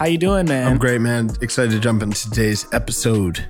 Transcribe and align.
How 0.00 0.06
you 0.06 0.16
doing, 0.16 0.46
man? 0.46 0.66
I'm 0.66 0.78
great, 0.78 1.02
man. 1.02 1.28
Excited 1.42 1.72
to 1.72 1.78
jump 1.78 2.02
into 2.02 2.30
today's 2.30 2.66
episode. 2.72 3.46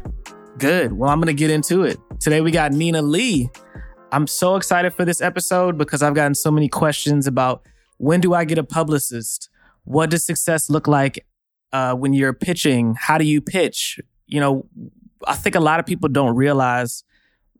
Good. 0.58 0.92
Well, 0.92 1.08
I'm 1.08 1.20
going 1.20 1.28
to 1.28 1.32
get 1.32 1.48
into 1.48 1.84
it. 1.84 1.96
Today 2.18 2.40
we 2.40 2.50
got 2.50 2.72
Nina 2.72 3.02
Lee. 3.02 3.48
I'm 4.10 4.26
so 4.26 4.56
excited 4.56 4.92
for 4.92 5.04
this 5.04 5.20
episode 5.20 5.78
because 5.78 6.02
I've 6.02 6.14
gotten 6.14 6.34
so 6.34 6.50
many 6.50 6.68
questions 6.68 7.28
about 7.28 7.64
when 7.98 8.20
do 8.20 8.34
I 8.34 8.44
get 8.44 8.58
a 8.58 8.64
publicist? 8.64 9.48
What 9.84 10.10
does 10.10 10.26
success 10.26 10.68
look 10.68 10.88
like 10.88 11.24
uh, 11.72 11.94
when 11.94 12.14
you're 12.14 12.32
pitching? 12.32 12.96
How 12.98 13.16
do 13.16 13.24
you 13.24 13.40
pitch? 13.40 14.00
You 14.26 14.40
know, 14.40 14.66
I 15.28 15.36
think 15.36 15.54
a 15.54 15.60
lot 15.60 15.78
of 15.78 15.86
people 15.86 16.08
don't 16.08 16.34
realize 16.34 17.04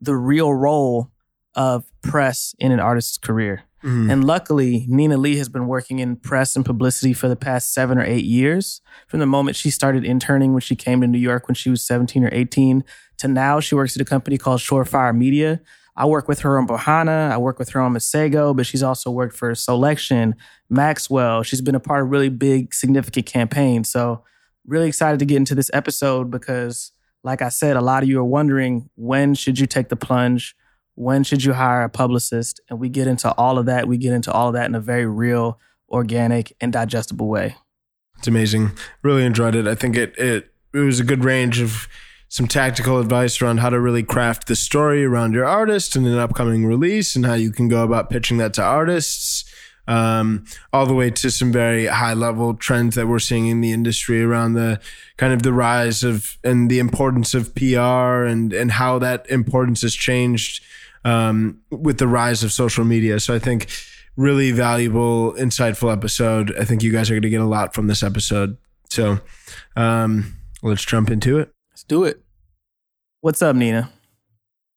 the 0.01 0.17
real 0.17 0.53
role 0.53 1.13
of 1.55 1.85
press 2.03 2.57
in 2.59 2.73
an 2.73 2.81
artist's 2.81 3.19
career. 3.19 3.63
Mm-hmm. 3.83 4.11
And 4.11 4.25
luckily, 4.25 4.85
Nina 4.89 5.17
Lee 5.17 5.37
has 5.37 5.49
been 5.49 5.67
working 5.67 6.01
in 6.01 6.17
press 6.17 6.55
and 6.55 6.65
publicity 6.65 7.15
for 7.15 7.29
the 7.29 7.37
past 7.37 7.73
seven 7.73 7.99
or 7.99 8.05
eight 8.05 8.25
years. 8.25 8.83
From 9.09 9.21
the 9.21 9.27
moment 9.27 9.57
she 9.57 9.71
started 9.71 10.05
interning 10.05 10.53
when 10.53 10.61
she 10.61 10.77
came 10.77 11.01
to 11.01 11.07
New 11.07 11.19
York 11.19 11.49
when 11.49 11.55
she 11.55 11.71
was 11.71 11.83
17 11.85 12.25
or 12.25 12.31
18 12.31 12.85
to 13.19 13.29
now, 13.29 13.61
she 13.61 13.75
works 13.75 13.97
at 13.97 14.03
a 14.03 14.05
company 14.05 14.37
called 14.37 14.61
Shore 14.61 14.85
Fire 14.85 15.13
Media. 15.13 15.61
I 15.97 16.07
work 16.07 16.29
with 16.29 16.41
her 16.41 16.59
on 16.59 16.67
Berhana. 16.67 17.31
I 17.31 17.39
work 17.39 17.59
with 17.59 17.71
her 17.71 17.81
on 17.81 17.95
Masego, 17.95 18.57
but 18.57 18.67
she's 18.67 18.83
also 18.83 19.11
worked 19.11 19.37
for 19.37 19.53
Soulection, 19.53 20.35
Maxwell. 20.69 21.43
She's 21.43 21.61
been 21.61 21.75
a 21.75 21.81
part 21.81 22.05
of 22.05 22.11
really 22.11 22.29
big, 22.29 22.73
significant 22.73 23.27
campaigns. 23.27 23.91
So, 23.91 24.25
really 24.67 24.89
excited 24.89 25.19
to 25.19 25.25
get 25.25 25.37
into 25.37 25.55
this 25.55 25.71
episode 25.73 26.31
because, 26.31 26.93
like 27.25 27.43
I 27.43 27.49
said, 27.49 27.77
a 27.77 27.81
lot 27.81 28.03
of 28.03 28.09
you 28.09 28.19
are 28.21 28.25
wondering 28.25 28.89
when 28.95 29.35
should 29.35 29.59
you 29.59 29.67
take 29.67 29.89
the 29.89 29.97
plunge? 29.97 30.55
When 31.01 31.25
should 31.25 31.43
you 31.43 31.55
hire 31.55 31.83
a 31.83 31.89
publicist? 31.89 32.61
And 32.69 32.79
we 32.79 32.91
get 32.91 33.07
into 33.07 33.33
all 33.37 33.59
of 33.59 33.65
that. 33.67 33.89
We 33.89 33.97
get 33.97 34.13
into 34.13 34.31
all 34.31 34.49
of 34.49 34.55
that 34.55 34.67
in 34.67 34.75
a 34.75 34.81
very 34.81 35.07
real, 35.07 35.59
organic, 35.89 36.55
and 36.61 36.71
digestible 36.71 37.27
way. 37.27 37.57
It's 38.19 38.29
amazing. 38.29 38.73
Really 39.03 39.25
enjoyed 39.25 39.55
it. 39.55 39.67
I 39.67 39.75
think 39.75 39.97
it 39.97 40.15
it 40.19 40.53
it 40.75 40.79
was 40.79 41.01
a 41.01 41.05
good 41.05 41.25
range 41.25 41.59
of 41.59 41.89
some 42.29 42.47
tactical 42.47 43.01
advice 43.01 43.41
around 43.41 43.61
how 43.61 43.71
to 43.71 43.81
really 43.81 44.03
craft 44.03 44.47
the 44.47 44.55
story 44.55 45.03
around 45.03 45.33
your 45.33 45.47
artist 45.47 45.97
and 45.97 46.07
an 46.07 46.19
upcoming 46.19 46.67
release 46.67 47.17
and 47.17 47.25
how 47.25 47.35
you 47.35 47.51
can 47.51 47.67
go 47.67 47.83
about 47.83 48.11
pitching 48.11 48.37
that 48.37 48.53
to 48.55 48.63
artists. 48.63 49.47
Um, 49.89 50.45
all 50.73 50.87
the 50.87 50.95
way 50.95 51.11
to 51.11 51.31
some 51.31 51.51
very 51.51 51.87
high 51.87 52.13
level 52.13 52.55
trends 52.55 52.95
that 52.95 53.09
we're 53.09 53.19
seeing 53.19 53.47
in 53.47 53.63
the 53.63 53.73
industry 53.73 54.23
around 54.23 54.53
the 54.53 54.81
kind 55.17 55.33
of 55.33 55.43
the 55.43 55.53
rise 55.53 56.05
of 56.05 56.37
and 56.45 56.71
the 56.71 56.79
importance 56.79 57.33
of 57.33 57.55
PR 57.55 58.27
and 58.27 58.53
and 58.53 58.73
how 58.73 58.99
that 58.99 59.29
importance 59.31 59.81
has 59.81 59.95
changed 59.95 60.63
um, 61.05 61.61
with 61.71 61.99
the 61.99 62.09
rise 62.09 62.43
of 62.43 62.53
social 62.53 62.85
media. 62.85 63.21
So 63.21 63.35
I 63.35 63.39
think 63.39 63.69
really 64.17 64.53
valuable, 64.53 65.33
insightful 65.35 65.93
episode. 65.93 66.55
I 66.59 66.65
think 66.65 66.83
you 66.83 66.93
guys 66.93 67.11
are 67.11 67.15
going 67.15 67.23
to 67.23 67.31
get 67.31 67.41
a 67.41 67.47
lot 67.47 67.75
from 67.75 67.87
this 67.87 68.03
episode. 68.03 68.57
So 68.89 69.21
um, 69.77 70.35
let's 70.63 70.85
jump 70.85 71.11
into 71.11 71.39
it. 71.39 71.53
Let's 71.71 71.85
do 71.85 72.05
it. 72.05 72.23
What's 73.21 73.43
up, 73.43 73.57
Nina? 73.57 73.91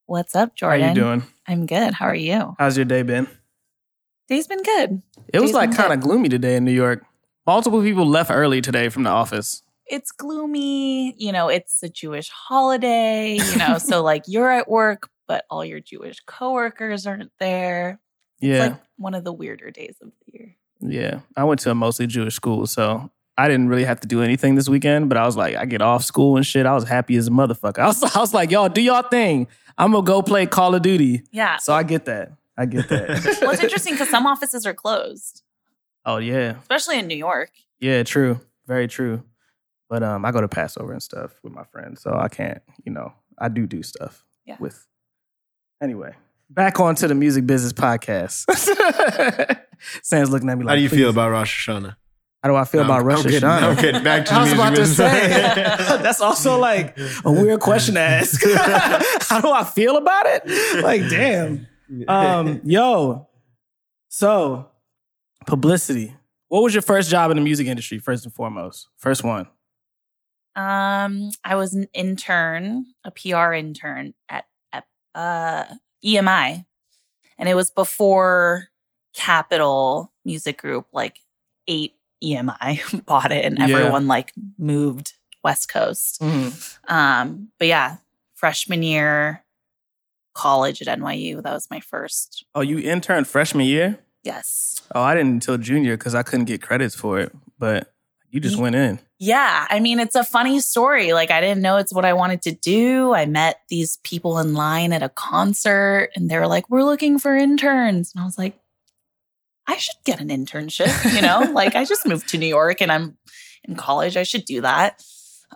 What's 0.06 0.34
up, 0.36 0.54
Jordan? 0.54 0.82
How 0.82 0.88
you 0.88 0.94
doing? 0.94 1.22
I'm 1.46 1.66
good. 1.66 1.94
How 1.94 2.06
are 2.06 2.14
you? 2.14 2.54
How's 2.58 2.76
your 2.76 2.84
day 2.84 3.02
been? 3.02 3.26
Day's 4.28 4.46
been 4.46 4.62
good. 4.62 5.02
It 5.32 5.40
was 5.40 5.52
like 5.52 5.74
kind 5.74 5.92
of 5.92 6.00
gloomy 6.00 6.28
today 6.28 6.56
in 6.56 6.64
New 6.64 6.72
York. 6.72 7.04
Multiple 7.46 7.82
people 7.82 8.06
left 8.06 8.30
early 8.30 8.60
today 8.60 8.88
from 8.88 9.02
the 9.02 9.10
office. 9.10 9.62
It's 9.86 10.12
gloomy. 10.12 11.14
You 11.18 11.32
know, 11.32 11.48
it's 11.48 11.82
a 11.82 11.90
Jewish 11.90 12.30
holiday, 12.30 13.34
you 13.34 13.56
know, 13.56 13.76
so 13.78 14.02
like 14.02 14.22
you're 14.26 14.50
at 14.50 14.68
work, 14.68 15.10
but 15.26 15.44
all 15.50 15.64
your 15.64 15.80
Jewish 15.80 16.20
coworkers 16.26 17.06
aren't 17.06 17.32
there. 17.38 18.00
Yeah. 18.40 18.52
It's 18.52 18.72
like 18.72 18.82
one 18.96 19.14
of 19.14 19.24
the 19.24 19.32
weirder 19.32 19.70
days 19.70 19.96
of 20.02 20.10
the 20.26 20.32
year. 20.32 20.56
Yeah. 20.80 21.20
I 21.36 21.44
went 21.44 21.60
to 21.60 21.70
a 21.70 21.74
mostly 21.74 22.06
Jewish 22.06 22.34
school, 22.34 22.66
so 22.66 23.10
I 23.36 23.48
didn't 23.48 23.68
really 23.68 23.84
have 23.84 24.00
to 24.00 24.08
do 24.08 24.22
anything 24.22 24.54
this 24.54 24.68
weekend, 24.68 25.08
but 25.08 25.18
I 25.18 25.26
was 25.26 25.36
like, 25.36 25.56
I 25.56 25.64
get 25.64 25.82
off 25.82 26.04
school 26.04 26.36
and 26.36 26.46
shit. 26.46 26.66
I 26.66 26.74
was 26.74 26.84
happy 26.84 27.16
as 27.16 27.28
a 27.28 27.30
motherfucker. 27.30 27.78
I 27.78 27.86
was, 27.86 28.02
I 28.16 28.20
was 28.20 28.34
like, 28.34 28.50
y'all 28.50 28.68
do 28.68 28.80
y'all 28.80 29.02
thing. 29.02 29.48
I'm 29.76 29.92
gonna 29.92 30.04
go 30.04 30.22
play 30.22 30.46
Call 30.46 30.74
of 30.74 30.82
Duty. 30.82 31.22
Yeah. 31.32 31.56
So 31.56 31.72
I 31.72 31.82
get 31.82 32.04
that. 32.04 32.32
I 32.56 32.66
get 32.66 32.88
that. 32.88 33.38
well, 33.40 33.50
it's 33.50 33.62
interesting 33.62 33.94
because 33.94 34.08
some 34.08 34.26
offices 34.26 34.66
are 34.66 34.74
closed. 34.74 35.42
Oh 36.06 36.18
yeah. 36.18 36.58
Especially 36.60 36.98
in 36.98 37.08
New 37.08 37.16
York. 37.16 37.50
Yeah, 37.80 38.02
true. 38.04 38.40
Very 38.66 38.86
true. 38.86 39.24
But 39.88 40.02
um, 40.02 40.24
I 40.24 40.30
go 40.30 40.40
to 40.40 40.48
Passover 40.48 40.92
and 40.92 41.02
stuff 41.02 41.32
with 41.42 41.52
my 41.52 41.64
friends, 41.64 42.02
so 42.02 42.14
I 42.14 42.28
can't. 42.28 42.62
You 42.84 42.92
know, 42.92 43.12
I 43.38 43.48
do 43.48 43.66
do 43.66 43.82
stuff 43.82 44.24
yeah. 44.46 44.56
with 44.60 44.86
Anyway, 45.82 46.14
back 46.50 46.80
on 46.80 46.94
to 46.96 47.08
the 47.08 47.14
music 47.14 47.46
business 47.46 47.72
podcast. 47.72 48.44
Sam's 50.02 50.30
looking 50.30 50.48
at 50.48 50.56
me 50.58 50.64
like, 50.64 50.70
How 50.72 50.76
do 50.76 50.82
you 50.82 50.88
Please. 50.88 50.96
feel 50.98 51.10
about 51.10 51.30
Rosh 51.30 51.68
Hashanah? 51.68 51.96
How 52.42 52.48
do 52.50 52.56
I 52.56 52.64
feel 52.64 52.80
No, 52.82 52.86
about 52.86 53.00
I'm 53.00 53.06
Rosh 53.06 53.22
kidding. 53.22 53.40
Hashanah? 53.40 53.62
I'm 53.62 53.76
kidding. 53.76 54.04
Back 54.04 54.24
to 54.26 54.32
the 54.34 54.38
I 54.38 54.42
was 54.42 54.48
music 54.50 54.58
about 54.58 54.74
to 54.74 54.80
business. 54.80 54.96
say 54.96 55.96
that's 56.02 56.20
also 56.20 56.58
like 56.58 56.98
a 57.24 57.32
weird 57.32 57.60
question 57.60 57.94
to 57.94 58.00
ask. 58.00 58.40
How 59.28 59.40
do 59.40 59.50
I 59.50 59.64
feel 59.64 59.96
about 59.96 60.26
it? 60.26 60.82
Like, 60.82 61.08
damn. 61.08 61.66
Um, 62.08 62.60
yo, 62.64 63.28
so 64.08 64.68
publicity. 65.46 66.14
What 66.48 66.62
was 66.62 66.74
your 66.74 66.82
first 66.82 67.10
job 67.10 67.30
in 67.30 67.36
the 67.36 67.42
music 67.42 67.66
industry? 67.66 67.98
First 67.98 68.24
and 68.24 68.32
foremost, 68.34 68.88
first 68.96 69.24
one. 69.24 69.48
Um, 70.56 71.30
I 71.44 71.56
was 71.56 71.74
an 71.74 71.88
intern, 71.94 72.86
a 73.04 73.10
PR 73.10 73.52
intern 73.54 74.14
at, 74.28 74.36
at 74.38 74.44
uh, 75.14 75.64
EMI, 76.04 76.64
and 77.38 77.48
it 77.48 77.54
was 77.54 77.70
before 77.70 78.68
Capitol 79.14 80.12
Music 80.24 80.60
Group 80.60 80.86
like 80.92 81.18
ate 81.68 81.94
EMI 82.22 83.04
bought 83.06 83.32
it, 83.32 83.44
and 83.44 83.58
Yeah. 83.58 83.64
everyone 83.64 84.06
like 84.06 84.32
moved 84.58 85.14
West 85.42 85.68
Coast. 85.68 86.22
Um, 86.88 87.48
but 87.58 87.68
yeah, 87.68 87.96
freshman 88.34 88.82
year, 88.82 89.44
college 90.34 90.82
at 90.82 90.98
NYU. 90.98 91.42
That 91.42 91.52
was 91.52 91.68
my 91.70 91.80
first. 91.80 92.44
Oh, 92.54 92.60
you 92.60 92.78
interned 92.78 93.26
freshman 93.28 93.66
year? 93.66 93.98
Yes. 94.22 94.80
Oh, 94.94 95.02
I 95.02 95.14
didn't 95.14 95.32
until 95.32 95.58
junior 95.58 95.96
because 95.96 96.14
I 96.14 96.22
couldn't 96.22 96.46
get 96.46 96.62
credits 96.62 96.94
for 96.94 97.20
it. 97.20 97.32
But 97.58 97.92
you 98.30 98.40
just 98.40 98.56
went 98.56 98.74
in. 98.74 98.98
Yeah, 99.24 99.66
I 99.70 99.80
mean, 99.80 100.00
it's 100.00 100.16
a 100.16 100.22
funny 100.22 100.60
story. 100.60 101.14
Like, 101.14 101.30
I 101.30 101.40
didn't 101.40 101.62
know 101.62 101.78
it's 101.78 101.94
what 101.94 102.04
I 102.04 102.12
wanted 102.12 102.42
to 102.42 102.52
do. 102.52 103.14
I 103.14 103.24
met 103.24 103.62
these 103.70 103.96
people 104.04 104.38
in 104.38 104.52
line 104.52 104.92
at 104.92 105.02
a 105.02 105.08
concert, 105.08 106.10
and 106.14 106.28
they 106.28 106.38
were 106.38 106.46
like, 106.46 106.68
We're 106.68 106.84
looking 106.84 107.18
for 107.18 107.34
interns. 107.34 108.12
And 108.12 108.20
I 108.20 108.26
was 108.26 108.36
like, 108.36 108.58
I 109.66 109.78
should 109.78 109.96
get 110.04 110.20
an 110.20 110.28
internship, 110.28 111.14
you 111.14 111.22
know? 111.22 111.40
like, 111.54 111.74
I 111.74 111.86
just 111.86 112.04
moved 112.04 112.28
to 112.28 112.38
New 112.38 112.46
York 112.46 112.82
and 112.82 112.92
I'm 112.92 113.16
in 113.66 113.76
college. 113.76 114.18
I 114.18 114.24
should 114.24 114.44
do 114.44 114.60
that. 114.60 115.02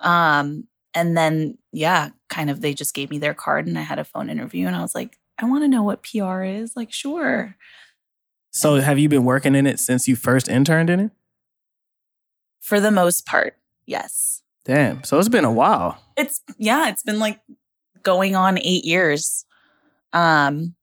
Um, 0.01 0.67
and 0.95 1.15
then, 1.15 1.59
yeah, 1.71 2.09
kind 2.31 2.49
of 2.49 2.63
they 2.63 2.73
just 2.73 2.95
gave 2.95 3.11
me 3.11 3.19
their 3.19 3.35
card 3.35 3.67
and 3.67 3.79
I 3.79 3.83
had 3.83 3.99
a 3.99 4.05
phone 4.05 4.31
interview, 4.31 4.67
and 4.67 4.77
I 4.77 4.81
was 4.81 4.95
like, 4.95 5.19
I 5.39 5.45
want 5.45 5.65
to 5.65 5.69
know 5.69 5.83
what 5.83 6.03
PR 6.05 6.43
is. 6.43 6.75
Like, 6.75 6.91
sure. 6.91 7.55
So 8.51 8.77
have 8.77 8.99
you 8.99 9.11
been 9.11 9.27
working 9.27 9.55
in 9.55 9.67
it 9.67 9.79
since 9.79 10.09
you 10.09 10.17
first 10.17 10.49
interned 10.49 10.89
in 10.89 11.01
it? 11.01 11.11
For 12.61 12.81
the 12.81 12.91
most 12.91 13.27
part, 13.27 13.58
yes. 13.89 14.43
Damn. 14.65 15.03
So 15.03 15.19
it's 15.19 15.29
been 15.31 15.45
a 15.47 15.53
while. 15.53 15.99
it's 16.17 16.41
yeah 16.59 16.89
it's 16.91 17.03
been 17.03 17.19
like 17.19 17.41
going 18.03 18.37
on 18.37 18.59
eight 18.59 18.85
years 18.85 19.45
um 20.13 20.75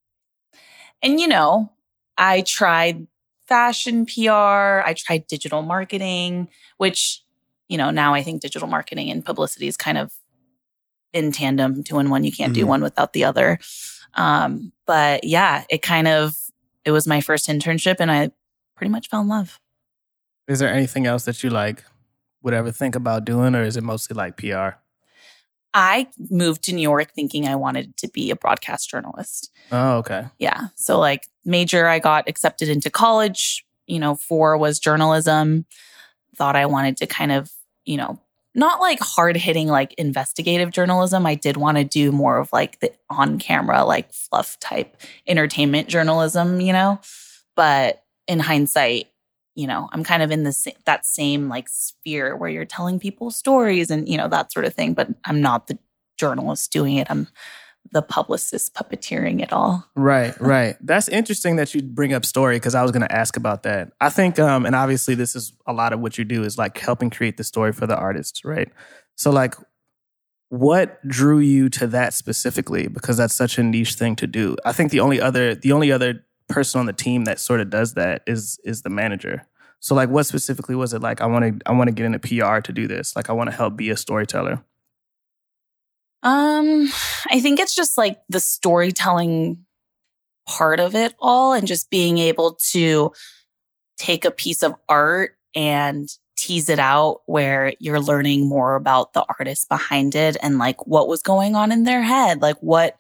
and 1.02 1.20
you 1.20 1.28
know 1.28 1.72
i 2.18 2.42
tried 2.42 3.08
fashion 3.48 4.06
pr 4.06 4.30
i 4.32 4.94
tried 4.98 5.26
digital 5.28 5.62
marketing 5.62 6.48
which 6.78 7.24
you 7.70 7.78
know 7.78 7.90
now 7.92 8.14
i 8.14 8.22
think 8.24 8.42
digital 8.42 8.68
marketing 8.68 9.10
and 9.10 9.24
publicity 9.26 9.68
is 9.68 9.78
kind 9.78 9.98
of 9.98 10.12
in 11.14 11.32
tandem 11.32 11.84
two 11.84 12.00
in 12.00 12.10
one 12.10 12.24
you 12.24 12.32
can't 12.32 12.54
do 12.54 12.66
Mhm. 12.66 12.68
one 12.74 12.82
without 12.84 13.14
the 13.14 13.24
other 13.24 13.60
um 14.16 14.72
but 14.86 15.24
yeah 15.24 15.64
it 15.70 15.82
kind 15.82 16.08
of 16.08 16.36
it 16.86 16.92
was 16.92 17.08
my 17.08 17.22
first 17.22 17.48
internship 17.48 17.96
and 18.00 18.12
i 18.12 18.30
pretty 18.76 18.92
much 18.92 19.10
fell 19.10 19.22
in 19.22 19.28
love 19.28 19.60
Is 20.48 20.60
there 20.60 20.72
anything 20.74 21.06
else 21.08 21.24
that 21.26 21.44
you 21.44 21.50
like 21.50 21.84
would 22.46 22.54
ever 22.54 22.72
think 22.72 22.96
about 22.96 23.26
doing, 23.26 23.56
or 23.56 23.64
is 23.64 23.76
it 23.76 23.84
mostly 23.84 24.16
like 24.16 24.38
PR? 24.38 24.78
I 25.74 26.08
moved 26.30 26.64
to 26.64 26.74
New 26.74 26.82
York 26.82 27.12
thinking 27.14 27.46
I 27.46 27.56
wanted 27.56 27.98
to 27.98 28.08
be 28.08 28.32
a 28.32 28.36
broadcast 28.36 28.90
journalist. 28.90 29.52
Oh, 29.74 29.98
okay. 29.98 30.28
Yeah. 30.40 30.68
So, 30.76 30.98
like, 30.98 31.28
major, 31.44 31.88
I 31.88 32.00
got 32.00 32.30
accepted 32.30 32.70
into 32.70 32.90
college. 32.90 33.66
You 33.88 34.00
know, 34.00 34.16
four 34.16 34.58
was 34.58 34.80
journalism. 34.80 35.66
Thought 36.38 36.56
I 36.56 36.68
wanted 36.68 36.98
to 36.98 37.08
kind 37.08 37.32
of, 37.34 37.52
you 37.84 37.98
know, 37.98 38.22
not 38.54 38.80
like 38.80 39.00
hard 39.02 39.36
hitting 39.36 39.68
like 39.68 39.94
investigative 39.96 40.72
journalism. 40.72 41.26
I 41.26 41.36
did 41.36 41.58
want 41.58 41.78
to 41.78 41.84
do 41.84 42.12
more 42.12 42.38
of 42.38 42.54
like 42.54 42.80
the 42.80 42.94
on 43.10 43.38
camera, 43.38 43.84
like 43.84 44.14
fluff 44.14 44.58
type 44.60 44.96
entertainment 45.28 45.90
journalism, 45.90 46.62
you 46.62 46.72
know? 46.72 47.02
But 47.56 48.04
in 48.28 48.40
hindsight, 48.40 49.08
you 49.56 49.68
know, 49.68 49.90
I'm 49.92 50.04
kind 50.04 50.22
of 50.22 50.32
in 50.32 50.44
the 50.44 50.74
that 50.86 51.06
same 51.06 51.48
like 51.48 51.70
sphere 51.70 52.36
where 52.36 52.50
you're 52.50 52.66
telling 52.66 53.00
people 53.00 53.32
stories 53.32 53.90
and, 53.90 54.08
you 54.08 54.18
know, 54.18 54.28
that 54.28 54.52
sort 54.52 54.66
of 54.66 54.74
thing. 54.74 54.94
But 54.94 55.10
I'm 55.24 55.42
not 55.42 55.68
the 55.68 55.80
journalist 56.18 56.72
doing 56.72 56.98
it. 56.98 57.08
I'm 57.10 57.28
the 57.92 58.02
publicist 58.02 58.74
puppeteering 58.74 59.42
it 59.42 59.54
all. 59.54 59.86
Right, 59.96 60.40
right. 60.42 60.76
That's 60.82 61.08
interesting 61.08 61.56
that 61.58 61.74
you 61.74 61.82
bring 61.82 62.14
up 62.14 62.26
story 62.26 62.58
because 62.58 62.76
I 62.76 62.82
was 62.82 62.92
going 62.92 63.04
to 63.04 63.12
ask 63.12 63.38
about 63.38 63.64
that. 63.64 63.92
I 64.02 64.10
think, 64.10 64.40
um, 64.40 64.66
and 64.66 64.76
obviously, 64.76 65.16
this 65.16 65.36
is 65.36 65.54
a 65.66 65.74
lot 65.74 65.94
of 65.94 66.00
what 66.00 66.18
you 66.18 66.26
do 66.26 66.44
is 66.44 66.58
like 66.58 66.78
helping 66.78 67.10
create 67.10 67.38
the 67.38 67.44
story 67.44 67.72
for 67.72 67.88
the 67.88 67.96
artists, 67.96 68.44
right? 68.44 68.70
So, 69.16 69.32
like, 69.32 69.56
what 70.50 71.06
drew 71.08 71.40
you 71.40 71.70
to 71.70 71.88
that 71.88 72.14
specifically? 72.14 72.88
Because 72.88 73.18
that's 73.18 73.34
such 73.34 73.58
a 73.58 73.64
niche 73.64 73.94
thing 73.94 74.16
to 74.18 74.28
do. 74.28 74.58
I 74.66 74.74
think 74.74 74.92
the 74.92 75.00
only 75.00 75.22
other, 75.22 75.56
the 75.56 75.72
only 75.72 75.92
other 75.92 76.26
person 76.48 76.80
on 76.80 76.86
the 76.86 76.94
team 76.94 77.26
that 77.26 77.40
sort 77.40 77.60
of 77.60 77.70
does 77.70 77.94
that 77.96 78.22
is 78.28 78.60
is 78.64 78.82
the 78.82 78.90
manager. 78.90 79.48
So, 79.80 79.94
like, 79.94 80.10
what 80.10 80.26
specifically 80.26 80.76
was 80.76 80.94
it 80.94 81.02
like? 81.02 81.22
I 81.22 81.28
want 81.28 81.60
to, 81.60 81.70
I 81.70 81.74
want 81.74 81.90
to 81.90 81.94
get 81.94 82.06
into 82.06 82.20
PR 82.20 82.60
to 82.60 82.74
do 82.74 82.88
this. 82.88 83.16
Like, 83.16 83.30
I 83.30 83.34
want 83.34 83.52
to 83.52 83.56
help 83.56 83.76
be 83.76 83.92
a 83.92 83.98
storyteller. 83.98 84.64
Um, 86.24 86.90
I 87.30 87.40
think 87.40 87.60
it's 87.60 87.76
just 87.76 87.98
like 87.98 88.20
the 88.28 88.40
storytelling 88.40 89.64
part 90.48 90.80
of 90.80 90.96
it 90.96 91.14
all 91.20 91.54
and 91.54 91.68
just 91.68 91.92
being 91.92 92.18
able 92.18 92.58
to 92.72 93.12
take 93.98 94.26
a 94.26 94.32
piece 94.32 94.64
of 94.64 94.74
art 94.90 95.38
and 95.56 96.10
tease 96.36 96.68
it 96.68 96.80
out 96.80 97.22
where 97.28 97.74
you're 97.80 98.00
learning 98.00 98.48
more 98.48 98.76
about 98.76 99.14
the 99.14 99.24
artist 99.38 99.70
behind 99.70 100.16
it 100.16 100.36
and 100.42 100.58
like 100.58 100.86
what 100.88 101.08
was 101.08 101.22
going 101.22 101.56
on 101.56 101.72
in 101.72 101.84
their 101.84 102.02
head, 102.02 102.42
like 102.42 102.58
what 102.58 102.98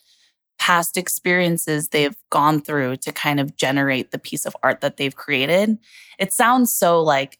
past 0.57 0.97
experiences 0.97 1.89
they've 1.89 2.15
gone 2.29 2.61
through 2.61 2.97
to 2.97 3.11
kind 3.11 3.39
of 3.39 3.55
generate 3.55 4.11
the 4.11 4.19
piece 4.19 4.45
of 4.45 4.55
art 4.63 4.81
that 4.81 4.97
they've 4.97 5.15
created. 5.15 5.77
It 6.17 6.33
sounds 6.33 6.71
so 6.71 7.01
like 7.01 7.39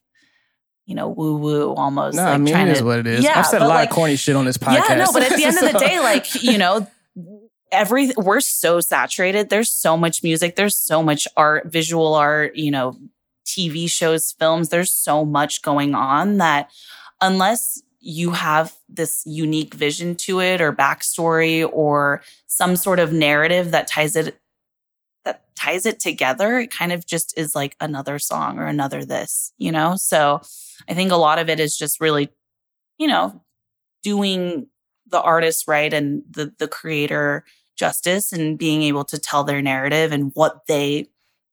you 0.86 0.94
know, 0.94 1.10
woo 1.10 1.38
woo 1.38 1.74
almost. 1.74 2.16
No, 2.16 2.24
like 2.24 2.34
I 2.34 2.38
mean 2.38 2.56
it 2.56 2.70
is 2.70 2.78
to, 2.80 2.86
what 2.86 3.00
it 3.00 3.08
is. 3.08 3.24
Yeah, 3.24 3.40
I've 3.40 3.48
said 3.48 3.62
a 3.62 3.68
lot 3.68 3.76
like, 3.76 3.90
of 3.90 3.96
corny 3.96 4.16
shit 4.16 4.36
on 4.36 4.46
this 4.46 4.58
podcast. 4.58 4.90
Yeah, 4.90 4.96
no, 4.96 5.12
but 5.12 5.24
at 5.24 5.36
the 5.36 5.44
end 5.44 5.58
of 5.58 5.72
the 5.72 5.80
day, 5.80 6.00
like, 6.04 6.44
you 6.44 6.58
know, 6.58 6.88
every 7.72 8.12
we're 8.16 8.40
so 8.40 8.80
saturated. 8.80 9.50
There's 9.50 9.72
so 9.72 9.98
much 9.98 10.22
music, 10.22 10.56
there's 10.56 10.78
so 10.78 11.02
much 11.02 11.28
art, 11.36 11.72
visual 11.72 12.14
art, 12.14 12.56
you 12.56 12.70
know, 12.70 12.98
TV 13.46 13.90
shows, 13.90 14.32
films, 14.32 14.70
there's 14.70 14.92
so 14.92 15.26
much 15.26 15.62
going 15.62 15.96
on 15.96 16.38
that 16.38 16.70
unless 17.22 17.82
you 18.08 18.30
have 18.30 18.72
this 18.88 19.24
unique 19.26 19.74
vision 19.74 20.16
to 20.16 20.40
it 20.40 20.62
or 20.62 20.72
backstory 20.72 21.68
or 21.74 22.22
some 22.46 22.76
sort 22.76 23.00
of 23.00 23.12
narrative 23.12 23.72
that 23.72 23.88
ties 23.88 24.16
it 24.16 24.40
that 25.24 25.42
ties 25.56 25.88
it 25.88 26.00
together, 26.00 26.60
it 26.60 26.70
kind 26.70 26.92
of 26.92 27.08
just 27.08 27.36
is 27.36 27.56
like 27.56 27.76
another 27.82 28.20
song 28.20 28.60
or 28.60 28.68
another 28.68 29.04
this, 29.04 29.52
you 29.58 29.72
know? 29.72 29.96
So 29.96 30.40
I 30.88 30.94
think 30.94 31.12
a 31.12 31.16
lot 31.16 31.40
of 31.40 31.50
it 31.50 31.60
is 31.60 31.76
just 31.76 32.00
really, 32.00 32.30
you 33.00 33.08
know, 33.08 33.42
doing 34.04 34.68
the 35.08 35.20
artist 35.20 35.68
right 35.68 35.92
and 35.92 36.22
the 36.30 36.54
the 36.60 36.68
creator 36.68 37.44
justice 37.76 38.32
and 38.32 38.60
being 38.60 38.84
able 38.84 39.04
to 39.06 39.18
tell 39.18 39.44
their 39.44 39.64
narrative 39.64 40.12
and 40.12 40.32
what 40.36 40.68
they 40.68 41.08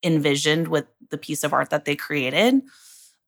envisioned 0.04 0.68
with 0.68 0.84
the 1.10 1.16
piece 1.16 1.44
of 1.44 1.54
art 1.54 1.70
that 1.70 1.86
they 1.86 1.96
created. 1.96 2.60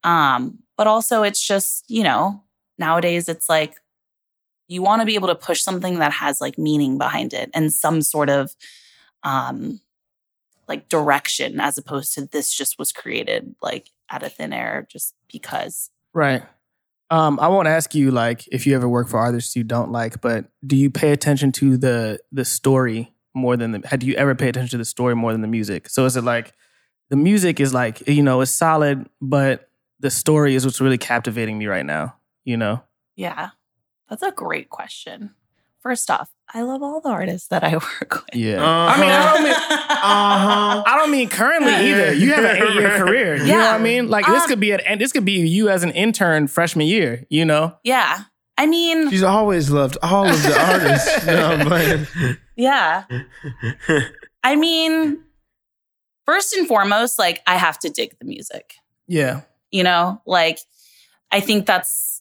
Um, 0.02 0.58
but 0.76 0.86
also 0.86 1.22
it's 1.22 1.44
just, 1.44 1.86
you 1.88 2.02
know, 2.02 2.43
nowadays 2.78 3.28
it's 3.28 3.48
like 3.48 3.76
you 4.66 4.82
want 4.82 5.00
to 5.02 5.06
be 5.06 5.14
able 5.14 5.28
to 5.28 5.34
push 5.34 5.62
something 5.62 5.98
that 5.98 6.12
has 6.12 6.40
like 6.40 6.58
meaning 6.58 6.98
behind 6.98 7.32
it 7.32 7.50
and 7.54 7.72
some 7.72 8.02
sort 8.02 8.30
of 8.30 8.54
um 9.22 9.80
like 10.68 10.88
direction 10.88 11.60
as 11.60 11.78
opposed 11.78 12.14
to 12.14 12.26
this 12.26 12.52
just 12.52 12.78
was 12.78 12.92
created 12.92 13.54
like 13.62 13.90
out 14.10 14.22
of 14.22 14.32
thin 14.32 14.52
air 14.52 14.86
just 14.90 15.14
because. 15.30 15.90
Right. 16.12 16.42
Um, 17.10 17.38
I 17.38 17.48
won't 17.48 17.68
ask 17.68 17.94
you 17.94 18.10
like 18.10 18.46
if 18.50 18.66
you 18.66 18.74
ever 18.74 18.88
work 18.88 19.08
for 19.08 19.18
artists 19.18 19.54
you 19.54 19.62
don't 19.62 19.92
like, 19.92 20.20
but 20.20 20.46
do 20.66 20.76
you 20.76 20.90
pay 20.90 21.12
attention 21.12 21.52
to 21.52 21.76
the 21.76 22.18
the 22.32 22.44
story 22.44 23.14
more 23.34 23.56
than 23.56 23.72
the? 23.72 23.86
Had 23.86 24.02
you 24.02 24.14
ever 24.14 24.34
pay 24.34 24.48
attention 24.48 24.70
to 24.70 24.78
the 24.78 24.84
story 24.84 25.14
more 25.14 25.32
than 25.32 25.42
the 25.42 25.48
music? 25.48 25.88
So 25.88 26.06
is 26.06 26.16
it 26.16 26.24
like 26.24 26.52
the 27.10 27.16
music 27.16 27.60
is 27.60 27.74
like 27.74 28.06
you 28.08 28.22
know 28.22 28.40
it's 28.40 28.50
solid, 28.50 29.08
but 29.20 29.68
the 30.00 30.10
story 30.10 30.54
is 30.54 30.64
what's 30.64 30.80
really 30.80 30.98
captivating 30.98 31.58
me 31.58 31.66
right 31.66 31.84
now. 31.84 32.16
You 32.44 32.56
know. 32.56 32.82
Yeah. 33.16 33.50
That's 34.08 34.22
a 34.22 34.30
great 34.32 34.68
question. 34.70 35.34
First 35.80 36.10
off, 36.10 36.30
I 36.52 36.62
love 36.62 36.82
all 36.82 37.00
the 37.00 37.08
artists 37.10 37.48
that 37.48 37.62
I 37.64 37.72
work 38.00 38.24
with. 38.26 38.34
Yeah. 38.34 38.62
Uh-huh. 38.62 38.94
I 38.96 39.00
mean, 39.00 39.10
I 39.10 39.32
don't 39.34 39.42
mean. 39.44 39.54
Uh-huh. 40.04 40.82
I 40.86 40.96
don't 40.98 41.10
mean 41.10 41.28
currently 41.30 41.72
either. 41.72 42.12
You 42.12 42.32
have 42.34 42.44
an 42.44 42.56
eight 42.62 42.74
year 42.74 42.88
Right. 42.90 43.00
career. 43.06 43.36
You 43.36 43.52
know 43.52 43.58
what 43.58 43.74
I 43.74 43.78
mean? 43.78 44.08
Like 44.10 44.26
this 44.26 44.42
Um, 44.42 44.48
could 44.48 44.60
be 44.60 44.70
an, 44.72 44.80
and 44.80 45.00
this 45.00 45.12
could 45.12 45.24
be 45.24 45.32
you 45.46 45.70
as 45.70 45.82
an 45.82 45.90
intern 45.92 46.46
freshman 46.46 46.86
year. 46.86 47.24
You 47.30 47.44
know. 47.46 47.76
yeah. 47.84 48.24
I 48.58 48.66
mean, 48.66 49.10
She's 49.10 49.22
always 49.24 49.70
loved 49.70 49.96
all 50.02 50.26
of 50.28 50.42
the 50.42 50.60
artists. 50.60 51.26
No, 51.26 51.46
I'm 51.46 52.38
yeah. 52.56 53.04
I 54.44 54.54
mean, 54.56 55.18
first 56.24 56.54
and 56.54 56.68
foremost, 56.68 57.18
like 57.18 57.42
I 57.48 57.56
have 57.56 57.78
to 57.80 57.88
dig 57.90 58.16
the 58.18 58.24
music. 58.24 58.74
Yeah. 59.08 59.40
You 59.72 59.82
know, 59.82 60.22
like 60.26 60.58
I 61.32 61.40
think 61.40 61.66
that's 61.66 62.13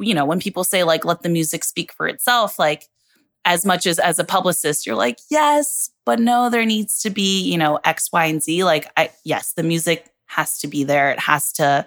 you 0.00 0.14
know, 0.14 0.24
when 0.24 0.40
people 0.40 0.64
say 0.64 0.84
like 0.84 1.04
let 1.04 1.22
the 1.22 1.28
music 1.28 1.64
speak 1.64 1.92
for 1.92 2.06
itself, 2.08 2.58
like 2.58 2.86
as 3.44 3.64
much 3.64 3.86
as 3.86 3.98
as 3.98 4.18
a 4.18 4.24
publicist 4.24 4.86
you're 4.86 4.96
like, 4.96 5.18
yes, 5.30 5.90
but 6.04 6.18
no 6.20 6.50
there 6.50 6.66
needs 6.66 7.00
to 7.02 7.10
be, 7.10 7.40
you 7.42 7.56
know, 7.56 7.78
X, 7.84 8.10
Y, 8.12 8.24
and 8.26 8.42
Z. 8.42 8.64
Like 8.64 8.90
I 8.96 9.10
yes, 9.24 9.52
the 9.54 9.62
music 9.62 10.10
has 10.26 10.58
to 10.60 10.66
be 10.68 10.84
there. 10.84 11.10
It 11.10 11.20
has 11.20 11.52
to 11.52 11.86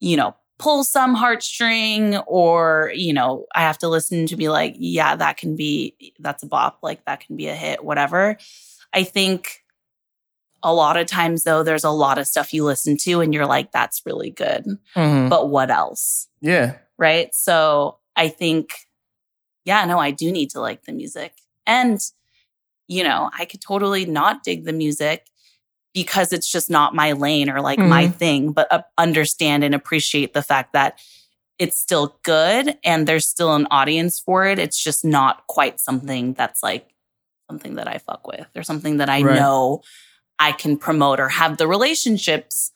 you 0.00 0.16
know, 0.16 0.34
pull 0.58 0.82
some 0.84 1.16
heartstring 1.16 2.22
or, 2.26 2.92
you 2.94 3.12
know, 3.12 3.46
I 3.54 3.60
have 3.62 3.78
to 3.78 3.88
listen 3.88 4.26
to 4.26 4.36
be 4.36 4.48
like, 4.48 4.74
yeah, 4.78 5.14
that 5.16 5.36
can 5.36 5.54
be 5.56 5.94
that's 6.18 6.42
a 6.42 6.46
bop, 6.46 6.78
like 6.82 7.04
that 7.04 7.20
can 7.26 7.36
be 7.36 7.48
a 7.48 7.54
hit, 7.54 7.84
whatever. 7.84 8.36
I 8.92 9.04
think 9.04 9.58
a 10.62 10.72
lot 10.72 10.96
of 10.96 11.06
times 11.06 11.42
though 11.44 11.62
there's 11.64 11.84
a 11.84 11.90
lot 11.90 12.18
of 12.18 12.26
stuff 12.28 12.52
you 12.54 12.64
listen 12.64 12.96
to 12.96 13.20
and 13.20 13.34
you're 13.34 13.46
like 13.46 13.72
that's 13.72 14.02
really 14.06 14.30
good 14.30 14.64
Mhm. 14.94 15.28
but 15.28 15.48
what 15.48 15.70
else 15.72 16.28
Yeah. 16.40 16.74
Right? 17.02 17.34
So 17.34 17.98
i 18.16 18.28
think 18.28 18.74
yeah 19.64 19.84
no 19.84 19.98
i 19.98 20.10
do 20.10 20.30
need 20.32 20.50
to 20.50 20.60
like 20.60 20.82
the 20.84 20.92
music. 20.92 21.32
And 21.66 22.00
you 22.88 23.02
know 23.04 23.30
i 23.38 23.44
could 23.44 23.60
totally 23.60 24.04
not 24.06 24.42
dig 24.44 24.64
the 24.64 24.72
music 24.72 25.26
because 25.94 26.32
it's 26.32 26.50
just 26.50 26.68
not 26.70 26.94
my 26.94 27.12
lane 27.12 27.48
or 27.50 27.60
like 27.60 27.78
my 27.78 28.08
thing 28.08 28.52
but 28.52 28.66
uh, 28.72 28.82
understand 28.98 29.62
and 29.64 29.74
appreciate 29.74 30.32
the 30.34 30.42
fact 30.42 30.72
that 30.72 30.98
it's 31.58 31.78
still 31.78 32.18
good 32.22 32.76
and 32.84 33.06
there's 33.06 33.26
still 33.28 33.54
an 33.54 33.66
audience 33.70 34.18
for 34.18 34.46
it. 34.46 34.58
It's 34.58 34.82
just 34.82 35.04
not 35.04 35.46
quite 35.46 35.78
something 35.78 36.32
that's 36.32 36.62
like 36.62 36.88
something 37.48 37.74
that 37.76 37.86
i 37.88 37.98
fuck 37.98 38.26
with 38.26 38.48
or 38.56 38.62
something 38.62 38.96
that 38.98 39.08
i 39.10 39.20
Right. 39.22 39.36
know 39.36 39.82
i 40.38 40.50
can 40.52 40.76
promote 40.76 41.20
or 41.20 41.28
have 41.28 41.56
the 41.58 41.68
relationships 41.68 42.72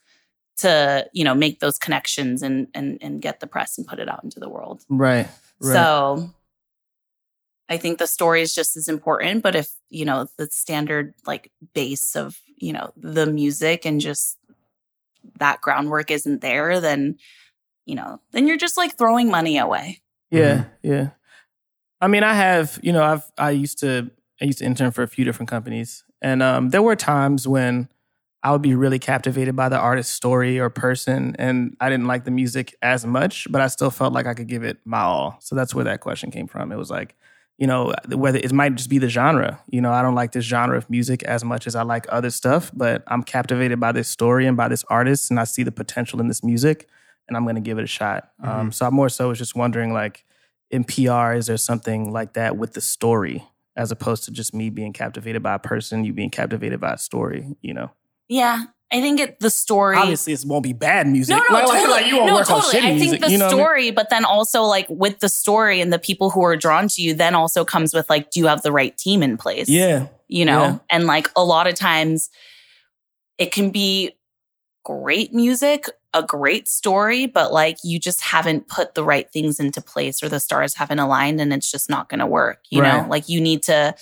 to 0.57 1.07
you 1.13 1.23
know 1.23 1.35
make 1.35 1.59
those 1.59 1.77
connections 1.77 2.41
and 2.43 2.67
and 2.73 2.97
and 3.01 3.21
get 3.21 3.39
the 3.39 3.47
press 3.47 3.77
and 3.77 3.87
put 3.87 3.99
it 3.99 4.09
out 4.09 4.23
into 4.23 4.39
the 4.39 4.49
world 4.49 4.83
Right. 4.89 5.27
Right. 5.59 5.73
so 5.73 6.29
i 7.69 7.77
think 7.77 7.97
the 7.97 8.07
story 8.07 8.41
is 8.41 8.53
just 8.53 8.77
as 8.77 8.87
important 8.87 9.43
but 9.43 9.55
if 9.55 9.71
you 9.89 10.05
know 10.05 10.27
the 10.37 10.47
standard 10.47 11.13
like 11.25 11.51
base 11.73 12.15
of 12.15 12.37
you 12.57 12.73
know 12.73 12.91
the 12.97 13.25
music 13.25 13.85
and 13.85 14.01
just 14.01 14.37
that 15.39 15.61
groundwork 15.61 16.09
isn't 16.11 16.41
there 16.41 16.79
then 16.79 17.17
you 17.85 17.95
know 17.95 18.19
then 18.31 18.47
you're 18.47 18.57
just 18.57 18.77
like 18.77 18.97
throwing 18.97 19.29
money 19.29 19.57
away 19.57 20.01
Yeah, 20.31 20.65
yeah. 20.83 21.09
I 21.99 22.07
mean, 22.07 22.21
I 22.23 22.33
have, 22.35 22.77
you 22.83 22.91
know, 22.93 23.03
I've 23.03 23.23
I 23.37 23.51
used 23.51 23.79
to 23.79 24.11
I 24.41 24.45
used 24.45 24.59
to 24.59 24.65
intern 24.65 24.91
for 24.91 25.01
a 25.03 25.07
few 25.07 25.25
different 25.25 25.49
companies, 25.49 26.03
and 26.21 26.43
um, 26.43 26.69
there 26.69 26.83
were 26.83 26.95
times 26.95 27.47
when 27.47 27.89
I 28.43 28.51
would 28.51 28.61
be 28.61 28.75
really 28.75 28.99
captivated 28.99 29.55
by 29.55 29.67
the 29.69 29.77
artist's 29.77 30.13
story 30.13 30.59
or 30.59 30.69
person, 30.69 31.35
and 31.39 31.75
I 31.81 31.89
didn't 31.89 32.07
like 32.07 32.23
the 32.23 32.31
music 32.31 32.75
as 32.81 33.05
much, 33.05 33.47
but 33.49 33.61
I 33.61 33.67
still 33.67 33.89
felt 33.89 34.13
like 34.13 34.27
I 34.27 34.33
could 34.33 34.47
give 34.47 34.63
it 34.63 34.77
my 34.85 35.01
all. 35.01 35.37
So 35.41 35.55
that's 35.55 35.73
where 35.73 35.85
that 35.85 36.01
question 36.01 36.29
came 36.29 36.47
from. 36.47 36.71
It 36.71 36.77
was 36.77 36.91
like, 36.91 37.15
you 37.57 37.65
know, 37.65 37.93
whether 38.09 38.37
it 38.37 38.53
might 38.53 38.75
just 38.75 38.89
be 38.89 38.99
the 38.99 39.09
genre. 39.09 39.59
You 39.67 39.81
know, 39.81 39.91
I 39.91 40.03
don't 40.03 40.13
like 40.13 40.31
this 40.31 40.45
genre 40.45 40.77
of 40.77 40.87
music 40.89 41.23
as 41.23 41.43
much 41.43 41.65
as 41.65 41.75
I 41.75 41.81
like 41.81 42.05
other 42.09 42.29
stuff, 42.29 42.71
but 42.73 43.03
I'm 43.07 43.23
captivated 43.23 43.79
by 43.79 43.91
this 43.91 44.07
story 44.07 44.45
and 44.45 44.55
by 44.55 44.67
this 44.67 44.85
artist, 44.89 45.31
and 45.31 45.39
I 45.39 45.43
see 45.43 45.63
the 45.63 45.71
potential 45.71 46.21
in 46.21 46.27
this 46.27 46.43
music, 46.43 46.87
and 47.27 47.35
I'm 47.35 47.43
going 47.43 47.55
to 47.55 47.61
give 47.61 47.79
it 47.79 47.83
a 47.83 47.87
shot. 47.87 48.29
Um, 48.43 48.71
so 48.71 48.85
I 48.85 48.91
more 48.91 49.09
so 49.09 49.29
was 49.29 49.39
just 49.39 49.55
wondering, 49.55 49.91
like, 49.93 50.23
in 50.69 50.83
PR, 50.83 51.33
is 51.33 51.47
there 51.47 51.57
something 51.57 52.11
like 52.11 52.33
that 52.33 52.55
with 52.55 52.73
the 52.73 52.81
story, 52.81 53.43
as 53.75 53.91
opposed 53.91 54.25
to 54.25 54.31
just 54.31 54.53
me 54.53 54.69
being 54.69 54.93
captivated 54.93 55.41
by 55.41 55.55
a 55.55 55.59
person, 55.59 56.03
you 56.03 56.13
being 56.13 56.29
captivated 56.29 56.79
by 56.79 56.93
a 56.93 56.97
story? 56.97 57.55
You 57.61 57.73
know? 57.73 57.91
Yeah 58.27 58.63
I 58.89 59.01
think 59.01 59.19
it 59.19 59.41
the 59.41 59.49
story. 59.49 59.97
Obviously, 59.97 60.31
it 60.31 60.41
won't 60.45 60.63
be 60.63 60.71
bad 60.71 61.07
music. 61.07 61.35
No, 61.35 61.43
no, 61.49 61.55
like, 61.55 61.65
totally. 61.65 61.81
like, 61.81 61.89
like, 62.03 62.05
you 62.07 62.15
won't 62.15 62.27
no, 62.27 62.35
work 62.35 62.47
totally. 62.47 62.77
on 62.77 62.83
shitty 62.83 62.95
I 62.95 62.97
think 62.97 63.01
music. 63.01 63.21
the 63.21 63.31
you 63.31 63.37
know 63.37 63.45
what 63.47 63.53
I 63.53 63.57
mean? 63.57 63.65
story, 63.65 63.91
but 63.91 64.09
then 64.09 64.23
also 64.23 64.61
like 64.61 64.85
with 64.89 65.19
the 65.19 65.27
story 65.27 65.81
and 65.81 65.91
the 65.91 65.99
people 65.99 66.29
who 66.29 66.41
are 66.45 66.55
drawn 66.55 66.87
to 66.87 67.01
you, 67.01 67.13
then 67.13 67.35
also 67.35 67.65
comes 67.65 67.93
with 67.93 68.09
like, 68.09 68.31
do 68.31 68.39
you 68.39 68.47
have 68.47 68.61
the 68.61 68.71
right 68.71 68.97
team 68.97 69.23
in 69.23 69.35
place? 69.35 69.67
Yeah, 69.67 70.07
you 70.29 70.45
know, 70.45 70.61
Yeah. 70.61 70.77
and 70.89 71.05
like 71.05 71.29
a 71.35 71.43
lot 71.43 71.67
of 71.67 71.75
times 71.75 72.29
it 73.37 73.51
can 73.51 73.71
be 73.71 74.13
great 74.85 75.33
music, 75.33 75.89
a 76.13 76.23
great 76.23 76.69
story, 76.69 77.25
but 77.25 77.51
like 77.51 77.77
you 77.83 77.99
just 77.99 78.21
haven't 78.21 78.69
put 78.69 78.95
the 78.95 79.03
right 79.03 79.29
things 79.29 79.59
into 79.59 79.81
place 79.81 80.23
or 80.23 80.29
the 80.29 80.39
stars 80.39 80.75
haven't 80.75 80.99
aligned 80.99 81.41
and 81.41 81.51
it's 81.51 81.69
just 81.69 81.89
not 81.89 82.07
going 82.07 82.21
to 82.21 82.25
work. 82.25 82.59
You 82.69 82.83
know, 82.83 83.05
like 83.09 83.27
you 83.27 83.41
need 83.41 83.63
to, 83.63 83.93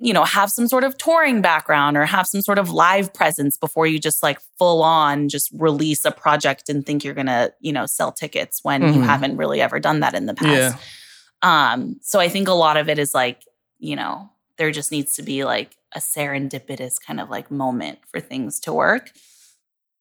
you 0.00 0.12
know, 0.12 0.24
have 0.24 0.50
some 0.50 0.66
sort 0.66 0.82
of 0.84 0.98
touring 0.98 1.40
background 1.40 1.96
or 1.96 2.04
have 2.04 2.26
some 2.26 2.42
sort 2.42 2.58
of 2.58 2.70
live 2.70 3.14
presence 3.14 3.56
before 3.56 3.86
you 3.86 3.98
just 3.98 4.22
like 4.22 4.40
full 4.58 4.82
on 4.82 5.28
just 5.28 5.50
release 5.54 6.04
a 6.04 6.10
project 6.10 6.68
and 6.68 6.84
think 6.84 7.04
you're 7.04 7.14
going 7.14 7.26
to, 7.28 7.52
you 7.60 7.72
know, 7.72 7.86
sell 7.86 8.10
tickets 8.12 8.60
when 8.64 8.82
you 8.82 9.00
Mhm. 9.00 9.06
haven't 9.06 9.36
really 9.36 9.60
ever 9.60 9.78
done 9.78 10.00
that 10.00 10.14
in 10.14 10.26
the 10.26 10.34
past. 10.34 10.50
yeah, 10.50 11.72
Um, 11.72 11.96
so 12.02 12.18
I 12.18 12.28
think 12.28 12.48
a 12.48 12.52
lot 12.54 12.76
of 12.76 12.88
it 12.88 12.98
is 12.98 13.14
like, 13.14 13.44
you 13.78 13.94
know, 13.96 14.30
there 14.58 14.70
just 14.72 14.90
needs 14.90 15.14
to 15.14 15.22
be 15.22 15.44
like 15.44 15.76
a 15.94 16.00
serendipitous 16.00 16.96
kind 17.00 17.20
of 17.20 17.30
like 17.30 17.50
moment 17.50 17.98
for 18.10 18.18
things 18.18 18.58
to 18.60 18.72
work. 18.72 19.10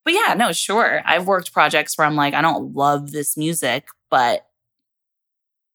But 0.06 0.14
yeah, 0.16 0.34
no, 0.34 0.52
sure. 0.54 1.02
I've 1.06 1.28
worked 1.28 1.54
projects 1.54 1.98
where 1.98 2.08
I'm 2.08 2.16
like, 2.16 2.34
I 2.34 2.42
don't 2.42 2.74
love 2.74 3.12
this 3.12 3.38
music, 3.38 3.88
but 4.10 4.48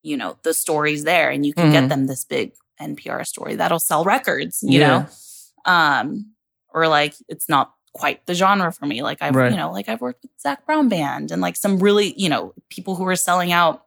you 0.03 0.17
know, 0.17 0.37
the 0.43 0.55
story's 0.55 1.05
there 1.05 1.31
and 1.31 1.45
you 1.47 1.53
can 1.55 1.69
Mhm. 1.69 1.73
get 1.73 1.89
them 1.89 2.07
this 2.07 2.25
big 2.25 2.53
NPR 2.81 3.25
story 3.27 3.57
that'll 3.57 3.79
sell 3.81 4.05
records, 4.05 4.61
you 4.63 4.79
Yeah. 4.79 5.07
know? 5.67 5.73
Um, 5.73 6.33
or 6.73 6.89
like 6.89 7.15
it's 7.29 7.49
not 7.49 7.73
quite 7.95 8.25
the 8.27 8.35
genre 8.35 8.73
for 8.73 8.87
me. 8.87 9.03
Like 9.03 9.21
I've, 9.23 9.35
Right. 9.35 9.51
you 9.51 9.57
know, 9.57 9.73
like 9.73 9.89
I've 9.89 10.01
worked 10.01 10.23
with 10.23 10.31
Zac 10.41 10.65
Brown 10.67 10.89
Band 10.89 11.31
and 11.33 11.43
like 11.43 11.57
some 11.57 11.79
really, 11.79 12.15
you 12.17 12.29
know, 12.29 12.55
people 12.71 12.95
who 12.95 13.07
are 13.07 13.17
selling 13.17 13.51
out 13.53 13.85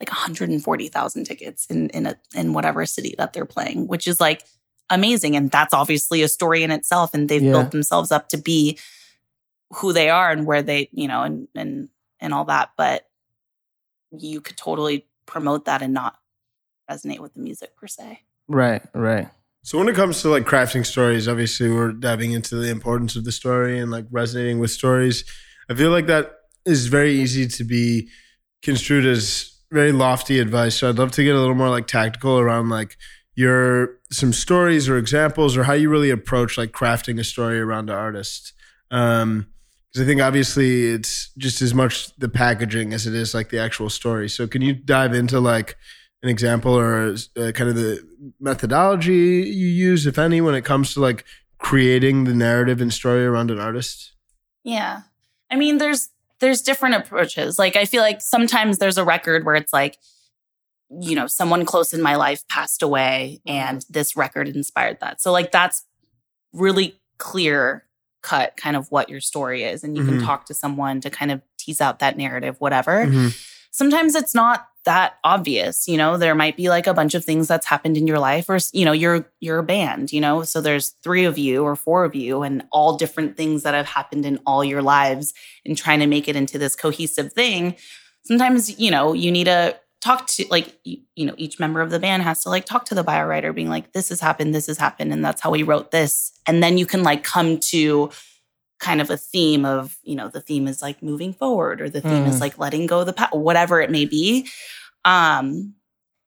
like 0.00 0.08
140,000 0.10 1.24
tickets 1.24 1.66
in 1.66 1.88
in 1.90 2.06
a 2.06 2.16
in 2.34 2.52
whatever 2.54 2.84
city 2.86 3.14
that 3.18 3.32
they're 3.32 3.44
playing, 3.44 3.86
which 3.86 4.06
is 4.08 4.20
like 4.20 4.44
amazing 4.90 5.36
and 5.36 5.50
that's 5.50 5.72
obviously 5.74 6.22
a 6.22 6.28
story 6.28 6.62
in 6.62 6.70
itself 6.70 7.14
and 7.14 7.28
they've 7.28 7.42
Yeah. 7.42 7.52
built 7.52 7.70
themselves 7.70 8.10
up 8.10 8.28
to 8.30 8.36
be 8.36 8.78
who 9.74 9.92
they 9.92 10.10
are 10.10 10.30
and 10.30 10.44
where 10.46 10.62
they, 10.62 10.88
you 10.92 11.08
know, 11.08 11.22
and 11.22 11.48
and 11.54 11.88
and 12.20 12.32
all 12.34 12.44
that, 12.46 12.70
but 12.76 13.06
you 14.16 14.40
could 14.40 14.56
totally 14.56 15.06
promote 15.26 15.64
that 15.66 15.82
and 15.82 15.94
not 15.94 16.16
resonate 16.92 17.20
with 17.20 17.34
the 17.34 17.40
music 17.40 17.76
per 17.76 17.86
se. 17.86 18.20
right, 18.48 18.82
right. 18.94 19.28
So 19.64 19.78
when 19.78 19.88
it 19.88 19.94
comes 19.94 20.20
to 20.22 20.28
like 20.28 20.44
crafting 20.44 20.84
stories, 20.84 21.28
obviously 21.28 21.70
we're 21.70 21.92
diving 21.92 22.32
into 22.32 22.56
the 22.56 22.68
importance 22.68 23.14
of 23.14 23.24
the 23.24 23.30
story 23.30 23.78
and 23.78 23.92
like 23.92 24.06
resonating 24.10 24.58
with 24.58 24.72
stories. 24.72 25.24
I 25.70 25.74
feel 25.74 25.90
like 25.90 26.06
that 26.06 26.32
is 26.66 26.88
very 26.88 27.14
easy 27.14 27.46
to 27.46 27.64
be 27.64 28.08
construed 28.62 29.06
as 29.06 29.60
very 29.70 29.92
lofty 29.92 30.40
advice. 30.40 30.76
So 30.76 30.88
I'd 30.88 30.98
love 30.98 31.12
to 31.12 31.24
get 31.24 31.36
a 31.36 31.38
little 31.38 31.54
more 31.54 31.70
like 31.70 31.86
tactical 31.86 32.40
around 32.40 32.70
like 32.70 32.96
your 33.34 34.00
some 34.10 34.32
stories 34.32 34.88
or 34.88 34.98
examples 34.98 35.56
or 35.56 35.64
how 35.64 35.72
you 35.72 35.88
really 35.88 36.10
approach 36.10 36.58
like 36.58 36.72
crafting 36.72 37.18
a 37.20 37.24
story 37.24 37.60
around 37.60 37.88
an 37.88 37.96
artist. 37.96 38.52
Um 38.90 39.46
because 39.92 40.06
I 40.06 40.08
think 40.08 40.22
obviously 40.22 40.86
it's 40.86 41.32
just 41.36 41.60
as 41.60 41.74
much 41.74 42.16
the 42.16 42.28
packaging 42.28 42.94
as 42.94 43.06
it 43.06 43.14
is 43.14 43.34
like 43.34 43.50
the 43.50 43.58
actual 43.58 43.90
story. 43.90 44.26
So 44.28 44.46
can 44.46 44.62
you 44.62 44.72
dive 44.72 45.12
into 45.12 45.38
like 45.38 45.76
an 46.22 46.28
example 46.28 46.72
or 46.74 47.14
uh, 47.36 47.52
kind 47.52 47.68
of 47.70 47.74
the 47.76 48.06
methodology 48.40 49.12
you 49.48 49.66
use, 49.66 50.06
if 50.06 50.18
any, 50.18 50.40
when 50.40 50.54
it 50.54 50.64
comes 50.64 50.94
to 50.94 51.00
like 51.00 51.24
creating 51.58 52.24
the 52.24 52.34
narrative 52.34 52.80
and 52.80 52.92
story 52.92 53.24
around 53.24 53.50
an 53.50 53.58
artist? 53.58 54.12
Yeah. 54.64 55.02
I 55.50 55.56
mean, 55.56 55.78
there's 55.78 56.08
there's 56.40 56.60
different 56.62 56.96
approaches. 56.96 57.58
Like 57.58 57.76
I 57.76 57.84
feel 57.84 58.02
like 58.02 58.20
sometimes 58.20 58.78
there's 58.78 58.98
a 58.98 59.04
record 59.04 59.44
where 59.44 59.54
it's 59.54 59.72
like, 59.72 59.98
you 60.90 61.14
know, 61.14 61.26
someone 61.28 61.64
close 61.64 61.92
in 61.94 62.02
my 62.02 62.16
life 62.16 62.46
passed 62.48 62.82
away 62.82 63.40
and 63.46 63.84
this 63.88 64.16
record 64.16 64.48
inspired 64.48 64.98
that. 65.00 65.20
So 65.22 65.30
like 65.30 65.52
that's 65.52 65.84
really 66.52 67.00
clear 67.18 67.84
cut 68.22 68.56
kind 68.56 68.76
of 68.76 68.90
what 68.90 69.08
your 69.08 69.20
story 69.20 69.62
is. 69.64 69.82
And 69.84 69.96
you 69.96 70.04
can 70.04 70.18
Mhm. 70.20 70.24
talk 70.24 70.46
to 70.46 70.54
someone 70.54 71.00
to 71.00 71.10
kind 71.10 71.30
of 71.30 71.42
tease 71.58 71.80
out 71.80 71.98
that 72.00 72.16
narrative, 72.16 72.56
whatever. 72.60 73.06
Mhm. 73.06 73.48
sometimes 73.74 74.14
it's 74.14 74.34
not 74.34 74.68
that 74.84 75.14
obvious 75.24 75.86
you 75.88 75.96
know? 75.96 76.16
There 76.16 76.34
might 76.34 76.56
be 76.56 76.68
like 76.68 76.86
a 76.86 76.94
bunch 76.94 77.14
of 77.14 77.24
things 77.24 77.48
that's 77.48 77.66
happened 77.66 77.96
in 77.96 78.06
your 78.06 78.18
life 78.18 78.48
or 78.48 78.58
you 78.72 78.84
know 78.84 78.92
you're 78.92 79.26
you're 79.40 79.58
a 79.58 79.62
band 79.62 80.12
you 80.12 80.20
know? 80.20 80.42
So 80.42 80.60
there's 80.60 80.90
three 81.02 81.24
of 81.24 81.38
you 81.38 81.64
or 81.64 81.76
four 81.76 82.04
of 82.04 82.14
you 82.14 82.42
and 82.42 82.64
all 82.72 82.96
different 82.96 83.36
things 83.36 83.62
that 83.62 83.74
have 83.74 83.86
happened 83.86 84.26
in 84.26 84.40
all 84.46 84.64
your 84.64 84.82
lives 84.82 85.34
and 85.64 85.76
trying 85.76 86.00
to 86.00 86.06
make 86.06 86.28
it 86.28 86.36
into 86.36 86.58
this 86.58 86.76
cohesive 86.76 87.32
thing. 87.32 87.76
Sometimes 88.24 88.78
you 88.78 88.90
know 88.90 89.12
you 89.12 89.30
need 89.30 89.44
to 89.44 89.76
talk 90.00 90.26
to 90.26 90.44
like 90.50 90.76
you, 90.84 90.98
you 91.14 91.24
know 91.24 91.34
each 91.38 91.60
member 91.60 91.80
of 91.80 91.90
the 91.90 92.00
band 92.00 92.24
has 92.24 92.42
to 92.42 92.48
like 92.48 92.64
talk 92.64 92.84
to 92.86 92.94
the 92.94 93.04
bio 93.04 93.24
writer 93.24 93.52
being 93.52 93.68
like 93.68 93.92
this 93.92 94.08
has 94.08 94.20
happened 94.20 94.52
this 94.52 94.66
has 94.66 94.76
happened 94.76 95.12
and 95.12 95.24
that's 95.24 95.40
how 95.40 95.50
we 95.50 95.62
wrote 95.62 95.90
this. 95.92 96.32
And 96.46 96.62
then 96.62 96.76
you 96.76 96.86
can 96.86 97.02
like 97.02 97.22
come 97.22 97.58
to 97.70 98.10
kind 98.82 99.00
of 99.00 99.08
a 99.10 99.16
theme 99.16 99.64
of 99.64 99.96
you 100.02 100.16
know 100.16 100.28
the 100.28 100.40
theme 100.40 100.66
is 100.66 100.82
like 100.82 101.02
moving 101.02 101.32
forward 101.32 101.80
or 101.80 101.88
the 101.88 102.00
theme 102.00 102.26
is 102.26 102.36
Mm. 102.36 102.40
like 102.40 102.58
letting 102.58 102.86
go 102.86 103.00
of 103.00 103.06
the 103.06 103.12
past 103.12 103.32
whatever 103.34 103.80
it 103.80 103.90
may 103.90 104.04
be 104.04 104.48
um 105.04 105.72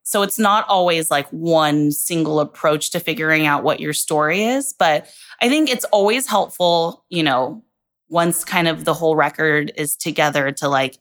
so 0.03 0.21
it's 0.21 0.39
not 0.39 0.65
always 0.69 1.11
like 1.11 1.27
one 1.29 1.91
single 1.91 2.39
approach 2.39 2.91
to 2.91 2.99
figuring 2.99 3.45
out 3.45 3.63
what 3.63 3.79
your 3.81 3.91
story 3.93 4.43
is 4.43 4.73
but 4.79 5.07
i 5.41 5.49
think 5.49 5.69
it's 5.69 5.85
always 5.91 6.27
helpful 6.27 7.03
you 7.09 7.21
know 7.23 7.61
once 8.09 8.45
kind 8.45 8.67
of 8.69 8.85
the 8.85 8.93
whole 8.93 9.15
record 9.17 9.71
is 9.75 9.97
together 9.97 10.51
to 10.53 10.69
like 10.69 10.97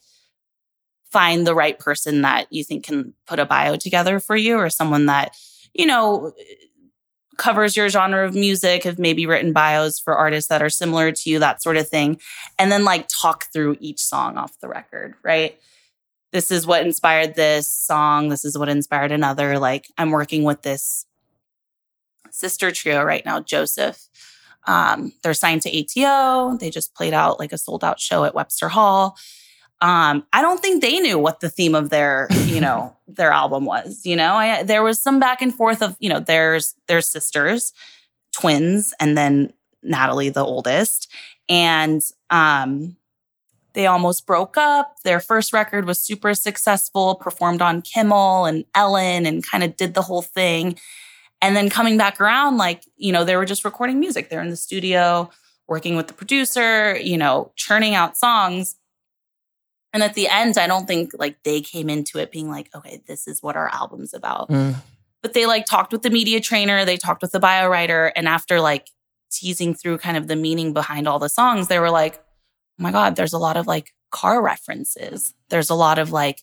find 1.12 1.46
the 1.46 1.54
right 1.54 1.78
person 1.78 2.22
that 2.22 2.46
you 2.50 2.64
think 2.64 2.84
can 2.84 3.14
put 3.28 3.38
a 3.38 3.46
bio 3.46 3.76
together 3.76 4.18
for 4.18 4.34
you 4.34 4.56
or 4.56 4.68
someone 4.70 5.06
that 5.06 5.36
you 5.72 5.86
know 5.86 6.32
covers 7.36 7.76
your 7.76 7.88
genre 7.88 8.26
of 8.26 8.34
music 8.34 8.84
have 8.84 8.98
maybe 8.98 9.26
written 9.26 9.52
bios 9.52 9.98
for 9.98 10.14
artists 10.16 10.48
that 10.48 10.62
are 10.62 10.70
similar 10.70 11.12
to 11.12 11.30
you 11.30 11.38
that 11.38 11.62
sort 11.62 11.76
of 11.76 11.88
thing 11.88 12.20
and 12.58 12.70
then 12.70 12.84
like 12.84 13.08
talk 13.08 13.46
through 13.52 13.76
each 13.80 14.00
song 14.00 14.36
off 14.36 14.58
the 14.60 14.68
record 14.68 15.14
right? 15.22 15.58
This 16.32 16.50
is 16.50 16.66
what 16.66 16.84
inspired 16.84 17.36
this 17.36 17.70
song. 17.70 18.28
This 18.28 18.44
is 18.44 18.58
what 18.58 18.68
inspired 18.68 19.12
another. 19.12 19.58
Like 19.58 19.86
i'm 19.98 20.10
working 20.10 20.44
with 20.44 20.62
this 20.62 21.06
sister 22.30 22.70
trio 22.70 23.02
right 23.02 23.24
now 23.24 23.40
joseph. 23.40 24.08
Um, 24.66 25.12
they're 25.22 25.34
signed 25.34 25.60
to 25.62 25.78
ato 25.78 26.56
they 26.56 26.70
just 26.70 26.94
played 26.94 27.12
out 27.12 27.38
like 27.38 27.52
a 27.52 27.58
sold 27.58 27.84
out 27.84 28.00
show 28.00 28.24
at 28.24 28.34
webster 28.34 28.70
hall 28.70 29.18
um, 29.80 30.26
I 30.32 30.40
don't 30.40 30.60
think 30.60 30.82
they 30.82 30.98
knew 31.00 31.18
what 31.18 31.40
the 31.40 31.50
theme 31.50 31.74
of 31.74 31.90
their, 31.90 32.28
you 32.44 32.60
know, 32.60 32.96
their 33.08 33.32
album 33.32 33.64
was. 33.64 34.04
You 34.04 34.16
know, 34.16 34.34
I, 34.34 34.62
there 34.62 34.82
was 34.82 35.00
some 35.00 35.20
back 35.20 35.42
and 35.42 35.54
forth 35.54 35.82
of, 35.82 35.96
you 36.00 36.08
know, 36.08 36.20
there's 36.20 36.74
their 36.88 37.00
sisters, 37.00 37.72
twins, 38.32 38.94
and 38.98 39.16
then 39.16 39.52
Natalie, 39.82 40.30
the 40.30 40.44
oldest, 40.44 41.10
and 41.48 42.02
um, 42.30 42.96
they 43.74 43.86
almost 43.86 44.26
broke 44.26 44.56
up. 44.56 44.96
Their 45.04 45.20
first 45.20 45.52
record 45.52 45.84
was 45.84 46.00
super 46.00 46.34
successful, 46.34 47.16
performed 47.16 47.60
on 47.60 47.82
Kimmel 47.82 48.46
and 48.46 48.64
Ellen, 48.74 49.26
and 49.26 49.46
kind 49.46 49.62
of 49.62 49.76
did 49.76 49.94
the 49.94 50.02
whole 50.02 50.22
thing. 50.22 50.78
And 51.42 51.54
then 51.54 51.68
coming 51.68 51.98
back 51.98 52.20
around, 52.20 52.56
like 52.56 52.84
you 52.96 53.12
know, 53.12 53.24
they 53.24 53.36
were 53.36 53.44
just 53.44 53.64
recording 53.64 54.00
music. 54.00 54.30
They're 54.30 54.40
in 54.40 54.48
the 54.48 54.56
studio, 54.56 55.30
working 55.68 55.96
with 55.96 56.06
the 56.06 56.14
producer, 56.14 56.96
you 56.96 57.18
know, 57.18 57.52
churning 57.56 57.94
out 57.94 58.16
songs. 58.16 58.76
And 59.94 60.02
at 60.02 60.14
the 60.14 60.26
end, 60.26 60.58
I 60.58 60.66
don't 60.66 60.86
think 60.86 61.12
like 61.16 61.42
they 61.44 61.60
came 61.60 61.88
into 61.88 62.18
it 62.18 62.32
being 62.32 62.50
like, 62.50 62.68
okay, 62.74 63.00
this 63.06 63.28
is 63.28 63.42
what 63.42 63.56
our 63.56 63.68
album's 63.68 64.12
about. 64.12 64.50
Mm. 64.50 64.74
But 65.22 65.32
they 65.34 65.46
like 65.46 65.64
talked 65.64 65.92
with 65.92 66.02
the 66.02 66.10
media 66.10 66.40
trainer, 66.40 66.84
they 66.84 66.96
talked 66.96 67.22
with 67.22 67.30
the 67.30 67.40
bio 67.40 67.68
writer, 67.68 68.12
and 68.16 68.28
after 68.28 68.60
like 68.60 68.90
teasing 69.30 69.72
through 69.72 69.98
kind 69.98 70.16
of 70.16 70.26
the 70.26 70.36
meaning 70.36 70.72
behind 70.72 71.06
all 71.06 71.20
the 71.20 71.28
songs, 71.28 71.68
they 71.68 71.78
were 71.78 71.90
like, 71.90 72.16
oh 72.16 72.82
my 72.82 72.90
God, 72.90 73.14
there's 73.14 73.32
a 73.32 73.38
lot 73.38 73.56
of 73.56 73.68
like 73.68 73.94
car 74.10 74.42
references. 74.42 75.32
There's 75.48 75.70
a 75.70 75.74
lot 75.74 75.98
of 75.98 76.10
like, 76.10 76.42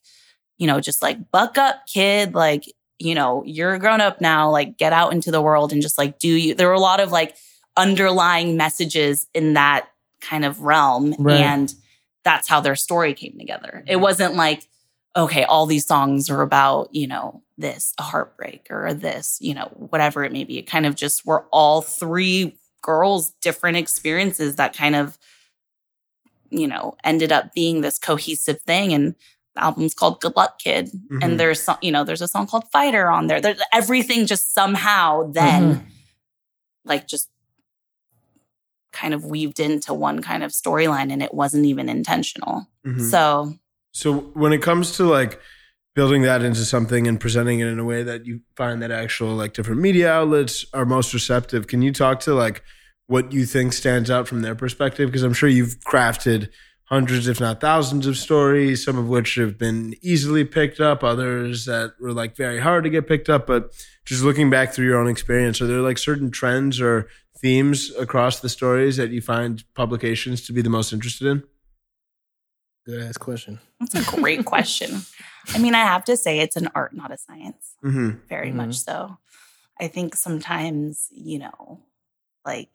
you 0.58 0.65
know, 0.65 0.79
just 0.79 1.01
like 1.01 1.29
buck 1.29 1.58
up, 1.58 1.86
kid, 1.88 2.34
like, 2.34 2.63
you 3.00 3.15
know, 3.15 3.43
you're 3.46 3.74
a 3.74 3.79
grown 3.79 4.00
up 4.00 4.22
now, 4.22 4.50
like 4.50 4.77
get 4.77 4.93
out 4.93 5.12
into 5.12 5.29
the 5.29 5.41
world 5.41 5.74
and 5.74 5.81
just 5.81 5.98
like 5.98 6.20
do 6.20 6.29
you. 6.29 6.55
There 6.55 6.67
were 6.67 6.74
a 6.74 6.79
lot 6.79 7.01
of 7.01 7.12
like 7.12 7.36
underlying 7.75 8.55
messages 8.55 9.27
in 9.34 9.53
that 9.53 9.89
kind 10.22 10.46
of 10.46 10.62
realm. 10.62 11.15
Right. 11.20 11.41
And 11.41 11.74
that's 12.23 12.47
how 12.47 12.59
their 12.61 12.75
story 12.75 13.13
came 13.13 13.37
together. 13.37 13.83
It 13.87 13.97
wasn't 13.97 14.35
like, 14.35 14.67
okay, 15.15 15.43
all 15.43 15.65
these 15.65 15.85
songs 15.85 16.29
are 16.29 16.41
about, 16.41 16.93
you 16.93 17.07
know, 17.07 17.41
this, 17.57 17.93
a 17.99 18.03
heartbreak 18.03 18.67
or 18.69 18.93
this, 18.93 19.37
you 19.41 19.53
know, 19.53 19.65
whatever 19.75 20.23
it 20.23 20.31
may 20.31 20.43
be. 20.43 20.57
It 20.57 20.63
kind 20.67 20.85
of 20.85 20.95
just 20.95 21.25
were 21.25 21.45
all 21.51 21.81
three 21.81 22.57
girls' 22.81 23.31
different 23.41 23.77
experiences 23.77 24.55
that 24.55 24.75
kind 24.75 24.95
of, 24.95 25.17
you 26.49 26.67
know, 26.67 26.95
ended 27.03 27.31
up 27.31 27.53
being 27.53 27.81
this 27.81 27.97
cohesive 27.97 28.61
thing. 28.61 28.93
And 28.93 29.15
the 29.55 29.63
album's 29.63 29.93
called 29.93 30.21
Good 30.21 30.35
Luck 30.35 30.59
Kid. 30.59 30.89
Mhm. 30.91 31.19
And 31.23 31.39
there's 31.39 31.61
some, 31.61 31.77
you 31.81 31.91
know, 31.91 32.03
there's 32.03 32.21
a 32.21 32.27
song 32.27 32.47
called 32.47 32.65
Fighter 32.71 33.09
on 33.09 33.27
there. 33.27 33.41
There's 33.41 33.61
everything 33.73 34.25
just 34.25 34.53
somehow 34.53 35.29
then 35.31 35.75
Mhm. 35.75 35.85
like 36.85 37.07
just 37.07 37.29
kind 38.91 39.13
of 39.13 39.25
weaved 39.25 39.60
into 39.60 39.93
one 39.93 40.21
kind 40.21 40.43
of 40.43 40.51
storyline 40.51 41.12
and 41.12 41.24
it 41.24 41.33
wasn't 41.33 41.65
even 41.65 41.89
intentional. 41.89 42.67
Mhm. 42.86 43.10
So 43.10 43.53
So 43.93 44.13
when 44.33 44.53
it 44.53 44.62
comes 44.62 44.95
to 44.98 45.03
like 45.03 45.39
building 45.95 46.21
that 46.21 46.41
into 46.41 46.63
something 46.63 47.07
and 47.07 47.19
presenting 47.19 47.60
it 47.60 47.67
in 47.67 47.77
a 47.79 47.83
way 47.83 48.03
that 48.03 48.25
you 48.25 48.39
find 48.55 48.81
that 48.81 48.91
actual 48.91 49.36
like 49.36 49.53
different 49.53 49.81
media 49.81 50.10
outlets 50.12 50.65
are 50.74 50.86
most 50.86 51.13
receptive, 51.13 51.67
can 51.67 51.81
you 51.81 51.91
talk 51.91 52.21
to 52.21 52.33
like 52.33 52.63
what 53.07 53.33
you 53.33 53.45
think 53.45 53.74
stands 53.74 54.10
out 54.10 54.27
from 54.27 54.41
their 54.41 54.55
perspective? 54.55 55.10
Because 55.10 55.24
I'm 55.24 55.33
sure 55.33 55.50
you've 55.50 55.77
crafted 55.81 56.48
hundreds, 56.91 57.27
if 57.27 57.39
not 57.39 57.62
thousands, 57.62 58.05
of 58.05 58.17
stories, 58.17 58.83
some 58.83 58.98
of 58.98 59.07
which 59.07 59.36
have 59.36 59.57
been 59.57 59.95
easily 60.01 60.43
picked 60.43 60.81
up, 60.81 61.03
others 61.03 61.63
that 61.65 61.93
were 62.01 62.12
like 62.12 62.36
very 62.36 62.60
hard 62.60 62.83
to 62.83 62.89
get 62.89 63.07
picked 63.07 63.29
up. 63.29 63.48
But 63.48 63.71
just 64.05 64.24
looking 64.24 64.50
back 64.50 64.74
through 64.74 64.86
your 64.88 65.00
own 65.00 65.07
experience, 65.07 65.62
are 65.62 65.67
there 65.67 65.79
like 65.81 65.98
certain 65.98 66.29
trends 66.31 66.81
or 66.81 67.07
themes 67.38 67.91
across 67.98 68.41
the 68.41 68.50
stories 68.50 68.98
that 68.98 69.10
you 69.10 69.21
find 69.21 69.63
publications 69.74 70.45
to 70.48 70.53
be 70.53 70.62
the 70.62 70.69
most 70.69 70.91
interested 70.91 71.27
in? 71.27 71.43
Good 72.86 73.01
ass 73.01 73.17
question. 73.17 73.60
that's 73.79 73.95
a 73.95 74.15
great 74.19 74.43
question. 74.45 75.01
I 75.53 75.60
mean, 75.60 75.74
I 75.75 75.79
have 75.86 76.03
to 76.05 76.17
say 76.17 76.39
it's 76.39 76.55
an 76.57 76.69
art, 76.75 76.93
not 76.95 77.12
a 77.12 77.17
science. 77.17 77.75
Mm-hmm. 77.83 78.17
very 78.27 78.51
Mhm. 78.51 78.55
much 78.55 78.75
so. 78.79 79.17
I 79.79 79.88
think 79.88 80.15
sometimes, 80.15 81.07
you 81.12 81.39
know, 81.39 81.79
like 82.45 82.69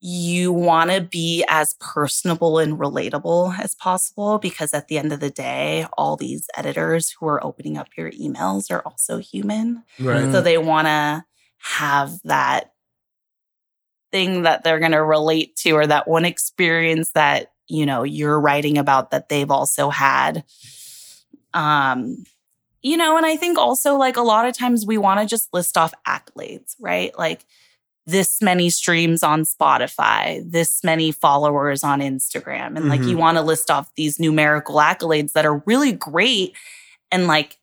you 0.00 0.52
want 0.52 0.90
to 0.90 1.00
be 1.00 1.44
as 1.48 1.74
personable 1.80 2.58
and 2.58 2.78
relatable 2.78 3.58
as 3.58 3.74
possible 3.74 4.38
because 4.38 4.72
at 4.72 4.86
the 4.88 4.96
end 4.98 5.12
of 5.12 5.20
the 5.20 5.30
day, 5.30 5.86
all 5.96 6.16
these 6.16 6.46
editors 6.56 7.10
who 7.10 7.26
are 7.26 7.44
opening 7.44 7.76
up 7.76 7.88
your 7.96 8.10
emails 8.12 8.70
are 8.70 8.82
also 8.82 9.18
human. 9.18 9.82
Right. 9.98 10.30
So 10.30 10.40
they 10.40 10.56
want 10.56 10.86
to 10.86 11.24
have 11.58 12.12
that 12.24 12.72
thing 14.12 14.42
that 14.42 14.62
they're 14.62 14.78
going 14.78 14.92
to 14.92 15.02
relate 15.02 15.56
to 15.56 15.72
or 15.72 15.86
that 15.86 16.06
one 16.06 16.24
experience 16.24 17.10
that, 17.12 17.52
you 17.66 17.84
know, 17.84 18.04
you're 18.04 18.40
writing 18.40 18.78
about 18.78 19.10
that 19.10 19.28
they've 19.28 19.50
also 19.50 19.90
had. 19.90 20.44
Um, 21.54 22.24
you 22.82 22.96
know, 22.96 23.16
and 23.16 23.26
I 23.26 23.34
think 23.34 23.58
also 23.58 23.96
like 23.96 24.16
a 24.16 24.22
lot 24.22 24.46
of 24.46 24.56
times 24.56 24.86
we 24.86 24.96
want 24.96 25.18
to 25.20 25.26
just 25.26 25.52
list 25.52 25.76
off 25.76 25.92
accolades, 26.06 26.76
right? 26.78 27.16
Like 27.18 27.44
this 28.08 28.40
many 28.40 28.70
streams 28.70 29.22
on 29.22 29.42
Spotify, 29.44 30.42
this 30.50 30.82
many 30.82 31.12
followers 31.12 31.84
on 31.84 32.00
Instagram. 32.00 32.74
And 32.76 32.88
like 32.88 33.02
Mhm. 33.02 33.08
you 33.10 33.18
want 33.18 33.36
to 33.36 33.42
list 33.42 33.70
off 33.70 33.90
these 33.96 34.18
numerical 34.18 34.76
accolades 34.76 35.32
that 35.32 35.44
are 35.44 35.58
really 35.66 35.92
great 35.92 36.56
and 37.12 37.26
like 37.26 37.58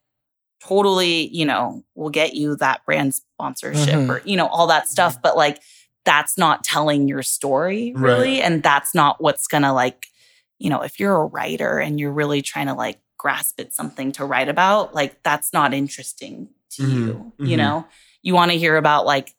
totally, 0.64 1.28
you 1.36 1.46
know, 1.46 1.84
will 1.96 2.10
get 2.12 2.36
you 2.36 2.56
that 2.58 2.86
brand 2.86 3.16
sponsorship 3.16 3.96
Mhm. 3.96 4.10
or, 4.10 4.22
you 4.24 4.38
know, 4.38 4.48
all 4.48 4.68
that 4.68 4.88
stuff. 4.88 5.20
But 5.22 5.36
like 5.36 5.62
that's 6.06 6.38
not 6.38 6.64
telling 6.64 7.08
your 7.08 7.24
story 7.24 7.94
really. 7.96 8.40
And 8.42 8.62
that's 8.62 8.94
not 8.94 9.20
what's 9.22 9.48
gonna 9.48 9.74
like, 9.74 10.06
you 10.60 10.70
know, 10.70 10.82
if 10.82 11.00
you're 11.00 11.16
a 11.16 11.26
writer 11.26 11.80
and 11.80 12.00
you're 12.00 12.12
really 12.12 12.44
trying 12.44 12.68
to 12.68 12.74
like 12.76 13.00
grasp 13.18 13.60
at 13.60 13.74
something 13.74 14.12
to 14.12 14.26
write 14.26 14.50
about, 14.50 14.94
like 14.94 15.24
that's 15.24 15.52
not 15.54 15.74
interesting 15.74 16.50
to 16.72 16.84
Mhm. 16.84 16.94
you. 16.94 17.32
You 17.40 17.56
Mhm. 17.56 17.58
know, 17.58 17.86
you 18.22 18.36
want 18.36 18.52
to 18.52 18.58
hear 18.60 18.78
about 18.78 19.06
like 19.08 19.34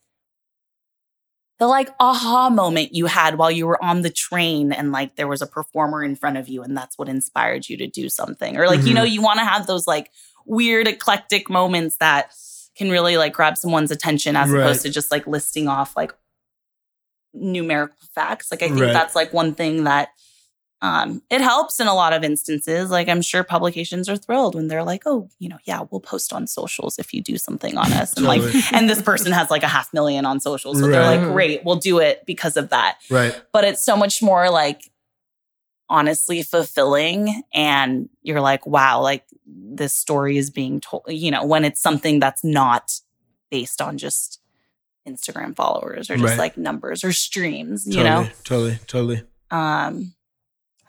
the 1.58 1.66
like 1.66 1.88
aha 1.98 2.50
moment 2.50 2.94
you 2.94 3.06
had 3.06 3.38
while 3.38 3.50
you 3.50 3.66
were 3.66 3.82
on 3.82 4.02
the 4.02 4.10
train 4.10 4.72
and 4.72 4.92
like 4.92 5.16
there 5.16 5.26
was 5.28 5.40
a 5.40 5.46
performer 5.46 6.02
in 6.04 6.14
front 6.14 6.36
of 6.36 6.48
you 6.48 6.62
and 6.62 6.76
that's 6.76 6.98
what 6.98 7.08
inspired 7.08 7.68
you 7.68 7.76
to 7.78 7.86
do 7.86 8.08
something. 8.10 8.56
Or 8.58 8.66
like, 8.66 8.84
you 8.84 8.92
Mhm. 8.92 8.96
know, 8.96 9.02
you 9.04 9.22
want 9.22 9.38
to 9.38 9.44
have 9.44 9.66
those 9.66 9.86
like 9.86 10.10
weird 10.44 10.86
eclectic 10.86 11.48
moments 11.48 11.96
that 11.98 12.30
can 12.76 12.90
really 12.90 13.16
like 13.16 13.32
grab 13.32 13.56
someone's 13.56 13.90
attention 13.90 14.36
as 14.36 14.50
Right. 14.50 14.60
opposed 14.60 14.82
to 14.82 14.90
just 14.90 15.10
like 15.10 15.26
listing 15.26 15.66
off 15.66 15.96
like 15.96 16.12
numerical 17.32 17.96
facts. 18.14 18.48
Like 18.50 18.62
I 18.62 18.68
think 18.68 18.80
Right. 18.80 18.92
that's 18.92 19.14
like 19.14 19.32
one 19.32 19.54
thing 19.54 19.84
that 19.84 20.10
um 20.82 21.22
it 21.30 21.40
helps 21.40 21.80
in 21.80 21.86
a 21.86 21.94
lot 21.94 22.12
of 22.12 22.22
instances. 22.22 22.90
Like 22.90 23.08
I'm 23.08 23.22
sure 23.22 23.42
publications 23.42 24.08
are 24.08 24.16
thrilled 24.16 24.54
when 24.54 24.68
they're 24.68 24.84
like, 24.84 25.02
"Oh, 25.06 25.28
you 25.38 25.48
know, 25.48 25.58
yeah, 25.64 25.80
we'll 25.90 26.00
post 26.00 26.32
on 26.32 26.46
socials 26.46 26.98
if 26.98 27.14
you 27.14 27.22
do 27.22 27.38
something 27.38 27.76
on 27.78 27.92
us." 27.92 28.14
And 28.16 28.26
like 28.26 28.42
and 28.72 28.88
this 28.88 29.00
person 29.00 29.32
has 29.32 29.50
like 29.50 29.62
a 29.62 29.68
half 29.68 29.92
million 29.94 30.26
on 30.26 30.38
socials, 30.40 30.78
So 30.78 30.86
they're 30.88 31.02
like, 31.16 31.32
"Great, 31.32 31.64
we'll 31.64 31.76
do 31.76 31.98
it 31.98 32.24
because 32.26 32.56
of 32.58 32.68
that." 32.70 32.98
Right. 33.10 33.40
But 33.52 33.64
it's 33.64 33.82
so 33.82 33.96
much 33.96 34.22
more 34.22 34.50
like 34.50 34.90
honestly 35.88 36.42
fulfilling 36.42 37.42
and 37.54 38.08
you're 38.22 38.40
like, 38.40 38.66
"Wow, 38.66 39.00
like 39.00 39.24
this 39.46 39.94
story 39.94 40.36
is 40.36 40.50
being 40.50 40.80
told, 40.80 41.04
you 41.08 41.30
know, 41.30 41.44
when 41.46 41.64
it's 41.64 41.80
something 41.80 42.18
that's 42.18 42.42
not 42.42 42.92
based 43.50 43.80
on 43.80 43.96
just 43.96 44.40
Instagram 45.08 45.54
followers 45.54 46.10
or 46.10 46.16
just 46.16 46.30
Right. 46.30 46.38
like 46.38 46.58
numbers 46.58 47.04
or 47.04 47.12
streams, 47.12 47.84
Totally. 47.84 47.98
you 47.98 48.04
know? 48.10 48.28
Totally. 48.42 48.78
Totally. 48.88 49.22
Um, 49.52 50.14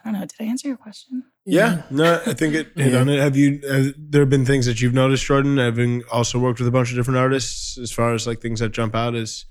I 0.08 0.12
don't 0.12 0.22
know. 0.22 0.26
Did 0.28 0.36
I 0.39 0.43
answer 0.46 0.67
your 0.70 0.78
question? 0.78 1.24
Yeah, 1.46 1.82
no, 1.89 2.22
I 2.26 2.34
think 2.34 2.56
it 2.56 2.72
hit 2.76 2.93
Yeah. 2.93 3.00
on 3.02 3.10
it. 3.10 3.20
Have 3.20 3.36
you? 3.36 3.60
Have 3.70 3.93
there 3.98 4.22
have 4.22 4.30
been 4.30 4.46
things 4.46 4.65
that 4.65 4.82
you've 4.82 4.93
noticed, 4.93 5.26
Jordan, 5.26 5.58
having 5.58 6.04
also 6.12 6.39
worked 6.39 6.60
with 6.60 6.67
a 6.67 6.72
bunch 6.72 6.91
of 6.91 6.96
different 6.96 7.17
artists, 7.17 7.78
as 7.78 7.91
far 7.91 8.13
as 8.13 8.26
like 8.26 8.39
things 8.41 8.60
that 8.62 8.70
jump 8.72 8.96
out 8.96 9.15
as 9.15 9.46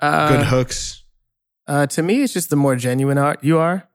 Uh, 0.00 0.28
good 0.36 0.46
hooks? 0.46 1.02
Uh, 1.66 1.86
to 1.86 2.02
me, 2.02 2.22
it's 2.22 2.32
just 2.32 2.48
the 2.50 2.56
more 2.56 2.76
genuine 2.76 3.18
art 3.18 3.44
you 3.44 3.58
are. 3.58 3.88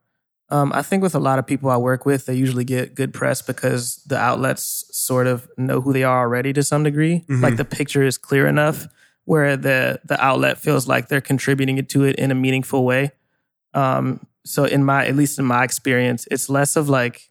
Um, 0.49 0.71
I 0.75 0.83
think 0.83 1.01
with 1.01 1.15
a 1.15 1.19
lot 1.19 1.39
of 1.39 1.47
people 1.47 1.71
I 1.71 1.77
work 1.77 2.05
with, 2.05 2.27
they 2.27 2.35
usually 2.35 2.65
get 2.65 2.93
good 2.93 3.13
press 3.13 3.41
because 3.41 4.03
the 4.05 4.17
outlets 4.19 4.85
sort 4.91 5.25
of 5.25 5.47
know 5.57 5.81
who 5.81 5.91
they 5.93 6.03
are 6.03 6.19
already 6.19 6.53
to 6.53 6.61
some 6.61 6.83
degree. 6.83 7.25
Mhm. 7.27 7.41
Like 7.41 7.57
the 7.57 7.65
picture 7.65 8.03
is 8.03 8.17
clear 8.19 8.45
enough 8.45 8.85
where 9.25 9.57
the 9.57 9.99
the 10.05 10.23
outlet 10.23 10.59
feels 10.59 10.87
like 10.87 11.07
they're 11.07 11.21
contributing 11.21 11.83
to 11.83 12.03
it 12.03 12.15
in 12.17 12.29
a 12.29 12.35
meaningful 12.35 12.85
way. 12.85 13.11
Um, 13.73 14.27
so 14.45 14.65
in 14.65 14.83
my 14.83 15.05
at 15.07 15.15
least 15.15 15.39
in 15.39 15.45
my 15.45 15.63
experience, 15.63 16.27
it's 16.31 16.49
less 16.49 16.75
of 16.75 16.89
like 16.89 17.29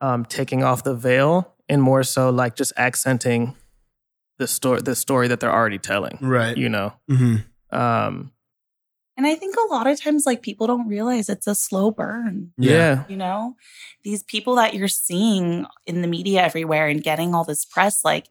um, 0.00 0.24
taking 0.24 0.62
off 0.62 0.84
the 0.84 0.94
veil 0.94 1.54
and 1.68 1.80
more 1.82 2.02
so 2.02 2.30
like 2.30 2.56
just 2.56 2.72
accenting 2.76 3.54
the 4.38 4.46
story 4.46 4.80
the 4.82 4.94
story 4.94 5.28
that 5.28 5.40
they're 5.40 5.52
already 5.54 5.78
telling. 5.78 6.18
Right. 6.20 6.56
You 6.56 6.68
know. 6.68 6.92
hmm 7.08 7.36
Um, 7.70 8.32
And 9.16 9.26
I 9.26 9.34
think 9.36 9.54
a 9.56 9.72
lot 9.72 9.86
of 9.86 9.98
times, 10.00 10.26
like 10.26 10.42
people 10.42 10.66
don't 10.66 10.88
realize 10.88 11.28
it's 11.28 11.46
a 11.46 11.54
slow 11.54 11.90
burn. 11.90 12.52
yeah. 12.58 13.04
You 13.08 13.16
know, 13.16 13.56
these 14.02 14.22
people 14.24 14.56
that 14.56 14.74
you're 14.74 14.88
seeing 14.88 15.66
in 15.86 16.02
the 16.02 16.08
media 16.08 16.42
everywhere 16.42 16.88
and 16.88 17.02
getting 17.02 17.34
all 17.34 17.44
this 17.44 17.64
press, 17.64 18.04
like 18.04 18.26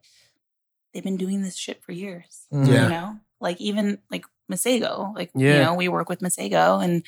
they've 0.94 1.04
been 1.04 1.18
doing 1.18 1.42
this 1.42 1.58
shit 1.58 1.82
for 1.84 1.92
years. 1.94 2.46
Mhm. 2.52 2.68
Yeah. 2.68 2.84
You 2.84 2.90
know, 2.90 3.20
like 3.40 3.60
even 3.62 3.98
like 4.12 4.26
Masego, 4.52 5.16
like, 5.16 5.32
you 5.34 5.48
know, 5.64 5.74
we 5.74 5.88
work 5.88 6.10
with 6.10 6.20
Masego 6.20 6.84
and 6.84 7.04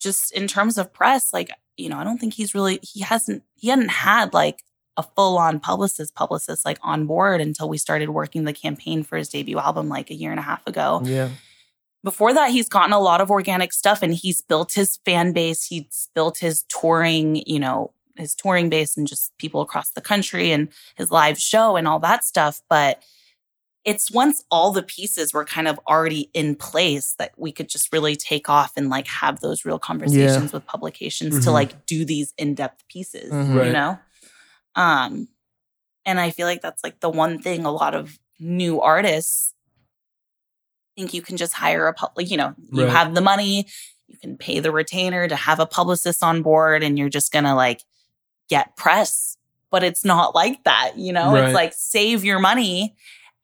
just 0.00 0.32
in 0.32 0.48
terms 0.48 0.78
of 0.78 0.92
press, 0.92 1.32
like, 1.32 1.50
you 1.76 1.88
know, 1.88 1.98
I 1.98 2.04
don't 2.04 2.18
think 2.18 2.34
he's 2.34 2.54
really, 2.54 2.80
he 2.82 3.00
hasn't, 3.00 3.42
he 3.54 3.68
hadn't 3.68 3.90
had 3.90 4.34
like 4.34 4.64
a 4.96 5.02
full 5.02 5.38
on 5.38 5.60
publicist, 5.60 6.14
publicist 6.14 6.64
like 6.64 6.78
on 6.82 7.06
board 7.06 7.40
until 7.40 7.68
we 7.68 7.78
started 7.78 8.10
working 8.10 8.44
the 8.44 8.52
campaign 8.52 9.02
for 9.02 9.16
his 9.16 9.28
debut 9.28 9.58
album 9.58 9.88
like 9.88 10.10
a 10.10 10.14
year 10.14 10.30
and 10.30 10.40
a 10.40 10.42
half 10.42 10.66
ago. 10.66 11.00
Yeah. 11.04 11.28
before 12.02 12.34
that 12.34 12.50
he's 12.50 12.68
gotten 12.68 12.92
a 12.92 12.98
lot 12.98 13.20
of 13.20 13.30
organic 13.30 13.72
stuff 13.72 14.02
and 14.02 14.14
he's 14.14 14.40
built 14.40 14.72
his 14.72 14.98
fan 15.04 15.32
base. 15.32 15.64
He's 15.66 16.08
built 16.14 16.38
his 16.38 16.64
touring 16.68 17.42
you 17.46 17.60
know 17.60 17.92
his 18.16 18.34
touring 18.34 18.68
base 18.68 18.96
and 18.96 19.06
just 19.06 19.36
people 19.38 19.60
across 19.60 19.90
the 19.90 20.00
country 20.00 20.52
and 20.52 20.68
his 20.96 21.10
live 21.10 21.38
show 21.38 21.76
and 21.76 21.88
all 21.88 21.98
that 22.00 22.24
stuff. 22.24 22.60
But 22.68 23.02
it's 23.84 24.10
once 24.10 24.44
all 24.50 24.72
the 24.72 24.82
pieces 24.82 25.32
were 25.32 25.44
kind 25.44 25.66
of 25.66 25.80
already 25.88 26.28
in 26.34 26.54
place 26.54 27.14
that 27.18 27.32
we 27.38 27.50
could 27.50 27.68
just 27.68 27.90
really 27.92 28.14
take 28.14 28.48
off 28.48 28.72
and 28.76 28.90
like 28.90 29.06
have 29.06 29.40
those 29.40 29.64
real 29.64 29.78
conversations 29.78 30.52
with 30.52 30.66
publications 30.66 31.42
to 31.44 31.50
Mhm. 31.50 31.54
like 31.54 31.86
do 31.86 32.04
these 32.04 32.34
in-depth 32.36 32.86
pieces 32.88 33.32
Mhm. 33.32 33.56
Right. 33.56 33.66
you 33.68 33.72
know 33.72 33.98
um 34.76 35.28
and 36.04 36.20
i 36.20 36.30
feel 36.30 36.46
like 36.46 36.60
that's 36.62 36.84
like 36.84 37.00
the 37.00 37.08
one 37.10 37.40
thing 37.40 37.64
a 37.64 37.72
lot 37.72 37.94
of 37.94 38.18
new 38.38 38.80
artists 38.80 39.54
think 40.96 41.14
you 41.14 41.22
can 41.22 41.36
just 41.36 41.54
hire 41.54 41.86
a 41.86 41.94
public 41.94 42.30
you 42.30 42.36
know 42.36 42.54
you 42.72 42.84
Right. 42.84 42.92
have 42.92 43.14
the 43.14 43.20
money 43.20 43.66
you 44.08 44.18
can 44.18 44.36
pay 44.36 44.58
the 44.60 44.72
retainer 44.72 45.28
to 45.28 45.36
have 45.36 45.60
a 45.60 45.66
publicist 45.66 46.22
on 46.22 46.42
board 46.42 46.82
and 46.82 46.98
you're 46.98 47.08
just 47.08 47.32
gonna 47.32 47.54
like 47.54 47.82
get 48.48 48.76
press 48.76 49.36
but 49.70 49.82
it's 49.84 50.04
not 50.04 50.34
like 50.34 50.62
that 50.64 50.98
you 50.98 51.12
know 51.12 51.32
Right. 51.32 51.44
it's 51.46 51.54
like 51.54 51.72
save 51.74 52.24
your 52.24 52.38
money 52.40 52.94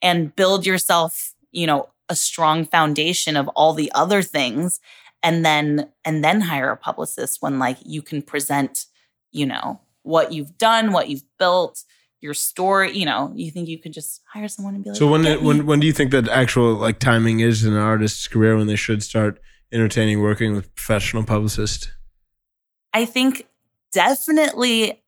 and 0.02 0.34
build 0.36 0.66
yourself 0.66 1.34
you 1.52 1.66
know 1.66 1.88
a 2.08 2.16
strong 2.16 2.64
foundation 2.64 3.36
of 3.36 3.48
all 3.48 3.72
the 3.72 3.90
other 3.94 4.22
things 4.22 4.80
and 5.22 5.44
then 5.44 5.88
and 6.04 6.22
then 6.22 6.40
hire 6.42 6.70
a 6.70 6.76
publicist 6.76 7.42
when 7.42 7.58
like 7.58 7.78
you 7.84 8.02
can 8.02 8.22
present 8.22 8.86
you 9.32 9.46
know 9.46 9.80
what 10.02 10.32
you've 10.32 10.56
done 10.58 10.92
what 10.92 11.08
you've 11.08 11.24
built 11.38 11.82
your 12.20 12.34
story 12.34 12.96
you 12.96 13.04
know 13.04 13.32
you 13.34 13.50
think 13.50 13.68
you 13.68 13.78
could 13.78 13.92
just 13.92 14.22
hire 14.32 14.48
someone 14.48 14.74
and 14.74 14.84
be 14.84 14.90
like 14.90 14.98
So 14.98 15.08
when 15.08 15.26
it, 15.26 15.42
when 15.42 15.66
when 15.66 15.80
do 15.80 15.86
you 15.86 15.92
think 15.92 16.10
that 16.12 16.28
actual 16.28 16.74
like 16.74 16.98
timing 16.98 17.40
is 17.40 17.64
in 17.64 17.72
an 17.72 17.80
artist's 17.80 18.28
career 18.28 18.56
when 18.56 18.66
they 18.66 18.76
should 18.76 19.02
start 19.02 19.40
entertaining 19.72 20.20
working 20.20 20.54
with 20.54 20.74
professional 20.74 21.24
publicist? 21.24 21.92
I 22.94 23.04
think 23.04 23.46
definitely 23.92 25.02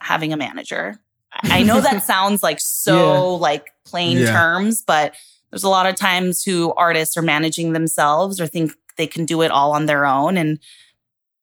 having 0.00 0.32
a 0.32 0.36
manager. 0.36 0.98
I 1.32 1.62
know 1.62 1.80
that 1.80 2.02
sounds 2.06 2.42
like 2.42 2.60
so 2.60 3.34
like 3.36 3.66
plain 3.84 4.18
Yeah. 4.18 4.32
terms, 4.32 4.82
but 4.82 5.14
there's 5.50 5.64
a 5.64 5.68
lot 5.68 5.86
of 5.86 5.94
times 5.94 6.42
who 6.42 6.72
artists 6.74 7.16
are 7.16 7.22
managing 7.22 7.72
themselves 7.72 8.40
or 8.40 8.46
think 8.46 8.72
they 8.96 9.06
can 9.06 9.24
do 9.26 9.42
it 9.42 9.50
all 9.50 9.72
on 9.72 9.86
their 9.86 10.06
own. 10.06 10.36
And 10.36 10.58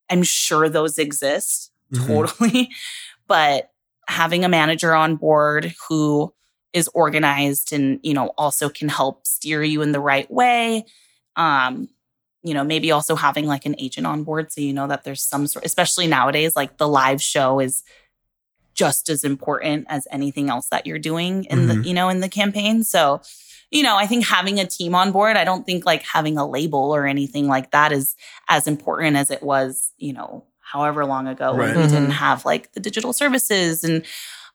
I'm 0.09 0.23
sure 0.23 0.69
those 0.69 0.97
exist 0.97 1.71
Mhm. 1.93 2.05
totally. 2.07 2.69
but 3.27 3.69
having 4.07 4.43
a 4.43 4.49
manager 4.49 4.93
on 4.93 5.15
board 5.15 5.73
who 5.87 6.33
is 6.73 6.89
organized 6.95 7.71
and, 7.71 7.99
you 8.03 8.13
know, 8.13 8.27
also 8.37 8.67
can 8.67 8.89
help 8.89 9.25
steer 9.27 9.63
you 9.63 9.81
in 9.81 9.91
the 9.91 9.99
right 9.99 10.29
way. 10.31 10.85
Um, 11.35 11.87
you 12.43 12.53
know, 12.53 12.63
maybe 12.63 12.91
also 12.91 13.15
having 13.15 13.45
like 13.45 13.65
an 13.65 13.75
agent 13.79 14.05
on 14.07 14.23
board 14.23 14.51
so 14.51 14.59
you 14.59 14.73
know 14.73 14.87
that 14.87 15.03
there's 15.05 15.21
some 15.23 15.47
sort, 15.47 15.65
especially 15.65 16.07
nowadays, 16.07 16.55
like 16.55 16.77
the 16.77 16.87
live 16.87 17.21
show 17.21 17.59
is 17.59 17.83
just 18.73 19.09
as 19.09 19.23
important 19.23 19.85
as 19.89 20.07
anything 20.11 20.49
else 20.49 20.67
that 20.69 20.85
you're 20.87 20.99
doing 20.99 21.45
in 21.45 21.67
the, 21.67 21.73
Mhm. 21.75 21.85
you 21.85 21.93
know, 21.93 22.09
in 22.09 22.19
the 22.21 22.29
campaign. 22.29 22.83
So, 22.83 23.21
you 23.71 23.83
know, 23.83 23.95
I 23.97 24.05
think 24.07 24.25
having 24.25 24.59
a 24.59 24.65
team 24.67 24.93
on 24.95 25.11
board, 25.11 25.35
I 25.37 25.43
don't 25.43 25.65
think 25.65 25.85
like 25.85 26.03
having 26.03 26.37
a 26.37 26.47
label 26.47 26.93
or 26.95 27.05
anything 27.07 27.47
like 27.47 27.71
that 27.71 27.91
is 27.91 28.15
as 28.49 28.67
important 28.67 29.15
as 29.17 29.31
it 29.31 29.41
was, 29.43 29.91
you 29.97 30.13
know, 30.13 30.45
however 30.59 31.05
long 31.05 31.27
ago 31.27 31.53
Right. 31.55 31.75
when 31.75 31.85
we 31.85 31.87
didn't 31.91 32.09
Mhm. 32.11 32.13
have 32.13 32.45
like 32.45 32.71
the 32.73 32.79
digital 32.79 33.13
services 33.13 33.83
and 33.83 34.05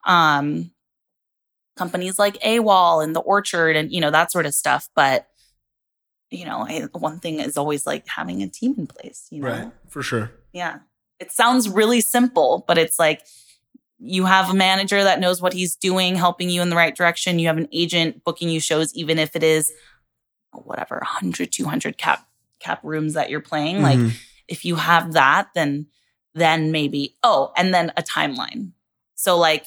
um 0.04 0.70
companies 1.76 2.18
like 2.18 2.36
AWAL 2.44 3.00
and 3.04 3.14
the 3.14 3.20
Orchard 3.20 3.76
and 3.76 3.92
you 3.92 4.00
know 4.00 4.10
that 4.10 4.32
sort 4.32 4.46
of 4.46 4.54
stuff. 4.54 4.88
But 4.94 5.28
you 6.30 6.44
know, 6.44 6.66
I, 6.68 6.82
one 6.92 7.20
thing 7.20 7.40
is 7.40 7.56
always 7.56 7.86
like 7.86 8.06
having 8.06 8.42
a 8.42 8.48
team 8.48 8.74
in 8.76 8.86
place. 8.86 9.26
You 9.30 9.40
know, 9.42 9.48
Right. 9.48 9.72
For 9.88 10.02
sure. 10.02 10.30
yeah. 10.52 10.80
It 11.20 11.32
sounds 11.32 11.68
really 11.68 12.00
simple, 12.00 12.64
but 12.68 12.76
it's 12.78 12.98
like 12.98 13.22
you 13.98 14.26
have 14.26 14.48
a 14.50 14.54
manager 14.54 15.02
that 15.02 15.20
knows 15.20 15.42
what 15.42 15.52
he's 15.52 15.74
doing, 15.74 16.14
helping 16.14 16.50
you 16.50 16.62
in 16.62 16.70
the 16.70 16.76
right 16.76 16.94
direction. 16.94 17.38
You 17.38 17.48
have 17.48 17.58
an 17.58 17.68
agent 17.72 18.22
booking 18.24 18.48
you 18.48 18.60
shows, 18.60 18.94
even 18.94 19.18
if 19.18 19.34
it 19.34 19.42
is 19.42 19.72
whatever 20.52 20.96
100, 20.98 21.50
200 21.52 21.98
cap 21.98 22.26
cap 22.60 22.80
rooms 22.82 23.14
that 23.14 23.30
you're 23.30 23.40
playing. 23.40 23.82
Like 23.82 23.98
Mhm. 23.98 24.12
if 24.48 24.64
you 24.64 24.76
have 24.76 25.12
that, 25.12 25.48
then 25.54 25.86
then 26.34 26.70
maybe 26.70 27.16
oh, 27.24 27.52
and 27.56 27.74
then 27.74 27.92
a 27.96 28.02
timeline. 28.02 28.70
So 29.14 29.36
like 29.36 29.66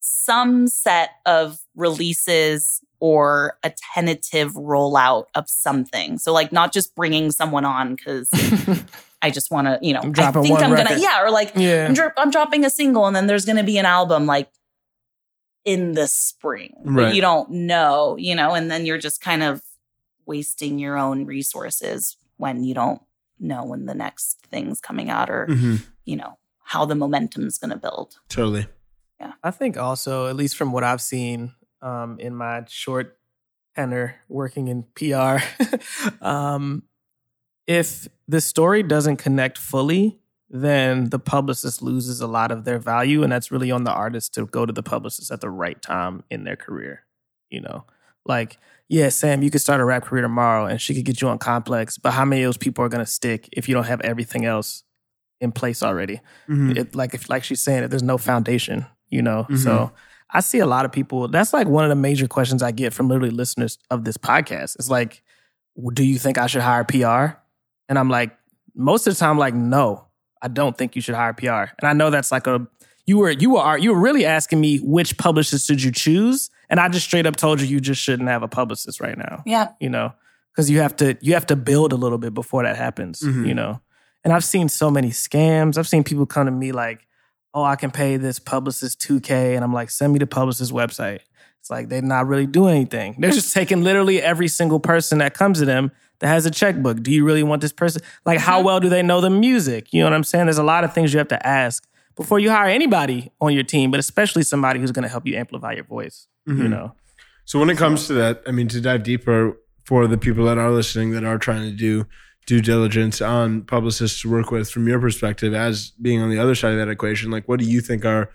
some 0.00 0.68
set 0.68 1.10
of 1.26 1.58
releases 1.74 2.80
or 3.06 3.58
a 3.62 3.70
tentative 3.94 4.54
rollout 4.54 5.26
of 5.34 5.46
something. 5.46 6.16
So 6.16 6.32
like 6.32 6.52
not 6.52 6.72
just 6.72 6.94
bringing 6.94 7.30
someone 7.30 7.66
on 7.66 7.94
because 7.96 8.30
I 9.20 9.28
just 9.28 9.50
want 9.50 9.66
to, 9.66 9.78
you 9.82 9.92
know, 9.92 10.00
I'm 10.00 10.14
I 10.16 10.32
think 10.32 10.48
one 10.54 10.64
I'm 10.64 10.70
gonna, 10.70 10.84
record. 10.84 11.00
yeah, 11.02 11.22
or 11.22 11.30
like 11.30 11.52
yeah. 11.54 11.84
I'm, 11.86 11.92
dro- 11.92 12.12
I'm 12.16 12.30
dropping 12.30 12.64
a 12.64 12.70
single 12.70 13.04
and 13.06 13.14
then 13.14 13.26
there's 13.26 13.44
gonna 13.44 13.62
be 13.62 13.76
an 13.76 13.84
album 13.84 14.24
like 14.24 14.48
in 15.66 15.92
the 15.92 16.06
spring. 16.08 16.72
But 16.82 16.90
Right. 16.92 17.14
you 17.14 17.20
don't 17.20 17.50
know, 17.50 18.16
you 18.18 18.34
know, 18.34 18.54
and 18.54 18.70
then 18.70 18.86
you're 18.86 18.96
just 18.96 19.20
kind 19.20 19.42
of 19.42 19.60
wasting 20.24 20.78
your 20.78 20.96
own 20.96 21.26
resources 21.26 22.16
when 22.38 22.64
you 22.64 22.72
don't 22.72 23.02
know 23.38 23.66
when 23.66 23.84
the 23.84 23.94
next 23.94 24.38
thing's 24.50 24.80
coming 24.80 25.10
out 25.10 25.28
or, 25.28 25.46
Mhm. 25.50 25.82
you 26.06 26.16
know, 26.16 26.38
how 26.62 26.86
the 26.86 26.94
momentum's 26.94 27.58
gonna 27.58 27.76
build. 27.76 28.16
Totally. 28.30 28.66
Yeah. 29.20 29.32
I 29.42 29.50
think 29.50 29.76
also, 29.76 30.26
at 30.26 30.36
least 30.36 30.56
from 30.56 30.72
what 30.72 30.84
I've 30.84 31.02
seen 31.02 31.52
um, 31.84 32.18
in 32.18 32.34
my 32.34 32.64
short 32.68 33.18
tenure 33.76 34.16
working 34.28 34.68
in 34.68 34.84
PR, 34.94 35.38
um, 36.24 36.82
if 37.66 38.08
the 38.28 38.40
story 38.40 38.82
doesn't 38.82 39.16
connect 39.18 39.58
fully, 39.58 40.18
then 40.50 41.10
the 41.10 41.18
publicist 41.18 41.82
loses 41.82 42.20
a 42.20 42.26
lot 42.26 42.50
of 42.52 42.64
their 42.64 42.78
value, 42.78 43.22
and 43.22 43.32
that's 43.32 43.50
really 43.50 43.70
on 43.70 43.84
the 43.84 43.92
artist 43.92 44.34
to 44.34 44.46
go 44.46 44.64
to 44.66 44.72
the 44.72 44.82
publicist 44.82 45.30
at 45.30 45.40
the 45.40 45.50
right 45.50 45.80
time 45.82 46.22
in 46.30 46.44
their 46.44 46.56
career. 46.56 47.04
You 47.50 47.60
know, 47.60 47.84
like 48.24 48.58
yeah, 48.88 49.08
Sam, 49.08 49.42
you 49.42 49.50
could 49.50 49.62
start 49.62 49.80
a 49.80 49.84
rap 49.84 50.04
career 50.04 50.22
tomorrow, 50.22 50.66
and 50.66 50.80
she 50.80 50.94
could 50.94 51.04
get 51.04 51.20
you 51.22 51.28
on 51.28 51.38
Complex, 51.38 51.96
but 51.98 52.12
how 52.12 52.24
many 52.24 52.42
of 52.42 52.48
those 52.48 52.56
people 52.58 52.84
are 52.84 52.88
going 52.90 53.04
to 53.04 53.10
stick 53.10 53.48
if 53.52 53.68
you 53.68 53.74
don't 53.74 53.84
have 53.86 54.00
everything 54.02 54.44
else 54.44 54.84
in 55.40 55.52
place 55.52 55.82
already? 55.82 56.20
Mhm. 56.48 56.76
it 56.76 56.94
like 56.94 57.14
if 57.14 57.28
like 57.28 57.44
she's 57.44 57.60
saying 57.60 57.82
if 57.84 57.90
there's 57.90 58.02
no 58.02 58.18
foundation 58.18 58.86
you 59.08 59.22
know 59.22 59.46
Mhm. 59.50 59.58
so 59.58 59.92
i 60.34 60.40
see 60.40 60.58
a 60.58 60.66
lot 60.66 60.84
of 60.84 60.92
people 60.92 61.28
that's 61.28 61.52
like 61.52 61.66
one 61.66 61.84
of 61.84 61.88
the 61.88 61.94
major 61.96 62.26
questions 62.28 62.62
i 62.62 62.70
get 62.70 62.92
from 62.92 63.08
literally 63.08 63.30
listeners 63.30 63.78
of 63.90 64.04
this 64.04 64.16
podcast. 64.18 64.76
It's 64.76 64.90
like 64.90 65.22
do 65.94 66.04
you 66.04 66.18
think 66.18 66.36
i 66.38 66.46
should 66.46 66.62
hire 66.62 66.84
pr 66.84 67.36
and 67.88 67.98
i'm 67.98 68.08
like 68.10 68.36
most 68.74 69.06
of 69.06 69.14
the 69.14 69.18
time 69.18 69.38
like 69.38 69.54
no 69.54 70.04
i 70.42 70.48
don't 70.48 70.76
think 70.78 70.94
you 70.96 71.02
should 71.02 71.14
hire 71.14 71.32
pr 71.32 71.48
and 71.48 71.84
i 71.84 71.92
know 71.92 72.10
that's 72.10 72.30
like 72.30 72.46
a 72.46 72.66
you 73.06 73.18
were 73.18 73.30
you 73.30 73.50
were 73.54 73.76
you 73.78 73.92
were 73.92 74.00
really 74.00 74.24
asking 74.24 74.60
me 74.60 74.78
which 74.78 75.16
publicist 75.18 75.66
should 75.66 75.82
you 75.82 75.90
choose 75.92 76.50
and 76.70 76.78
i 76.80 76.88
just 76.88 77.06
straight 77.06 77.26
up 77.26 77.36
told 77.36 77.60
you 77.60 77.66
you 77.66 77.80
just 77.80 78.00
shouldn't 78.00 78.28
have 78.28 78.42
a 78.42 78.48
publicist 78.48 79.00
right 79.00 79.18
now. 79.18 79.42
Yeah. 79.46 79.68
you 79.80 79.90
know? 79.90 80.12
Because 80.52 80.70
you 80.70 80.78
have 80.80 80.94
to 80.96 81.16
you 81.20 81.34
have 81.34 81.46
to 81.46 81.56
build 81.56 81.92
a 81.92 81.96
little 81.96 82.18
bit 82.18 82.32
before 82.34 82.62
that 82.62 82.76
happens 82.76 83.20
Mhm. 83.20 83.46
you 83.48 83.54
know? 83.54 83.80
And 84.22 84.32
i've 84.32 84.44
seen 84.44 84.68
so 84.70 84.90
many 84.90 85.10
scams. 85.10 85.76
I've 85.76 85.88
seen 85.88 86.04
people 86.04 86.24
come 86.24 86.46
to 86.46 86.52
me 86.52 86.72
like 86.72 87.06
oh 87.54 87.62
i 87.62 87.76
can 87.76 87.90
pay 87.90 88.16
this 88.16 88.38
publicist 88.38 89.00
2k 89.00 89.54
and 89.54 89.64
i'm 89.64 89.72
like 89.72 89.88
send 89.90 90.12
me 90.12 90.18
the 90.18 90.26
publicist 90.26 90.72
website. 90.72 91.20
It's 91.60 91.70
like 91.70 91.88
they're 91.88 92.02
not 92.02 92.26
really 92.26 92.44
doing 92.46 92.74
anything. 92.74 93.16
They're 93.18 93.30
just 93.30 93.54
taking 93.54 93.82
literally 93.82 94.20
every 94.20 94.48
single 94.48 94.78
person 94.80 95.16
that 95.20 95.32
comes 95.32 95.60
to 95.60 95.64
them 95.64 95.92
that 96.18 96.26
has 96.28 96.44
a 96.44 96.50
checkbook. 96.50 97.02
Do 97.02 97.10
you 97.10 97.24
really 97.24 97.42
want 97.42 97.62
this 97.62 97.72
person? 97.72 98.02
Like 98.26 98.38
how 98.38 98.60
Mhm. 98.60 98.64
well 98.66 98.80
do 98.80 98.90
they 98.90 99.02
know 99.02 99.22
the 99.22 99.30
music? 99.30 99.90
You 99.90 100.00
know 100.00 100.06
what 100.10 100.12
i'm 100.12 100.24
saying? 100.24 100.44
There's 100.44 100.58
a 100.58 100.62
lot 100.62 100.84
of 100.84 100.92
things 100.92 101.14
you 101.14 101.18
have 101.18 101.28
to 101.28 101.46
ask 101.46 101.82
before 102.16 102.38
you 102.38 102.50
hire 102.50 102.68
anybody 102.68 103.30
on 103.40 103.54
your 103.54 103.62
team 103.62 103.90
but 103.90 103.98
especially 103.98 104.42
somebody 104.42 104.78
who's 104.78 104.92
going 104.92 105.04
to 105.04 105.08
help 105.08 105.26
you 105.26 105.36
amplify 105.36 105.72
your 105.72 105.84
voice 105.84 106.26
you 106.46 106.52
Mhm. 106.54 106.68
know? 106.70 106.92
So 107.46 107.58
when 107.58 107.70
it 107.70 107.78
comes 107.78 108.06
to 108.08 108.12
that, 108.14 108.42
I 108.46 108.50
mean, 108.50 108.68
to 108.68 108.80
dive 108.82 109.02
deeper 109.02 109.56
for 109.86 110.06
the 110.06 110.18
people 110.18 110.44
that 110.44 110.58
are 110.58 110.70
listening 110.70 111.12
that 111.12 111.24
are 111.24 111.38
trying 111.38 111.62
to 111.62 111.74
do 111.74 112.04
due 112.46 112.60
diligence 112.60 113.20
on 113.22 113.62
publicists 113.62 114.20
to 114.22 114.30
work 114.30 114.50
with, 114.50 114.70
from 114.70 114.86
your 114.86 115.00
perspective, 115.00 115.54
as 115.54 115.90
being 115.90 116.20
on 116.20 116.30
the 116.30 116.38
other 116.38 116.54
side 116.54 116.72
of 116.72 116.78
that 116.78 116.88
equation, 116.90 117.30
like 117.30 117.48
what 117.48 117.58
do 117.58 117.64
you 117.66 117.80
think 117.80 118.04
are 118.04 118.30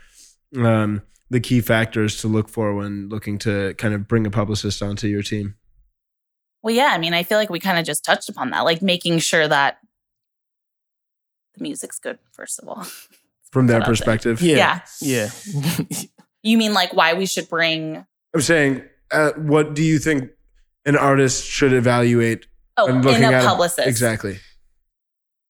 um, 0.58 1.02
the 1.30 1.39
key 1.39 1.62
factors 1.62 2.19
to 2.22 2.28
look 2.28 2.50
for 2.50 2.74
when 2.74 3.08
looking 3.10 3.38
to 3.39 3.74
kind 3.76 3.93
of 3.93 4.08
bring 4.08 4.26
a 4.26 4.32
publicist 4.32 4.82
onto 4.82 5.08
your 5.08 5.22
team? 5.22 5.56
Well, 6.62 6.76
yeah, 6.76 6.89
I 6.91 6.98
mean, 6.98 7.13
I 7.13 7.24
feel 7.24 7.38
like 7.38 7.50
we 7.50 7.60
kind 7.60 7.80
of 7.80 7.86
just 7.86 8.04
touched 8.04 8.28
upon 8.30 8.50
that, 8.50 8.62
like 8.62 8.82
making 8.82 9.19
sure 9.19 9.48
that 9.48 9.78
the 11.56 11.63
music's 11.63 12.00
good, 12.00 12.19
first 12.32 12.60
of 12.60 12.67
all. 12.67 12.86
From 13.52 13.65
their 13.65 13.78
Put 13.80 13.82
out 13.82 13.86
there. 13.86 13.91
perspective, 13.95 14.41
yeah 14.43 14.82
Yeah. 15.02 15.30
yeah 15.50 15.80
You 16.43 16.58
mean 16.58 16.72
like 16.74 16.93
why 16.93 17.15
we 17.15 17.26
should 17.26 17.50
bring 17.50 18.06
I'm 18.36 18.41
saying, 18.41 18.84
uh, 19.12 19.32
what 19.38 19.74
do 19.74 19.82
you 19.84 19.98
think 19.98 20.30
an 20.86 20.95
artist 20.95 21.45
should 21.45 21.74
evaluate 21.74 22.45
oh 22.81 22.87
in 22.87 23.01
looking 23.01 23.23
a 23.23 23.31
at 23.31 23.45
publicist? 23.45 23.87
exactly? 23.87 24.39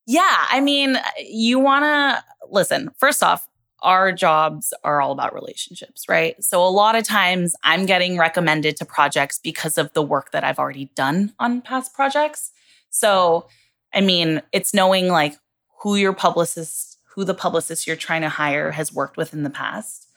Yeah, 0.05 0.45
I 0.49 0.59
mean, 0.59 0.97
you 1.19 1.59
want 1.59 1.85
to 1.85 2.23
listen. 2.49 2.89
First 2.97 3.21
off, 3.21 3.47
our 3.81 4.11
jobs 4.11 4.73
are 4.83 5.01
all 5.01 5.11
about 5.11 5.33
relationships, 5.33 6.05
right? 6.09 6.41
So 6.43 6.65
a 6.65 6.69
lot 6.69 6.95
of 6.95 7.03
times 7.03 7.55
I'm 7.63 7.85
getting 7.85 8.17
recommended 8.17 8.75
to 8.77 8.85
projects 8.85 9.39
because 9.41 9.77
of 9.77 9.93
the 9.93 10.01
work 10.01 10.31
that 10.31 10.43
I've 10.43 10.59
already 10.59 10.91
done 10.95 11.33
on 11.39 11.61
past 11.61 11.93
projects. 11.93 12.51
So, 12.89 13.47
I 13.93 14.01
mean, 14.01 14.41
it's 14.51 14.73
knowing 14.73 15.07
like 15.07 15.35
who 15.81 15.95
your 15.95 16.13
publicist, 16.13 16.97
who 17.15 17.23
the 17.23 17.33
publicist 17.33 17.87
you're 17.87 17.95
trying 17.95 18.21
to 18.21 18.29
hire 18.29 18.71
has 18.71 18.93
worked 18.93 19.15
with 19.15 19.33
in 19.33 19.43
the 19.43 19.49
past. 19.49 20.07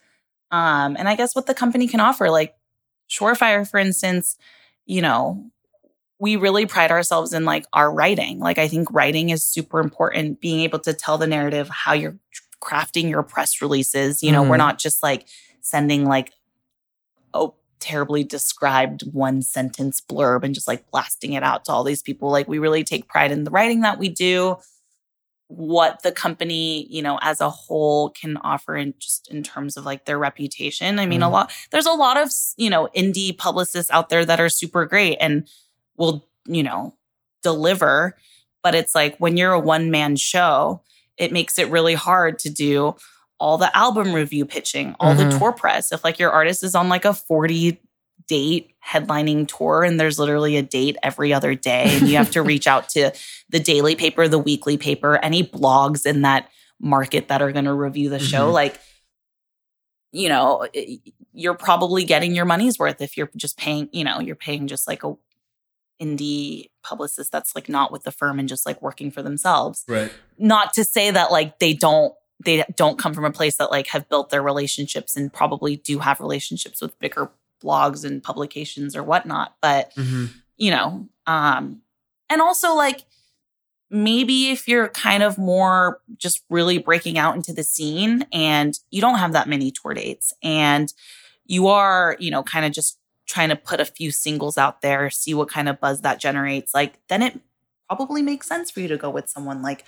Um, 0.50 0.96
and 0.98 1.08
I 1.08 1.14
guess 1.14 1.34
what 1.34 1.46
the 1.46 1.54
company 1.54 1.86
can 1.86 2.00
offer, 2.00 2.30
like 2.30 2.54
Shore 3.06 3.34
Fire, 3.34 3.64
for 3.64 3.78
instance, 3.78 4.36
you 4.86 5.00
know, 5.00 5.50
we 6.22 6.36
really 6.36 6.66
pride 6.66 6.92
ourselves 6.92 7.32
in 7.32 7.44
like 7.44 7.66
our 7.72 7.92
writing. 7.92 8.38
Like 8.38 8.56
I 8.56 8.68
think 8.68 8.88
writing 8.92 9.30
is 9.30 9.44
super 9.44 9.80
important, 9.80 10.40
being 10.40 10.60
able 10.60 10.78
to 10.78 10.92
tell 10.94 11.18
the 11.18 11.26
narrative, 11.26 11.68
how 11.68 11.94
you're 11.94 12.16
crafting 12.62 13.10
your 13.10 13.24
press 13.24 13.60
releases. 13.60 14.22
You 14.22 14.30
know, 14.30 14.42
we're 14.44 14.54
Mhm. 14.54 14.58
not 14.58 14.78
just 14.78 15.02
like 15.02 15.26
sending 15.62 16.04
like 16.06 16.32
oh 17.34 17.54
terribly 17.80 18.22
described 18.22 19.02
one 19.12 19.42
sentence 19.42 20.00
blurb 20.00 20.44
and 20.44 20.54
just 20.54 20.68
like 20.68 20.88
blasting 20.92 21.32
it 21.32 21.42
out 21.42 21.64
to 21.64 21.72
all 21.72 21.82
these 21.82 22.02
people. 22.02 22.30
Like 22.30 22.46
we 22.46 22.60
really 22.60 22.84
take 22.84 23.08
pride 23.08 23.32
in 23.32 23.42
the 23.42 23.50
writing 23.50 23.80
that 23.80 23.98
we 23.98 24.08
do, 24.08 24.58
what 25.48 26.02
the 26.04 26.12
company, 26.12 26.86
you 26.88 27.02
know, 27.02 27.18
as 27.20 27.40
a 27.40 27.50
whole 27.50 28.10
can 28.10 28.36
offer 28.38 28.76
in 28.76 28.94
just 29.00 29.28
in 29.28 29.42
terms 29.42 29.76
of 29.76 29.84
like 29.84 30.04
their 30.04 30.18
reputation. 30.20 31.00
I 31.00 31.06
mean, 31.06 31.22
a 31.22 31.26
Mhm. 31.26 31.32
lot 31.32 31.52
there's 31.72 31.86
a 31.86 31.92
lot 31.92 32.16
of, 32.16 32.30
you 32.56 32.70
know, 32.70 32.88
indie 32.96 33.36
publicists 33.36 33.90
out 33.90 34.08
there 34.08 34.24
that 34.24 34.40
are 34.40 34.48
super 34.48 34.86
great 34.86 35.16
and 35.20 35.48
will, 35.96 36.26
you 36.46 36.62
know, 36.62 36.94
deliver. 37.42 38.16
But 38.62 38.74
it's 38.74 38.94
like 38.94 39.16
when 39.18 39.36
you're 39.36 39.52
a 39.52 39.60
one 39.60 39.90
man 39.90 40.16
show, 40.16 40.82
it 41.16 41.32
makes 41.32 41.58
it 41.58 41.68
really 41.70 41.94
hard 41.94 42.38
to 42.40 42.50
do 42.50 42.94
all 43.38 43.58
the 43.58 43.76
album 43.76 44.12
review 44.12 44.44
pitching, 44.44 44.94
all 45.00 45.14
the 45.14 45.24
Mhm. 45.24 45.38
tour 45.38 45.52
press. 45.52 45.90
If 45.92 46.04
like 46.04 46.18
your 46.18 46.30
artist 46.30 46.62
is 46.62 46.74
on 46.76 46.88
like 46.88 47.04
a 47.04 47.12
40 47.12 47.80
date 48.28 48.70
headlining 48.88 49.48
tour 49.48 49.82
and 49.82 49.98
there's 49.98 50.18
literally 50.18 50.56
a 50.56 50.62
date 50.62 50.96
every 51.02 51.32
other 51.32 51.54
day 51.56 51.86
and 51.88 52.08
you 52.08 52.16
have 52.16 52.30
to 52.30 52.42
reach 52.42 52.68
out 52.68 52.88
to 52.90 53.10
the 53.50 53.58
daily 53.58 53.96
paper, 53.96 54.28
the 54.28 54.38
weekly 54.38 54.76
paper, 54.76 55.16
any 55.16 55.42
blogs 55.42 56.06
in 56.06 56.22
that 56.22 56.48
market 56.80 57.26
that 57.28 57.42
are 57.42 57.50
going 57.52 57.64
to 57.64 57.74
review 57.74 58.08
the 58.10 58.20
show, 58.20 58.48
Mhm. 58.50 58.52
like 58.52 58.80
you 60.14 60.28
know, 60.28 60.66
you're 61.32 61.54
probably 61.54 62.04
getting 62.04 62.34
your 62.34 62.44
money's 62.44 62.78
worth 62.78 63.00
if 63.00 63.16
you're 63.16 63.30
just 63.34 63.56
paying, 63.56 63.88
you 63.92 64.04
know, 64.04 64.20
you're 64.20 64.36
paying 64.36 64.66
just 64.66 64.86
like 64.86 65.02
a 65.04 65.14
indie 66.02 66.70
publicist 66.82 67.30
that's 67.30 67.54
like 67.54 67.68
not 67.68 67.92
with 67.92 68.02
the 68.02 68.10
firm 68.10 68.38
and 68.38 68.48
just 68.48 68.66
like 68.66 68.82
working 68.82 69.10
for 69.10 69.22
themselves. 69.22 69.84
Right. 69.86 70.12
Not 70.38 70.72
to 70.74 70.84
say 70.84 71.10
that 71.10 71.30
like 71.30 71.58
they 71.58 71.74
don't 71.74 72.12
they 72.44 72.64
don't 72.76 72.98
come 72.98 73.14
from 73.14 73.24
a 73.24 73.30
place 73.30 73.56
that 73.58 73.70
like 73.70 73.86
have 73.88 74.08
built 74.08 74.30
their 74.30 74.42
relationships 74.42 75.16
and 75.16 75.32
probably 75.32 75.76
do 75.76 76.00
have 76.00 76.18
relationships 76.18 76.82
with 76.82 76.98
bigger 76.98 77.30
blogs 77.62 78.04
and 78.04 78.22
publications 78.22 78.96
or 78.96 79.02
whatnot, 79.04 79.54
but 79.62 79.94
Mm-hmm. 79.94 80.26
you 80.56 80.70
know, 80.72 81.08
um, 81.26 81.82
and 82.28 82.40
also 82.40 82.74
like 82.74 83.04
maybe 83.90 84.50
if 84.50 84.66
you're 84.66 84.88
kind 84.88 85.22
of 85.22 85.36
more 85.38 86.00
just 86.16 86.42
really 86.48 86.78
breaking 86.78 87.18
out 87.18 87.36
into 87.36 87.52
the 87.52 87.62
scene 87.62 88.26
and 88.32 88.78
you 88.90 89.00
don't 89.00 89.18
have 89.18 89.34
that 89.34 89.48
many 89.48 89.70
tour 89.70 89.92
dates 89.94 90.32
and 90.42 90.92
you 91.44 91.68
are, 91.68 92.16
you 92.18 92.30
know, 92.30 92.42
kind 92.42 92.64
of 92.64 92.72
just 92.72 92.98
trying 93.32 93.48
to 93.48 93.56
put 93.56 93.80
a 93.80 93.84
few 93.84 94.10
singles 94.10 94.58
out 94.58 94.82
there, 94.82 95.08
see 95.10 95.32
what 95.34 95.48
kind 95.48 95.68
of 95.68 95.80
buzz 95.80 96.02
that 96.02 96.20
generates, 96.20 96.74
like 96.74 96.98
then 97.08 97.22
it 97.22 97.40
probably 97.88 98.22
makes 98.22 98.46
sense 98.46 98.70
for 98.70 98.80
you 98.80 98.88
to 98.88 98.96
go 98.96 99.10
with 99.10 99.28
someone 99.28 99.62
like 99.62 99.84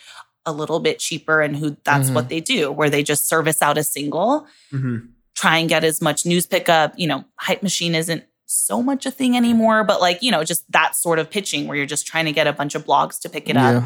a 0.46 0.52
little 0.52 0.80
bit 0.80 0.98
cheaper 0.98 1.40
and 1.40 1.56
who 1.56 1.76
that's 1.84 2.10
Mhm. 2.10 2.14
what 2.14 2.28
they 2.28 2.40
do, 2.40 2.70
where 2.72 2.90
they 2.90 3.02
just 3.02 3.28
service 3.28 3.62
out 3.62 3.78
a 3.78 3.84
single 3.84 4.46
Mm-hmm. 4.72 5.06
try 5.34 5.58
and 5.58 5.68
get 5.68 5.82
as 5.84 6.00
much 6.02 6.24
news 6.26 6.46
pickup. 6.46 6.92
You 6.98 7.06
know, 7.08 7.24
hype 7.36 7.62
machine 7.62 7.94
isn't 7.94 8.24
so 8.46 8.82
much 8.82 9.04
a 9.06 9.10
thing 9.10 9.36
anymore, 9.36 9.82
but 9.84 10.00
like, 10.00 10.22
you 10.22 10.30
know, 10.30 10.44
just 10.44 10.70
that 10.72 10.94
sort 10.94 11.18
of 11.18 11.28
pitching 11.30 11.66
where 11.66 11.76
you're 11.76 11.86
just 11.86 12.06
trying 12.06 12.26
to 12.26 12.32
get 12.32 12.46
a 12.46 12.52
bunch 12.52 12.74
of 12.74 12.84
blogs 12.86 13.18
to 13.20 13.28
pick 13.28 13.48
it 13.48 13.56
up, 13.56 13.84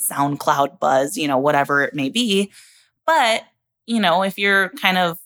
SoundCloud 0.00 0.78
buzz, 0.78 1.16
you 1.16 1.26
know, 1.26 1.38
whatever 1.38 1.82
it 1.82 1.94
may 1.94 2.08
be. 2.08 2.50
But, 3.06 3.42
you 3.86 3.98
know, 4.00 4.22
if 4.22 4.38
you're 4.38 4.68
kind 4.70 4.98
of 4.98 5.18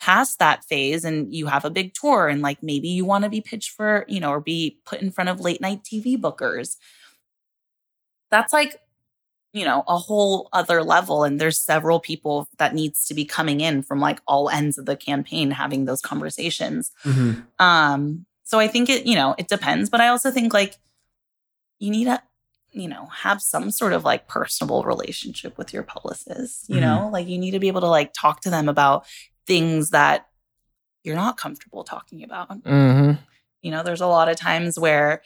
past 0.00 0.38
that 0.38 0.64
phase 0.64 1.04
and 1.04 1.32
you 1.34 1.46
have 1.46 1.64
a 1.64 1.70
big 1.70 1.92
tour 1.94 2.28
and 2.28 2.40
like 2.42 2.62
maybe 2.62 2.88
you 2.88 3.04
want 3.04 3.24
to 3.24 3.30
be 3.30 3.40
pitched 3.40 3.70
for, 3.70 4.04
you 4.08 4.18
know, 4.20 4.30
or 4.30 4.40
be 4.40 4.78
put 4.86 5.00
in 5.02 5.10
front 5.10 5.28
of 5.28 5.40
late 5.40 5.60
night 5.60 5.82
TV 5.84 6.16
bookers, 6.16 6.76
that's 8.30 8.52
like, 8.52 8.76
you 9.52 9.64
know, 9.64 9.82
a 9.88 9.96
whole 9.98 10.48
other 10.52 10.82
level. 10.82 11.24
And 11.24 11.40
there's 11.40 11.58
several 11.58 12.00
people 12.00 12.48
that 12.58 12.74
needs 12.74 13.04
to 13.06 13.14
be 13.14 13.24
coming 13.24 13.60
in 13.60 13.82
from 13.82 14.00
like 14.00 14.20
all 14.26 14.48
ends 14.48 14.78
of 14.78 14.86
the 14.86 14.96
campaign 14.96 15.50
having 15.50 15.84
those 15.84 16.00
conversations. 16.00 16.92
Mm-hmm. 17.04 17.40
Um, 17.64 18.26
so 18.44 18.58
I 18.58 18.68
think 18.68 18.88
it, 18.88 19.06
you 19.06 19.14
know, 19.16 19.34
it 19.38 19.48
depends, 19.48 19.90
but 19.90 20.00
I 20.00 20.08
also 20.08 20.30
think 20.30 20.54
like 20.54 20.76
you 21.78 21.90
need 21.90 22.04
to, 22.04 22.22
you 22.72 22.86
know, 22.88 23.06
have 23.06 23.42
some 23.42 23.70
sort 23.72 23.92
of 23.92 24.04
like 24.04 24.28
personable 24.28 24.84
relationship 24.84 25.58
with 25.58 25.72
your 25.72 25.82
publicist, 25.82 26.68
you 26.68 26.76
Mhm. 26.76 26.80
know, 26.80 27.10
like 27.12 27.26
you 27.26 27.36
need 27.38 27.50
to 27.50 27.58
be 27.58 27.68
able 27.68 27.80
to 27.80 27.88
like 27.88 28.12
talk 28.12 28.40
to 28.42 28.50
them 28.50 28.68
about 28.68 29.04
things 29.50 29.90
that 29.90 30.28
you're 31.02 31.16
not 31.16 31.36
comfortable 31.36 31.82
talking 31.82 32.22
about. 32.22 32.62
Mm-hmm. 32.62 33.20
You 33.62 33.70
know, 33.72 33.82
there's 33.82 34.00
a 34.00 34.06
lot 34.06 34.28
of 34.28 34.36
times 34.36 34.78
where 34.78 35.22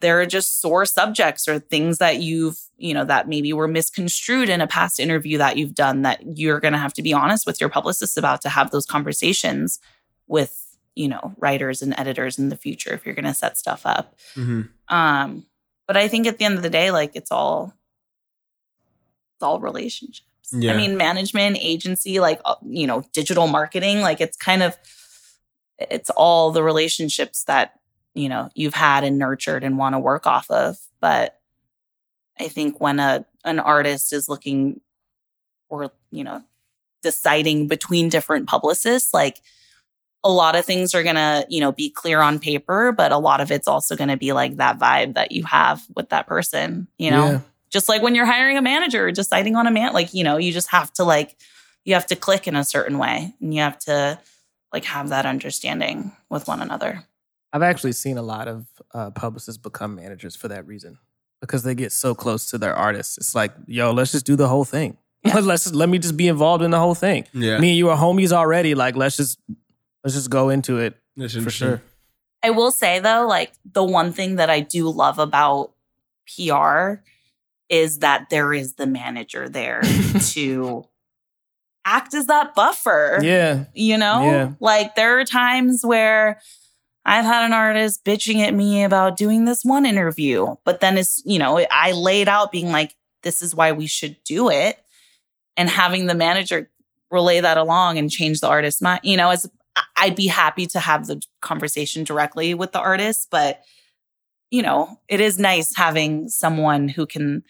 there 0.00 0.18
are 0.22 0.24
just 0.24 0.62
sore 0.62 0.86
subjects 0.86 1.46
or 1.46 1.58
things 1.58 1.98
that 1.98 2.22
you've, 2.22 2.58
you 2.78 2.94
know, 2.94 3.04
that 3.04 3.28
maybe 3.28 3.52
were 3.52 3.68
misconstrued 3.68 4.48
in 4.48 4.62
a 4.62 4.66
past 4.66 4.98
interview 4.98 5.36
that 5.36 5.58
you've 5.58 5.74
done 5.74 6.02
that 6.02 6.38
you're 6.38 6.58
going 6.58 6.72
to 6.72 6.78
have 6.78 6.94
to 6.94 7.02
be 7.02 7.12
honest 7.12 7.46
with 7.46 7.60
your 7.60 7.68
publicist 7.68 8.16
about 8.16 8.40
to 8.40 8.48
have 8.48 8.70
those 8.70 8.86
conversations 8.86 9.78
with, 10.26 10.78
you 10.94 11.08
know, 11.08 11.34
writers 11.36 11.82
and 11.82 11.94
editors 11.98 12.38
in 12.38 12.48
the 12.48 12.56
future 12.56 12.94
if 12.94 13.04
you're 13.04 13.14
going 13.14 13.26
to 13.26 13.34
set 13.34 13.58
stuff 13.58 13.82
up. 13.84 14.14
Mm-hmm. 14.36 14.62
Um, 14.88 15.44
but 15.86 15.98
I 15.98 16.08
think 16.08 16.26
at 16.26 16.38
the 16.38 16.46
end 16.46 16.56
of 16.56 16.62
the 16.62 16.70
day, 16.70 16.90
like 16.92 17.14
it's 17.14 17.30
all, 17.30 17.74
it's 19.36 19.42
all 19.42 19.60
relationships. 19.60 20.27
Yeah. 20.52 20.72
I 20.72 20.76
mean, 20.76 20.96
management, 20.96 21.58
agency, 21.60 22.20
like, 22.20 22.40
uh, 22.44 22.56
you 22.66 22.86
know, 22.86 23.02
digital 23.12 23.46
marketing, 23.46 24.00
like 24.00 24.20
it's 24.20 24.36
kind 24.36 24.62
of, 24.62 24.76
it's 25.78 26.10
all 26.10 26.50
the 26.50 26.62
relationships 26.62 27.44
that, 27.44 27.74
you 28.14 28.28
know, 28.28 28.50
you've 28.54 28.74
had 28.74 29.04
and 29.04 29.18
nurtured 29.18 29.62
and 29.64 29.78
want 29.78 29.94
to 29.94 29.98
work 29.98 30.26
off 30.26 30.50
of. 30.50 30.76
But 31.00 31.38
I 32.38 32.48
think 32.48 32.80
when 32.80 32.98
a, 32.98 33.24
an 33.44 33.58
artist 33.58 34.12
is 34.12 34.28
looking 34.28 34.80
or, 35.68 35.90
you 36.10 36.24
know, 36.24 36.42
deciding 37.02 37.68
between 37.68 38.08
different 38.08 38.48
publicists, 38.48 39.14
like 39.14 39.40
a 40.24 40.30
lot 40.30 40.56
of 40.56 40.64
things 40.64 40.94
are 40.94 41.04
going 41.04 41.14
to, 41.14 41.46
you 41.48 41.60
know, 41.60 41.70
be 41.70 41.90
clear 41.90 42.20
on 42.20 42.40
paper, 42.40 42.90
but 42.90 43.12
a 43.12 43.18
lot 43.18 43.40
of 43.40 43.52
it's 43.52 43.68
also 43.68 43.94
going 43.94 44.08
to 44.08 44.16
be 44.16 44.32
like 44.32 44.56
that 44.56 44.78
vibe 44.78 45.14
that 45.14 45.30
you 45.30 45.44
have 45.44 45.82
with 45.94 46.08
that 46.08 46.26
person, 46.26 46.88
you 46.98 47.10
know? 47.10 47.26
Yeah. 47.26 47.40
Just 47.70 47.88
like 47.88 48.02
when 48.02 48.14
you're 48.14 48.26
hiring 48.26 48.56
a 48.56 48.62
manager 48.62 49.06
or 49.06 49.12
deciding 49.12 49.56
on 49.56 49.66
a 49.66 49.70
man, 49.70 49.92
like, 49.92 50.14
you 50.14 50.24
know, 50.24 50.36
you 50.36 50.52
just 50.52 50.70
have 50.70 50.92
to 50.94 51.04
like, 51.04 51.36
you 51.84 51.94
have 51.94 52.06
to 52.06 52.16
click 52.16 52.46
in 52.46 52.56
a 52.56 52.64
certain 52.64 52.98
way 52.98 53.34
and 53.40 53.54
you 53.54 53.60
have 53.60 53.78
to 53.80 54.18
like 54.72 54.84
have 54.84 55.08
that 55.10 55.26
understanding 55.26 56.12
with 56.30 56.48
one 56.48 56.60
another. 56.60 57.04
I've 57.52 57.62
actually 57.62 57.92
seen 57.92 58.18
a 58.18 58.22
lot 58.22 58.48
of 58.48 58.66
uh, 58.92 59.10
publicists 59.10 59.60
become 59.60 59.94
managers 59.94 60.36
for 60.36 60.48
that 60.48 60.66
reason 60.66 60.98
because 61.40 61.62
they 61.62 61.74
get 61.74 61.92
so 61.92 62.14
close 62.14 62.50
to 62.50 62.58
their 62.58 62.74
artists. 62.74 63.16
It's 63.18 63.34
like, 63.34 63.52
yo, 63.66 63.90
let's 63.92 64.12
just 64.12 64.26
do 64.26 64.36
the 64.36 64.48
whole 64.48 64.64
thing. 64.64 64.98
Yeah. 65.24 65.38
let's 65.42 65.64
just, 65.64 65.74
let 65.74 65.88
me 65.88 65.98
just 65.98 66.16
be 66.16 66.28
involved 66.28 66.62
in 66.62 66.70
the 66.70 66.78
whole 66.78 66.94
thing. 66.94 67.26
Yeah. 67.32 67.58
Me 67.58 67.70
and 67.70 67.78
you 67.78 67.88
are 67.90 67.96
homies 67.96 68.32
already. 68.32 68.74
Like, 68.74 68.96
let's 68.96 69.16
just 69.16 69.38
let's 70.04 70.14
just 70.14 70.30
go 70.30 70.48
into 70.50 70.78
it 70.78 70.96
for 71.16 71.50
sure. 71.50 71.82
I 72.42 72.50
will 72.50 72.70
say 72.70 73.00
though, 73.00 73.26
like 73.26 73.52
the 73.64 73.82
one 73.82 74.12
thing 74.12 74.36
that 74.36 74.50
I 74.50 74.60
do 74.60 74.88
love 74.90 75.18
about 75.18 75.72
PR 76.26 77.00
is 77.68 77.98
that 78.00 78.30
there 78.30 78.52
is 78.52 78.74
the 78.74 78.86
manager 78.86 79.48
there 79.48 79.82
to 80.30 80.84
act 81.84 82.14
as 82.14 82.26
that 82.26 82.54
buffer. 82.54 83.20
Yeah, 83.22 83.64
You 83.74 83.98
know, 83.98 84.22
Yeah. 84.22 84.52
like 84.60 84.94
there 84.94 85.18
are 85.18 85.24
times 85.24 85.84
where 85.84 86.40
I've 87.04 87.24
had 87.24 87.46
an 87.46 87.52
artist 87.54 88.04
bitching 88.04 88.40
at 88.46 88.52
me 88.52 88.84
about 88.84 89.16
doing 89.16 89.44
this 89.46 89.64
one 89.64 89.86
interview, 89.86 90.56
but 90.64 90.80
then 90.80 90.98
it's, 90.98 91.22
you 91.24 91.38
know, 91.38 91.64
I 91.70 91.92
laid 91.92 92.28
out 92.28 92.52
being 92.52 92.70
like, 92.70 92.94
this 93.22 93.40
is 93.40 93.54
why 93.54 93.72
we 93.72 93.86
should 93.86 94.16
do 94.24 94.50
it. 94.50 94.78
And 95.56 95.68
having 95.70 96.06
the 96.06 96.14
manager 96.14 96.70
relay 97.10 97.40
that 97.40 97.56
along 97.56 97.96
and 97.98 98.10
change 98.10 98.40
the 98.40 98.48
artist's 98.48 98.82
mind, 98.82 99.00
you 99.02 99.16
know, 99.16 99.30
as 99.30 99.50
I'd 99.96 100.14
be 100.16 100.26
happy 100.26 100.66
to 100.66 100.80
have 100.80 101.06
the 101.06 101.22
conversation 101.40 102.04
directly 102.04 102.52
with 102.52 102.72
the 102.72 102.80
artist, 102.80 103.28
but 103.30 103.62
you 104.50 104.62
know, 104.62 104.98
it 105.08 105.20
is 105.20 105.38
nice 105.38 105.76
having 105.76 106.28
someone 106.28 106.88
who 106.88 107.06
can 107.06 107.42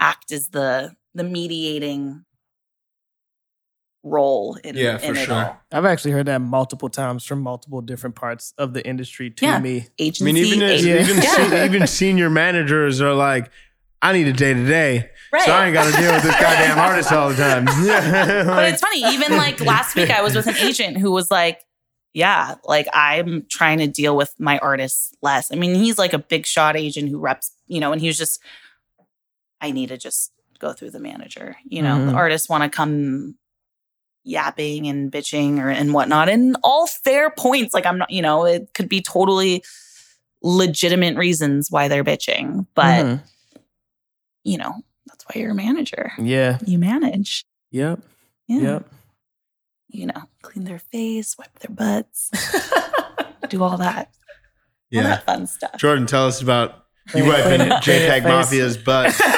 act 0.00 0.30
as 0.32 0.48
the 0.48 0.92
the 1.14 1.24
mediating 1.24 2.24
role 4.04 4.56
in, 4.62 4.76
Yeah, 4.76 4.92
in 5.00 5.14
for 5.14 5.20
it 5.20 5.24
sure. 5.26 5.34
all. 5.34 5.60
I've 5.72 5.84
actually 5.84 6.12
heard 6.12 6.26
that 6.26 6.40
multiple 6.40 6.88
times 6.88 7.24
from 7.24 7.40
multiple 7.42 7.80
different 7.80 8.14
parts 8.14 8.54
of 8.56 8.72
the 8.72 8.86
industry 8.86 9.30
to 9.30 9.44
Yeah. 9.44 9.58
me. 9.58 9.88
Agency, 9.98 10.22
I 10.24 10.32
mean, 10.32 10.36
even 10.44 10.62
as, 10.62 10.86
even 10.86 11.16
Yeah. 11.16 11.34
se- 11.48 11.64
even 11.64 11.86
senior 11.86 12.30
managers 12.30 13.00
are 13.00 13.12
like, 13.14 13.50
I 14.00 14.12
need 14.12 14.28
a 14.28 14.32
day 14.32 14.54
to 14.54 14.64
day, 14.64 15.10
right. 15.32 15.42
so 15.42 15.50
I 15.52 15.66
ain't 15.66 15.74
got 15.74 15.92
to 15.92 16.00
deal 16.00 16.12
with 16.12 16.22
this 16.22 16.32
goddamn 16.40 16.78
artist 16.78 17.10
all 17.10 17.30
the 17.30 17.36
time. 17.36 17.66
Yeah, 17.84 18.44
but 18.46 18.68
it's 18.72 18.80
funny. 18.80 19.02
Even 19.12 19.36
like 19.36 19.60
last 19.60 19.96
week, 19.96 20.10
I 20.10 20.22
was 20.22 20.36
with 20.36 20.46
an 20.46 20.56
agent 20.58 20.98
who 20.98 21.10
was 21.10 21.28
like, 21.32 21.60
"Yeah, 22.18 22.54
like 22.64 22.86
I'm 22.92 23.46
trying 23.48 23.78
to 23.78 23.86
deal 23.86 24.16
with 24.16 24.34
my 24.38 24.58
artists 24.58 25.14
less." 25.22 25.50
I 25.52 25.56
mean, 25.56 25.74
he's 25.74 25.98
like 25.98 26.12
a 26.12 26.18
big 26.18 26.46
shot 26.46 26.76
agent 26.76 27.08
who 27.08 27.18
reps, 27.18 27.52
you 27.66 27.80
know, 27.80 27.92
and 27.92 28.00
he 28.00 28.06
was 28.08 28.18
just, 28.18 28.40
I 29.60 29.70
need 29.70 29.88
to 29.90 29.96
just 29.98 30.32
go 30.58 30.72
through 30.72 30.90
the 30.90 31.00
manager. 31.00 31.56
You 31.64 31.82
know, 31.82 32.04
the 32.06 32.12
Mhm. 32.12 32.16
artists 32.16 32.48
want 32.48 32.64
to 32.64 32.70
come 32.76 33.36
yapping 34.24 34.86
and 34.88 35.10
bitching 35.10 35.58
or 35.58 35.70
and 35.70 35.94
whatnot, 35.94 36.28
and 36.28 36.56
all 36.64 36.86
fair 36.86 37.30
points. 37.30 37.72
Like 37.74 37.86
I'm 37.86 37.98
not, 37.98 38.10
you 38.10 38.22
know, 38.22 38.44
it 38.44 38.70
could 38.74 38.88
be 38.88 39.00
totally 39.00 39.62
legitimate 40.42 41.16
reasons 41.16 41.70
why 41.70 41.88
they're 41.88 42.04
bitching, 42.04 42.66
but 42.74 43.04
Mhm. 43.06 43.20
you 44.44 44.56
know, 44.58 44.74
that's 45.06 45.24
why 45.26 45.40
you're 45.40 45.50
a 45.52 45.54
manager. 45.54 46.12
yeah, 46.18 46.58
You 46.66 46.78
manage. 46.78 47.44
yep, 47.70 48.00
Yeah. 48.46 48.60
yep. 48.60 48.88
You 49.90 50.06
know, 50.06 50.22
clean 50.42 50.64
their 50.64 50.78
face, 50.78 51.36
wipe 51.38 51.58
their 51.60 51.74
butts, 51.74 52.30
do 53.48 53.62
all 53.62 53.78
that, 53.78 54.08
all 54.08 54.12
yeah. 54.90 55.02
that 55.02 55.24
fun 55.26 55.46
stuff. 55.46 55.76
Jordan, 55.78 56.06
tell 56.06 56.26
us 56.26 56.42
about 56.42 56.84
you 57.14 57.22
Clean- 57.22 57.28
wiping 57.28 57.60
clean- 57.68 57.80
clean 57.82 58.02
your 58.02 58.10
JPEGMAFIA's 58.10 58.76
butt. 58.76 59.14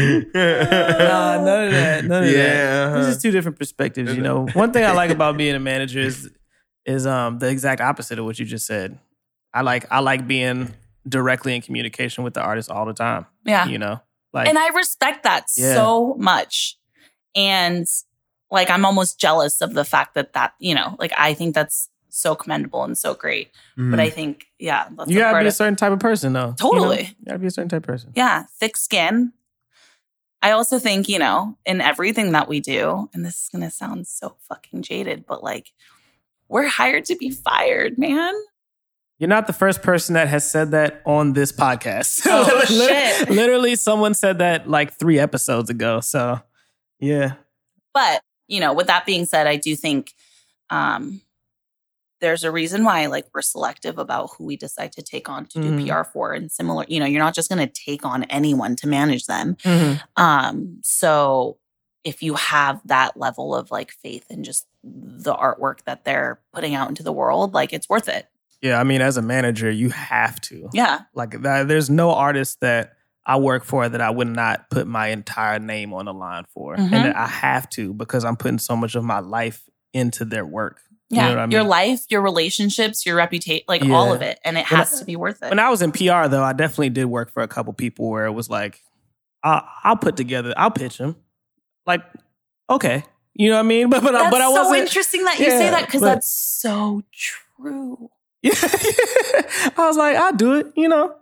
Nah, 0.00 1.44
none 1.44 1.64
of 1.66 1.72
that. 1.72 2.04
None 2.04 2.22
of 2.24 2.30
that. 2.30 2.36
Yeah. 2.36 2.90
This 2.98 3.16
is 3.16 3.22
two 3.22 3.30
different 3.30 3.58
perspectives. 3.58 4.14
You 4.14 4.22
know, 4.22 4.46
one 4.54 4.72
thing 4.72 4.84
I 4.84 4.92
like 4.92 5.10
about 5.10 5.36
being 5.36 5.54
a 5.54 5.60
manager 5.60 6.00
is 6.00 6.30
is 6.86 7.06
um 7.06 7.38
the 7.38 7.48
exact 7.48 7.80
opposite 7.80 8.18
of 8.18 8.24
what 8.24 8.38
you 8.38 8.44
just 8.46 8.66
said. 8.66 8.98
I 9.52 9.62
like 9.62 9.86
I 9.90 10.00
like 10.00 10.26
being 10.26 10.74
directly 11.08 11.54
in 11.54 11.62
communication 11.62 12.24
with 12.24 12.34
the 12.34 12.42
artist 12.42 12.70
all 12.70 12.86
the 12.86 12.94
time. 12.94 13.26
Yeah. 13.44 13.66
You 13.66 13.78
know, 13.78 14.00
like 14.32 14.48
And 14.48 14.58
I 14.58 14.68
respect 14.68 15.24
that 15.24 15.46
Yeah. 15.56 15.74
so 15.74 16.14
much. 16.18 16.76
And 17.34 17.86
like, 18.50 18.70
I'm 18.70 18.84
almost 18.84 19.18
jealous 19.20 19.60
of 19.60 19.74
the 19.74 19.84
fact 19.84 20.14
that 20.14 20.32
that, 20.32 20.54
you 20.58 20.74
know, 20.74 20.96
like, 20.98 21.12
I 21.16 21.34
think 21.34 21.54
that's 21.54 21.88
so 22.08 22.34
commendable 22.34 22.82
and 22.82 22.98
so 22.98 23.14
great. 23.14 23.50
Mm. 23.78 23.90
But 23.92 24.00
I 24.00 24.10
think, 24.10 24.46
yeah, 24.58 24.88
that's 24.96 25.10
you 25.10 25.18
gotta 25.18 25.40
be 25.40 25.46
a 25.46 25.52
certain 25.52 25.76
type 25.76 25.92
of 25.92 26.00
person 26.00 26.32
though. 26.32 26.40
You 26.40 26.46
know? 26.48 26.54
Totally. 26.58 27.02
You 27.20 27.26
gotta 27.26 27.38
be 27.38 27.46
a 27.46 27.50
certain 27.50 27.68
type 27.68 27.82
of 27.82 27.86
person. 27.86 28.12
yeah, 28.16 28.44
thick 28.58 28.76
skin. 28.76 29.32
I 30.42 30.52
also 30.52 30.78
think, 30.78 31.08
you 31.08 31.18
know, 31.18 31.58
in 31.66 31.80
everything 31.82 32.32
that 32.32 32.48
we 32.48 32.60
do, 32.60 33.10
and 33.12 33.24
this 33.24 33.42
is 33.42 33.48
going 33.52 33.62
to 33.62 33.70
sound 33.70 34.06
so 34.06 34.36
fucking 34.48 34.80
jaded, 34.80 35.26
but 35.26 35.44
like, 35.44 35.70
we're 36.48 36.66
hired 36.66 37.04
to 37.06 37.14
be 37.16 37.30
fired, 37.30 37.98
man. 37.98 38.32
You're 39.18 39.28
not 39.28 39.46
the 39.46 39.52
first 39.52 39.82
person 39.82 40.14
that 40.14 40.28
has 40.28 40.50
said 40.50 40.70
that 40.70 41.02
on 41.04 41.34
this 41.34 41.52
podcast. 41.52 42.22
Oh, 42.24 42.44
Literally- 42.70 42.86
shit. 42.86 43.28
Literally, 43.30 43.76
someone 43.76 44.14
said 44.14 44.38
that 44.38 44.66
like 44.66 44.98
three 44.98 45.18
episodes 45.18 45.68
ago. 45.68 46.00
So, 46.00 46.40
yeah. 47.00 47.34
But, 47.92 48.22
you 48.46 48.60
know, 48.60 48.72
with 48.72 48.86
that 48.86 49.06
being 49.06 49.24
said, 49.24 49.46
I 49.46 49.56
do 49.56 49.74
think 49.74 50.12
um, 50.70 51.20
there's 52.20 52.44
a 52.44 52.50
reason 52.52 52.84
why 52.84 53.06
like 53.06 53.26
we're 53.34 53.42
selective 53.42 53.98
about 53.98 54.30
who 54.36 54.44
we 54.44 54.56
decide 54.56 54.92
to 54.92 55.02
take 55.02 55.28
on 55.28 55.46
to 55.46 55.60
do 55.60 55.70
Mhm. 55.72 55.86
PR 55.88 56.04
for 56.04 56.32
and 56.32 56.52
similar, 56.52 56.84
you 56.88 57.00
know, 57.00 57.06
you're 57.06 57.22
not 57.22 57.34
just 57.34 57.48
going 57.48 57.66
to 57.66 57.72
take 57.72 58.04
on 58.04 58.24
anyone 58.24 58.76
to 58.76 58.86
manage 58.86 59.26
them. 59.26 59.56
Mhm. 59.62 60.00
Um, 60.16 60.78
so 60.82 61.58
if 62.04 62.22
you 62.22 62.34
have 62.34 62.80
that 62.86 63.16
level 63.16 63.54
of 63.54 63.70
like 63.70 63.90
faith 63.90 64.26
in 64.30 64.44
just 64.44 64.66
the 64.84 65.34
artwork 65.34 65.82
that 65.84 66.04
they're 66.04 66.40
putting 66.52 66.74
out 66.74 66.88
into 66.88 67.02
the 67.02 67.12
world, 67.12 67.52
like 67.54 67.72
it's 67.72 67.88
worth 67.88 68.08
it. 68.08 68.26
Yeah. 68.62 68.78
I 68.78 68.84
mean, 68.84 69.00
as 69.00 69.16
a 69.16 69.22
manager, 69.22 69.70
you 69.70 69.88
have 69.90 70.40
to. 70.42 70.68
Yeah. 70.72 71.00
Like, 71.14 71.42
that, 71.42 71.66
there's 71.68 71.88
no 71.90 72.12
artist 72.12 72.60
that 72.60 72.92
I 73.26 73.36
work 73.36 73.64
for 73.64 73.88
that 73.88 74.00
I 74.00 74.10
would 74.10 74.28
not 74.28 74.70
put 74.70 74.86
my 74.86 75.08
entire 75.08 75.58
name 75.58 75.92
on 75.92 76.06
the 76.06 76.14
line 76.14 76.44
for. 76.54 76.76
Mhm. 76.76 76.92
And 76.92 77.14
I 77.14 77.26
have 77.26 77.68
to 77.70 77.92
because 77.94 78.24
I'm 78.24 78.36
putting 78.36 78.58
so 78.58 78.74
much 78.76 78.94
of 78.94 79.04
my 79.04 79.20
life 79.20 79.62
into 79.92 80.24
their 80.24 80.44
work. 80.46 80.80
You 81.10 81.16
Yeah. 81.18 81.22
know 81.22 81.30
what 81.30 81.38
I 81.40 81.46
Your 81.56 81.62
life, 81.64 82.00
your 82.08 82.22
relationships, 82.22 83.04
your 83.04 83.16
reputation, 83.16 83.64
like 83.68 83.84
all 83.84 84.12
of 84.12 84.22
it. 84.22 84.38
And 84.44 84.56
it 84.56 84.64
has 84.66 84.94
I- 84.94 84.98
to 85.00 85.04
be 85.04 85.16
worth 85.16 85.42
it. 85.42 85.50
When 85.50 85.58
I 85.58 85.68
was 85.70 85.82
in 85.82 85.92
PR, 85.92 86.28
though, 86.28 86.42
I 86.42 86.52
definitely 86.52 86.90
did 86.90 87.06
work 87.06 87.30
for 87.32 87.42
a 87.42 87.48
couple 87.48 87.72
people 87.72 88.08
where 88.08 88.26
it 88.26 88.32
was 88.32 88.48
like, 88.48 88.80
I'll, 89.42 89.64
I'll 89.84 89.96
put 89.96 90.16
together, 90.16 90.54
I'll 90.56 90.70
pitch 90.70 90.98
them. 90.98 91.16
Like, 91.86 92.02
okay. 92.68 93.04
You 93.34 93.50
know 93.50 93.56
what 93.56 93.60
I 93.60 93.68
mean? 93.68 93.90
But 93.90 94.02
but, 94.02 94.14
I- 94.14 94.18
that's 94.22 94.30
but 94.30 94.40
I 94.40 94.44
so 94.46 94.52
wasn't. 94.52 94.78
interesting 94.80 95.24
that 95.24 95.38
you 95.38 95.50
say 95.50 95.70
that 95.70 95.86
because 95.86 96.00
that's 96.00 96.28
so 96.28 97.02
true. 97.12 98.10
Yeah. 98.42 98.52
I 99.76 99.86
was 99.86 99.96
like, 99.96 100.16
I 100.16 100.32
do 100.32 100.54
it, 100.54 100.68
you 100.76 100.88
know, 100.88 101.14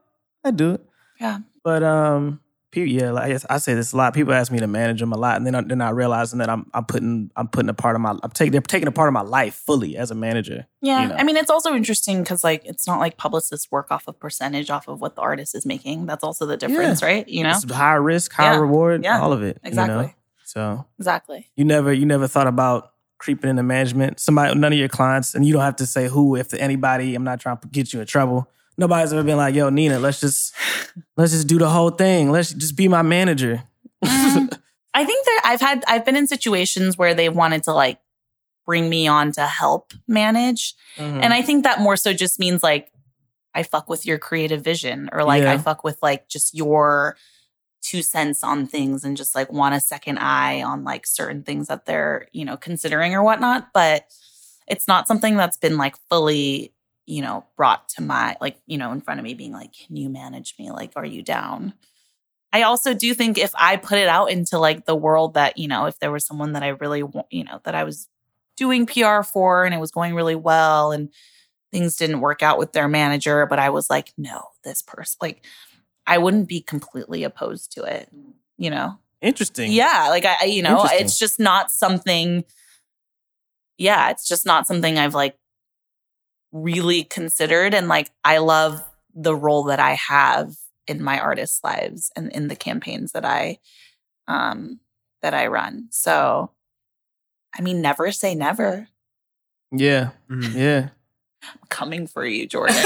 I 0.45 0.51
do 0.51 0.73
it. 0.73 0.81
Yeah. 1.21 1.39
But 1.69 1.83
um, 1.83 2.41
people, 2.71 2.89
yeah, 2.91 3.11
like 3.11 3.43
I 3.51 3.59
say 3.59 3.75
this 3.75 3.93
a 3.93 3.97
lot. 3.99 4.15
People 4.15 4.33
ask 4.33 4.51
me 4.51 4.59
to 4.59 4.67
manage 4.67 5.01
them 5.01 5.13
a 5.13 5.19
lot, 5.19 5.37
and 5.37 5.47
then 5.47 5.69
they're 5.69 5.77
not 5.77 5.95
realizing 5.95 6.39
that 6.39 6.49
I'm 6.49 6.65
I'm 6.73 6.87
putting 6.87 7.31
I'm 7.37 7.47
putting 7.47 7.69
a 7.69 7.75
part 7.75 7.95
of 7.95 8.01
my 8.01 8.17
I'm 8.23 8.31
taking 8.31 8.53
they're 8.53 8.63
taking 8.63 8.89
a 8.89 8.91
part 8.91 9.07
of 9.07 9.13
my 9.13 9.21
life 9.21 9.55
fully 9.67 9.95
as 9.99 10.11
a 10.11 10.15
manager. 10.15 10.67
Yeah. 10.81 11.03
You 11.03 11.09
know. 11.09 11.17
I 11.17 11.25
mean, 11.25 11.37
it's 11.37 11.51
also 11.51 11.75
interesting 11.75 12.23
because, 12.23 12.43
like, 12.43 12.63
it's 12.65 12.87
not 12.87 13.01
like 13.01 13.19
publicists 13.19 13.71
work 13.71 13.89
off 13.91 14.09
of 14.09 14.19
percentage 14.19 14.71
off 14.71 14.89
of 14.89 15.03
what 15.03 15.15
the 15.15 15.21
artist 15.21 15.55
is 15.55 15.67
making. 15.67 16.07
That's 16.07 16.25
also 16.25 16.47
the 16.47 16.57
difference, 16.57 17.03
right? 17.03 17.29
You 17.29 17.43
know? 17.43 17.51
It's 17.51 17.71
high 17.71 17.93
risk, 17.97 18.33
high 18.33 18.55
Yeah. 18.55 18.61
reward, 18.61 19.05
Yeah. 19.05 19.21
all 19.21 19.35
of 19.35 19.43
it. 19.43 19.59
Exactly. 19.63 19.95
You 19.97 20.03
know? 20.05 20.11
So 20.45 20.87
Exactly. 20.99 21.49
you 21.55 21.67
never 21.67 21.93
you 21.93 22.07
never 22.07 22.27
thought 22.27 22.47
about 22.47 22.93
creeping 23.19 23.51
into 23.51 23.63
management. 23.63 24.21
Somebody, 24.21 24.59
none 24.59 24.73
of 24.73 24.79
your 24.79 24.89
clients, 24.89 25.35
and 25.35 25.47
you 25.47 25.53
don't 25.53 25.61
have 25.61 25.77
to 25.77 25.87
say 25.87 26.09
who. 26.09 26.35
If 26.35 26.55
anybody, 26.55 27.15
I'm 27.15 27.25
not 27.25 27.41
trying 27.41 27.59
to 27.59 27.69
get 27.69 27.93
you 27.93 28.01
in 28.01 28.07
trouble. 28.07 28.49
Nobody's 28.79 29.13
ever 29.13 29.25
been 29.25 29.37
like, 29.37 29.55
"Yo, 29.55 29.69
Nina, 29.69 29.99
let's 29.99 30.21
just 30.21 30.55
let's 31.17 31.33
just 31.33 31.49
do 31.49 31.59
the 31.59 31.69
whole 31.69 31.91
thing. 31.91 32.31
Let's 32.31 32.53
just 32.53 32.77
be 32.77 32.89
my 32.89 33.03
manager." 33.03 33.65
Mm, 34.05 34.59
I 34.95 35.05
think 35.05 35.25
that 35.27 35.43
I've 35.45 35.61
had, 35.61 35.85
I've 35.87 36.05
been 36.05 36.17
in 36.17 36.27
situations 36.27 36.97
where 36.97 37.15
they 37.15 37.29
wanted 37.29 37.65
to 37.65 37.73
like 37.73 38.01
bring 38.65 38.89
me 38.89 39.09
on 39.09 39.33
to 39.33 39.47
help 39.47 39.93
manage. 40.07 40.75
Mm-hmm. 40.97 41.21
And 41.23 41.33
I 41.33 41.43
think 41.43 41.65
that 41.65 41.81
more 41.81 41.97
so 41.97 42.13
just 42.13 42.39
means 42.39 42.63
like 42.63 42.93
I 43.55 43.63
fuck 43.63 43.89
with 43.89 44.07
your 44.07 44.19
creative 44.19 44.63
vision 44.63 45.09
or 45.11 45.25
like 45.25 45.43
Yeah. 45.43 45.53
I 45.53 45.59
fuck 45.59 45.85
with 45.85 45.99
like 46.03 46.29
just 46.29 46.55
your 46.55 47.17
two 47.81 48.03
cents 48.03 48.45
on 48.45 48.67
things 48.67 49.05
and 49.05 49.17
just 49.17 49.35
like 49.35 49.51
want 49.51 49.75
a 49.75 49.81
second 49.81 50.19
eye 50.19 50.63
on 50.63 50.85
like 50.85 51.07
certain 51.07 51.43
things 51.43 51.69
that 51.69 51.87
they're, 51.87 52.29
you 52.33 52.45
know, 52.45 52.57
considering 52.57 53.15
or 53.15 53.23
whatnot. 53.23 53.69
But 53.73 54.05
it's 54.67 54.87
not 54.87 55.09
something 55.09 55.37
that's 55.37 55.57
been 55.57 55.79
like 55.79 55.97
fully, 56.11 56.75
you 57.09 57.23
know, 57.23 57.47
brought 57.57 57.89
to 57.89 58.03
my 58.03 58.37
like, 58.39 58.59
you 58.67 58.77
know, 58.77 58.93
in 58.93 59.01
front 59.01 59.19
of 59.19 59.25
me 59.25 59.33
being 59.33 59.53
like, 59.53 59.73
can 59.73 59.97
you 59.97 60.11
manage 60.11 60.55
me? 60.59 60.71
Like, 60.71 60.93
are 60.95 61.07
you 61.07 61.23
down? 61.23 61.73
I 62.53 62.63
also 62.63 62.93
do 62.93 63.15
think 63.15 63.39
if 63.39 63.51
I 63.55 63.77
put 63.77 63.97
it 63.99 64.09
out 64.09 64.31
into 64.31 64.59
like 64.59 64.85
the 64.85 64.95
world 64.95 65.33
that, 65.35 65.57
you 65.57 65.69
know, 65.69 65.87
if 65.87 65.99
there 66.01 66.13
was 66.13 66.27
someone 66.27 66.53
that 66.53 66.63
I 66.63 66.69
really, 66.69 67.03
you 67.31 67.45
know, 67.45 67.61
that 67.65 67.75
I 67.75 67.85
was 67.85 68.09
doing 68.59 68.85
PR 68.85 69.23
for 69.23 69.65
and 69.65 69.75
it 69.75 69.81
was 69.81 69.91
going 69.91 70.15
really 70.15 70.35
well 70.35 70.93
and 70.93 71.09
things 71.73 71.97
didn't 71.97 72.21
work 72.21 72.43
out 72.43 72.59
with 72.59 72.73
their 72.73 72.89
manager, 72.89 73.47
but 73.47 73.59
I 73.59 73.71
was 73.71 73.89
like, 73.89 74.13
no, 74.19 74.43
this 74.63 74.83
person, 74.83 75.17
like, 75.23 75.45
I 76.07 76.19
wouldn't 76.19 76.49
be 76.49 76.61
completely 76.61 77.25
opposed 77.25 77.73
to 77.73 77.85
it, 77.85 78.11
you 78.59 78.69
know? 78.69 78.99
Interesting. 79.23 79.73
Yeah. 79.73 80.09
Like, 80.11 80.27
I- 80.27 80.45
you 80.45 80.63
know, 80.63 80.77
it's 81.01 81.19
just 81.19 81.41
not 81.41 81.71
something, 81.71 82.45
yeah, 83.79 84.11
it's 84.11 84.29
just 84.29 84.45
not 84.45 84.67
something 84.67 84.99
I've 84.99 85.15
like 85.15 85.37
really 86.53 87.05
considered. 87.05 87.75
And 87.75 87.89
like, 87.89 88.11
I 88.25 88.39
love 88.39 88.83
the 89.15 89.35
role 89.35 89.65
that 89.65 89.81
I 89.81 89.95
have 89.95 90.55
in 90.87 91.03
my 91.03 91.19
artists' 91.21 91.61
lives 91.63 92.11
and 92.17 92.33
in 92.33 92.49
the 92.49 92.57
campaigns 92.57 93.13
that 93.13 93.25
I, 93.25 93.59
um, 94.27 94.81
that 95.23 95.35
I 95.35 95.49
run. 95.49 95.89
So, 95.91 96.51
I 97.59 97.63
mean, 97.63 97.81
never 97.81 98.13
say 98.13 98.35
never. 98.35 98.89
Yeah. 99.73 100.11
Mhm. 100.31 100.55
Yeah. 100.55 100.89
I'm 101.43 101.59
coming 101.69 102.07
for 102.07 102.25
you, 102.27 102.47
Jordan. 102.47 102.77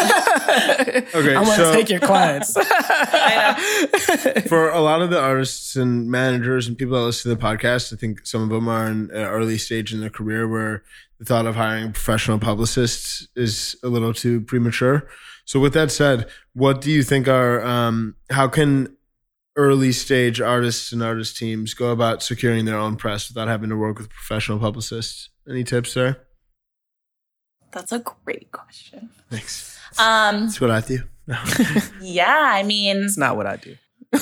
Okay, 1.14 1.34
I'm 1.36 1.44
gonna 1.44 1.56
so- 1.56 1.72
take 1.72 1.88
your 1.90 2.00
clients. 2.00 2.52
For 4.48 4.70
a 4.70 4.80
lot 4.80 5.02
of 5.02 5.10
the 5.10 5.20
artists 5.20 5.76
and 5.76 6.10
managers 6.10 6.66
and 6.68 6.76
people 6.76 6.98
that 6.98 7.04
listen 7.04 7.30
to 7.30 7.36
the 7.36 7.42
podcast, 7.42 7.92
I 7.92 7.96
think 7.96 8.26
some 8.26 8.42
of 8.42 8.48
them 8.50 8.68
are 8.68 8.86
in 8.86 9.10
an 9.10 9.24
early 9.26 9.58
stage 9.58 9.92
in 9.92 10.00
their 10.00 10.10
career 10.10 10.48
where 10.48 10.82
the 11.18 11.24
thought 11.24 11.46
of 11.46 11.56
hiring 11.56 11.88
a 11.88 11.90
professional 11.92 12.38
publicist 12.38 13.28
is 13.36 13.76
a 13.82 13.88
little 13.88 14.12
too 14.14 14.40
premature. 14.40 15.08
So, 15.44 15.60
with 15.60 15.74
that 15.74 15.90
said, 15.90 16.28
what 16.54 16.80
do 16.80 16.90
you 16.90 17.02
think 17.02 17.28
are 17.28 17.64
um, 17.64 18.16
how 18.30 18.48
can 18.48 18.96
early 19.56 19.92
stage 19.92 20.40
artists 20.40 20.92
and 20.92 21.02
artist 21.02 21.36
teams 21.36 21.74
go 21.74 21.90
about 21.90 22.22
securing 22.22 22.64
their 22.64 22.78
own 22.78 22.96
press 22.96 23.28
without 23.28 23.48
having 23.48 23.70
to 23.70 23.76
work 23.76 23.98
with 23.98 24.08
professional 24.10 24.58
publicists? 24.58 25.28
Any 25.48 25.64
tips 25.64 25.94
there? 25.94 26.24
That's 27.72 27.92
a 27.92 27.98
great 28.00 28.50
question. 28.52 29.10
Thanks. 29.30 29.78
Um, 29.98 30.42
That's 30.46 30.60
what 30.60 30.70
I 30.70 30.80
do. 30.80 31.00
yeah, 32.00 32.50
I 32.52 32.62
mean, 32.62 32.98
It's 33.04 33.18
not 33.18 33.36
what 33.36 33.46
I 33.46 33.56
do. 33.56 33.76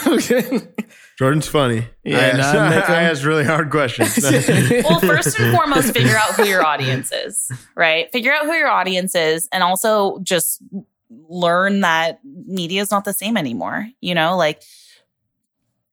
okay. 0.07 0.61
Jordan's 1.19 1.49
funny. 1.49 1.87
Yeah, 2.05 2.31
I, 2.35 2.37
no, 2.37 2.43
I 2.61 2.67
I 2.67 3.03
him- 3.03 3.11
ask 3.11 3.25
really 3.25 3.45
hard 3.45 3.71
questions. 3.71 4.17
well, 4.23 5.01
first 5.01 5.39
and 5.39 5.55
foremost, 5.57 5.93
figure 5.93 6.17
out 6.17 6.35
who 6.35 6.45
your 6.45 6.65
audience 6.65 7.13
is, 7.13 7.51
right? 7.75 8.11
Figure 8.13 8.33
out 8.33 8.45
who 8.47 8.53
your 8.55 8.69
audience 8.69 9.15
is 9.15 9.49
and 9.53 9.63
also 9.63 10.19
just 10.21 10.63
learn 11.11 11.81
that 11.81 12.21
media 12.25 12.81
is 12.83 12.91
not 12.91 13.05
the 13.05 13.13
same 13.13 13.37
anymore. 13.37 13.89
You 14.01 14.15
know, 14.15 14.37
like 14.37 14.63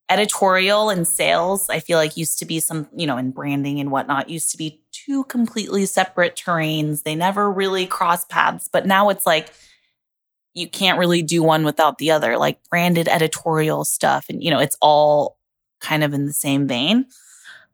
editorial 0.08 0.88
and 0.90 1.06
sales, 1.06 1.68
I 1.68 1.80
feel 1.80 1.98
like 1.98 2.16
used 2.16 2.38
to 2.38 2.46
be 2.46 2.60
some, 2.60 2.88
you 2.96 3.06
know, 3.06 3.16
and 3.16 3.34
branding 3.34 3.80
and 3.80 3.90
whatnot 3.90 4.30
used 4.30 4.50
to 4.52 4.56
be 4.56 4.80
two 5.08 5.24
completely 5.24 5.86
separate 5.86 6.36
terrains. 6.36 7.02
They 7.02 7.14
never 7.14 7.50
really 7.50 7.86
cross 7.86 8.24
paths, 8.26 8.68
but 8.70 8.86
now 8.86 9.08
it's 9.08 9.24
like, 9.24 9.50
you 10.54 10.68
can't 10.68 10.98
really 10.98 11.22
do 11.22 11.42
one 11.42 11.64
without 11.64 11.98
the 11.98 12.10
other, 12.10 12.36
like 12.36 12.58
branded 12.68 13.08
editorial 13.08 13.84
stuff. 13.84 14.26
And, 14.28 14.42
you 14.42 14.50
know, 14.50 14.58
it's 14.58 14.76
all 14.80 15.38
kind 15.80 16.02
of 16.02 16.12
in 16.12 16.26
the 16.26 16.32
same 16.32 16.66
vein. 16.66 17.06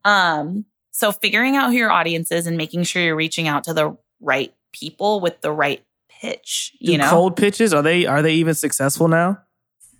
Um, 0.04 0.66
so 0.90 1.10
figuring 1.10 1.56
out 1.56 1.70
who 1.70 1.76
your 1.76 1.90
audience 1.90 2.30
is 2.30 2.46
and 2.46 2.56
making 2.56 2.84
sure 2.84 3.02
you're 3.02 3.16
reaching 3.16 3.48
out 3.48 3.64
to 3.64 3.74
the 3.74 3.96
right 4.20 4.54
people 4.72 5.20
with 5.20 5.40
the 5.40 5.50
right 5.50 5.82
pitch, 6.08 6.76
Do 6.80 6.92
you 6.92 6.98
know? 6.98 7.10
cold 7.10 7.36
pitches 7.36 7.72
are 7.72 7.82
they 7.82 8.06
are 8.06 8.22
they 8.22 8.34
even 8.34 8.54
successful 8.54 9.08
now? 9.08 9.38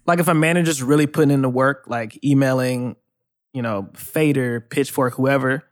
Like 0.07 0.20
if 0.20 0.29
a 0.29 0.35
manager's 0.35 0.83
really 0.83 1.07
putting 1.07 1.31
in 1.31 1.42
the 1.42 1.49
work, 1.49 1.85
like 1.87 2.23
emailing, 2.23 2.97
you 3.53 3.62
know, 3.62 3.88
Fader, 3.94 4.61
Pitchfork, 4.61 5.14
whoever. 5.14 5.64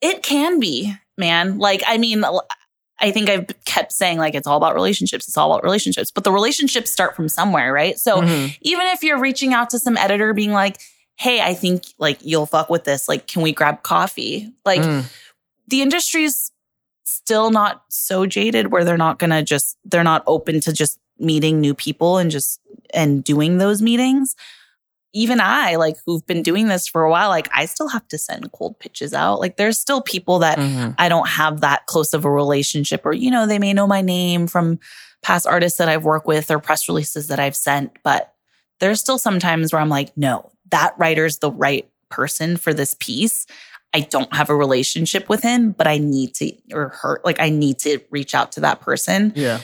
It 0.00 0.22
can 0.22 0.60
be, 0.60 0.94
man. 1.16 1.58
Like, 1.58 1.82
I 1.86 1.98
mean, 1.98 2.24
I 3.00 3.10
think 3.10 3.28
I've 3.28 3.46
kept 3.64 3.92
saying 3.92 4.18
like 4.18 4.34
it's 4.34 4.46
all 4.46 4.56
about 4.56 4.74
relationships. 4.74 5.28
It's 5.28 5.36
all 5.36 5.52
about 5.52 5.62
relationships, 5.64 6.10
but 6.10 6.24
the 6.24 6.32
relationships 6.32 6.90
start 6.90 7.14
from 7.16 7.28
somewhere, 7.28 7.72
right? 7.72 7.98
So 7.98 8.20
Mhm. 8.22 8.56
even 8.62 8.86
if 8.88 9.02
you're 9.02 9.20
reaching 9.20 9.52
out 9.54 9.70
to 9.70 9.78
some 9.78 9.96
editor 9.96 10.32
being 10.34 10.52
like, 10.52 10.80
hey, 11.16 11.40
I 11.40 11.54
think 11.54 11.84
like 11.98 12.18
you'll 12.22 12.46
fuck 12.46 12.70
with 12.70 12.84
this. 12.84 13.08
Like, 13.08 13.26
can 13.26 13.42
we 13.42 13.52
grab 13.52 13.82
coffee? 13.82 14.52
Like, 14.64 14.80
Mm. 14.82 15.04
the 15.68 15.82
industry's 15.82 16.50
still 17.04 17.50
not 17.50 17.82
so 17.88 18.26
jaded 18.26 18.70
where 18.70 18.84
they're 18.84 18.96
not 18.98 19.18
gonna 19.18 19.42
just 19.42 19.76
they're 19.84 20.04
not 20.04 20.22
open 20.26 20.60
to 20.60 20.72
just 20.72 20.98
meeting 21.18 21.60
new 21.60 21.74
people 21.74 22.18
and 22.18 22.30
just 22.30 22.60
and 22.94 23.24
doing 23.24 23.58
those 23.58 23.80
meetings 23.82 24.34
even 25.14 25.40
i 25.40 25.76
like 25.76 25.96
who've 26.04 26.26
been 26.26 26.42
doing 26.42 26.68
this 26.68 26.86
for 26.86 27.02
a 27.02 27.10
while 27.10 27.28
like 27.30 27.48
i 27.54 27.64
still 27.64 27.88
have 27.88 28.06
to 28.08 28.18
send 28.18 28.50
cold 28.52 28.78
pitches 28.78 29.14
out 29.14 29.40
like 29.40 29.56
there's 29.56 29.78
still 29.78 30.02
people 30.02 30.38
that 30.40 30.58
Mhm. 30.58 30.94
I 30.98 31.08
don't 31.08 31.28
have 31.28 31.60
that 31.62 31.86
close 31.86 32.12
of 32.12 32.24
a 32.24 32.30
relationship, 32.30 33.06
or, 33.06 33.12
you 33.12 33.30
know, 33.30 33.46
they 33.46 33.58
may 33.58 33.72
know 33.72 33.86
my 33.86 34.00
name 34.02 34.46
from 34.48 34.78
past 35.22 35.46
artists 35.46 35.78
that 35.78 35.88
I've 35.88 36.04
worked 36.04 36.26
with 36.26 36.50
or 36.50 36.58
press 36.58 36.88
releases 36.88 37.28
that 37.28 37.38
I've 37.40 37.54
sent. 37.56 37.92
But 38.02 38.32
there's 38.80 39.00
still 39.00 39.18
some 39.18 39.38
times 39.38 39.72
where 39.72 39.80
I'm 39.80 39.88
like, 39.88 40.16
no, 40.16 40.50
that 40.70 40.94
writer's 40.98 41.38
the 41.38 41.50
right 41.50 41.88
person 42.10 42.56
for 42.56 42.74
this 42.74 42.94
piece. 42.98 43.46
I 43.94 44.00
don't 44.00 44.32
have 44.34 44.50
a 44.50 44.56
relationship 44.56 45.28
with 45.28 45.42
him, 45.42 45.72
but 45.72 45.86
I 45.86 45.98
need 45.98 46.34
to, 46.36 46.52
or 46.72 46.88
her, 47.00 47.20
like 47.24 47.40
I 47.40 47.48
need 47.50 47.78
to 47.80 47.98
reach 48.10 48.34
out 48.34 48.52
to 48.52 48.60
that 48.60 48.80
person 48.80 49.32
Yeah. 49.36 49.60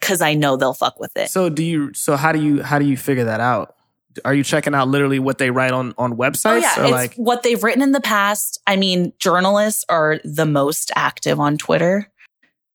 because 0.00 0.20
I 0.22 0.34
know 0.34 0.56
they'll 0.56 0.74
fuck 0.74 0.98
with 1.00 1.16
it. 1.16 1.30
So 1.30 1.48
do 1.48 1.64
you? 1.64 1.92
So 1.94 2.16
how 2.16 2.32
do 2.32 2.40
you? 2.42 2.62
How 2.62 2.78
do 2.78 2.86
you 2.86 2.96
figure 2.96 3.24
that 3.24 3.40
out? 3.40 3.74
Are 4.24 4.34
you 4.34 4.42
checking 4.42 4.74
out 4.74 4.88
literally 4.88 5.18
what 5.18 5.38
they 5.38 5.50
write 5.50 5.72
on 5.72 5.94
on 5.96 6.16
websites? 6.16 6.52
Oh 6.52 6.56
yeah, 6.56 6.82
it's 6.82 6.90
like 6.90 7.14
what 7.14 7.42
they've 7.42 7.62
written 7.62 7.82
in 7.82 7.92
the 7.92 8.00
past. 8.00 8.60
I 8.66 8.76
mean, 8.76 9.12
journalists 9.18 9.84
are 9.88 10.20
the 10.24 10.46
most 10.46 10.90
active 10.96 11.38
on 11.38 11.56
Twitter. 11.58 12.10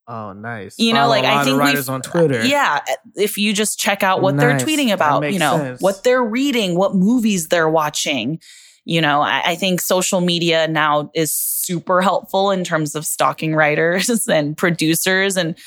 oh 0.08 0.34
nice. 0.34 0.76
You 0.80 0.94
know, 0.94 1.02
Follow 1.02 1.10
like, 1.10 1.26
I 1.26 1.44
think 1.44 1.60
writers 1.60 1.90
on 1.90 2.02
Twitter. 2.02 2.46
Yeah, 2.46 2.80
if 3.16 3.38
you 3.38 3.54
just 3.54 3.80
check 3.80 4.02
out 4.04 4.22
what 4.22 4.36
Nice. 4.36 4.64
they're 4.64 4.68
tweeting 4.68 4.94
about, 4.94 5.32
you 5.32 5.40
know, 5.40 5.58
sense. 5.58 5.82
what 5.82 6.04
they're 6.04 6.24
reading, 6.24 6.76
what 6.78 6.96
movies 6.96 7.50
they're 7.50 7.70
watching. 7.70 8.40
You 8.88 9.02
know, 9.02 9.22
I, 9.22 9.42
I 9.44 9.56
think 9.56 9.82
social 9.82 10.22
media 10.22 10.68
now 10.68 11.10
is 11.16 11.32
super 11.32 12.02
helpful 12.02 12.52
in 12.52 12.64
terms 12.64 12.94
of 12.94 13.04
stalking 13.06 13.56
writers 13.56 14.28
and 14.30 14.56
producers. 14.56 15.38
And, 15.38 15.58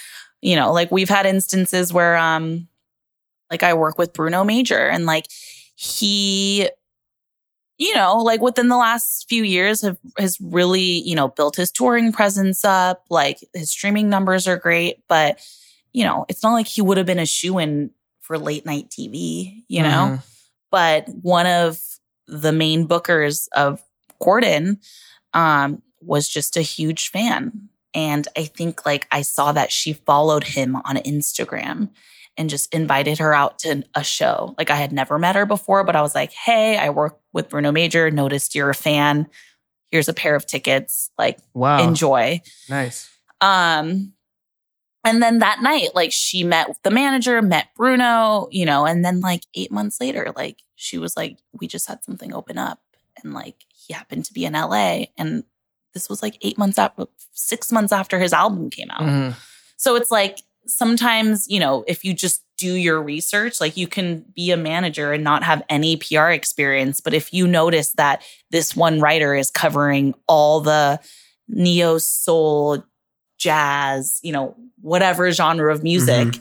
you 0.40 0.54
know, 0.54 0.72
like 0.72 0.92
we've 0.92 1.08
had 1.08 1.26
instances 1.26 1.92
where, 1.92 2.16
um, 2.16 2.68
like 3.50 3.64
I 3.64 3.74
work 3.74 3.98
with 3.98 4.12
Bruno 4.12 4.44
Major 4.44 4.88
and 4.88 5.04
like 5.04 5.26
he, 5.78 6.68
you 7.78 7.94
know, 7.94 8.18
like 8.18 8.40
within 8.40 8.68
the 8.68 8.76
last 8.76 9.26
few 9.28 9.44
years 9.44 9.82
have 9.82 9.98
has 10.18 10.36
really, 10.40 10.80
you 10.80 11.14
know, 11.14 11.28
built 11.28 11.56
his 11.56 11.70
touring 11.70 12.12
presence 12.12 12.64
up. 12.64 13.04
Like 13.08 13.38
his 13.54 13.70
streaming 13.70 14.08
numbers 14.08 14.48
are 14.48 14.56
great, 14.56 14.98
but 15.08 15.40
you 15.92 16.04
know, 16.04 16.26
it's 16.28 16.42
not 16.42 16.52
like 16.52 16.66
he 16.66 16.82
would 16.82 16.96
have 16.96 17.06
been 17.06 17.20
a 17.20 17.26
shoe 17.26 17.58
in 17.58 17.90
for 18.20 18.36
late 18.38 18.66
night 18.66 18.90
TV, 18.90 19.62
you 19.68 19.82
know? 19.82 20.18
Mhm. 20.18 20.22
But 20.70 21.08
one 21.22 21.46
of 21.46 21.80
the 22.26 22.52
main 22.52 22.86
bookers 22.86 23.48
of 23.52 23.80
Corden 24.20 24.78
um, 25.32 25.82
was 26.02 26.28
just 26.28 26.56
a 26.56 26.62
huge 26.62 27.10
fan. 27.10 27.68
And 27.94 28.28
I 28.36 28.44
think 28.44 28.84
like 28.84 29.06
I 29.10 29.22
saw 29.22 29.52
that 29.52 29.72
she 29.72 29.92
followed 29.94 30.44
him 30.44 30.76
on 30.76 30.96
Instagram 30.96 31.90
and 32.38 32.48
just 32.48 32.72
invited 32.72 33.18
her 33.18 33.34
out 33.34 33.58
to 33.60 33.82
a 33.94 34.02
show. 34.02 34.54
Like 34.56 34.70
I 34.70 34.76
had 34.76 34.92
never 34.92 35.18
met 35.18 35.34
her 35.36 35.44
before, 35.44 35.84
but 35.84 35.96
I 35.96 36.00
was 36.00 36.14
like, 36.14 36.32
hey, 36.32 36.78
I 36.78 36.88
work 36.90 37.18
with 37.34 37.50
Bruno 37.50 37.72
Major, 37.72 38.10
noticed 38.10 38.54
you're 38.54 38.70
a 38.70 38.74
fan. 38.74 39.26
Here's 39.90 40.08
a 40.08 40.14
pair 40.14 40.34
of 40.34 40.46
tickets. 40.46 41.10
Like, 41.18 41.38
Wow. 41.52 41.82
enjoy. 41.82 42.40
Nice. 42.70 43.10
Um, 43.42 44.12
and 45.04 45.22
then 45.22 45.38
that 45.40 45.62
night, 45.62 45.90
like 45.94 46.12
she 46.12 46.44
met 46.44 46.68
with 46.68 46.80
the 46.82 46.90
manager, 46.90 47.40
met 47.42 47.68
Bruno, 47.76 48.48
you 48.50 48.64
know, 48.66 48.86
and 48.86 49.04
then 49.04 49.20
like 49.20 49.42
eight 49.54 49.70
months 49.72 50.00
later, 50.00 50.32
like 50.36 50.58
she 50.76 50.98
was 50.98 51.16
like, 51.16 51.38
we 51.52 51.66
just 51.66 51.88
had 51.88 52.02
something 52.04 52.32
open 52.32 52.56
up. 52.58 52.80
And 53.22 53.34
like 53.34 53.64
he 53.74 53.94
happened 53.94 54.24
to 54.26 54.32
be 54.32 54.44
in 54.44 54.52
LA. 54.52 55.06
And 55.16 55.44
this 55.94 56.08
was 56.08 56.22
like 56.22 56.36
eight 56.42 56.58
months 56.58 56.78
after, 56.78 57.06
six 57.32 57.72
months 57.72 57.92
after 57.92 58.18
his 58.18 58.32
album 58.32 58.70
came 58.70 58.90
out. 58.90 59.00
Mhm. 59.00 59.34
So 59.76 59.96
it's 59.96 60.10
like 60.10 60.40
sometimes, 60.68 61.46
you 61.48 61.58
know, 61.60 61.84
if 61.88 62.04
you 62.04 62.14
just 62.14 62.44
do 62.58 62.72
your 62.74 63.02
research, 63.02 63.60
like 63.60 63.76
you 63.76 63.86
can 63.86 64.24
be 64.34 64.50
a 64.50 64.56
manager 64.56 65.12
and 65.12 65.24
not 65.24 65.42
have 65.44 65.62
any 65.68 65.96
PR 65.96 66.28
experience. 66.28 67.00
But 67.00 67.14
if 67.14 67.32
you 67.32 67.46
notice 67.46 67.92
that 67.92 68.22
this 68.50 68.74
one 68.76 69.00
writer 69.00 69.34
is 69.34 69.50
covering 69.50 70.14
all 70.26 70.60
the 70.60 71.00
neo 71.48 71.98
soul, 71.98 72.84
jazz, 73.38 74.18
you 74.22 74.32
know, 74.32 74.56
whatever 74.80 75.30
genre 75.30 75.72
of 75.72 75.82
music, 75.82 76.40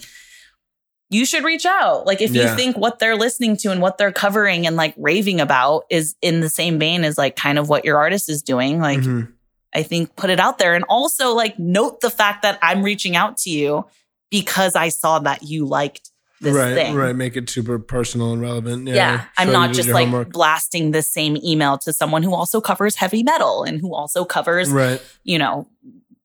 you 1.10 1.26
should 1.26 1.44
reach 1.44 1.66
out. 1.66 2.06
Like 2.06 2.22
if 2.22 2.32
Yeah. 2.32 2.50
you 2.52 2.56
think 2.58 2.78
what 2.78 3.00
they're 3.00 3.16
listening 3.16 3.56
to 3.58 3.72
and 3.72 3.82
what 3.82 3.98
they're 3.98 4.12
covering 4.12 4.68
and 4.68 4.76
like 4.76 4.94
raving 4.98 5.40
about 5.40 5.86
is 5.90 6.16
in 6.22 6.42
the 6.42 6.50
same 6.50 6.80
vein 6.80 7.04
as 7.06 7.18
like 7.18 7.36
kind 7.36 7.58
of 7.60 7.70
what 7.70 7.86
your 7.86 7.98
artist 7.98 8.28
is 8.28 8.42
doing, 8.42 8.80
like 8.82 9.00
Mhm. 9.00 9.32
I 9.74 9.84
think 9.84 10.16
put 10.16 10.30
it 10.30 10.40
out 10.40 10.58
there 10.58 10.74
and 10.76 10.84
also 10.90 11.34
like 11.34 11.60
note 11.60 12.02
the 12.02 12.10
fact 12.10 12.42
that 12.42 12.58
I'm 12.62 12.82
reaching 12.84 13.16
out 13.16 13.38
to 13.40 13.50
you 13.50 13.86
because 14.30 14.76
I 14.76 14.90
saw 14.90 15.20
that 15.20 15.44
you 15.44 15.66
liked 15.66 16.10
this 16.40 16.56
right, 16.56 16.76
thing. 16.76 16.96
right. 16.96 17.16
Make 17.16 17.36
it 17.36 17.50
super 17.50 17.80
personal 17.80 18.32
and 18.34 18.42
relevant. 18.42 18.88
Yeah, 18.88 18.94
Yeah, 18.94 19.26
I'm 19.38 19.52
not 19.52 19.74
just 19.74 19.90
like 19.90 20.06
homework. 20.06 20.32
blasting 20.32 20.92
the 20.92 21.02
same 21.02 21.36
email 21.38 21.78
to 21.80 21.92
someone 21.94 22.22
who 22.22 22.34
also 22.34 22.62
covers 22.62 22.96
heavy 22.96 23.24
metal 23.24 23.64
and 23.64 23.80
who 23.82 23.96
also 23.96 24.24
covers, 24.24 24.70
right. 24.70 25.02
you 25.24 25.40
know, 25.40 25.68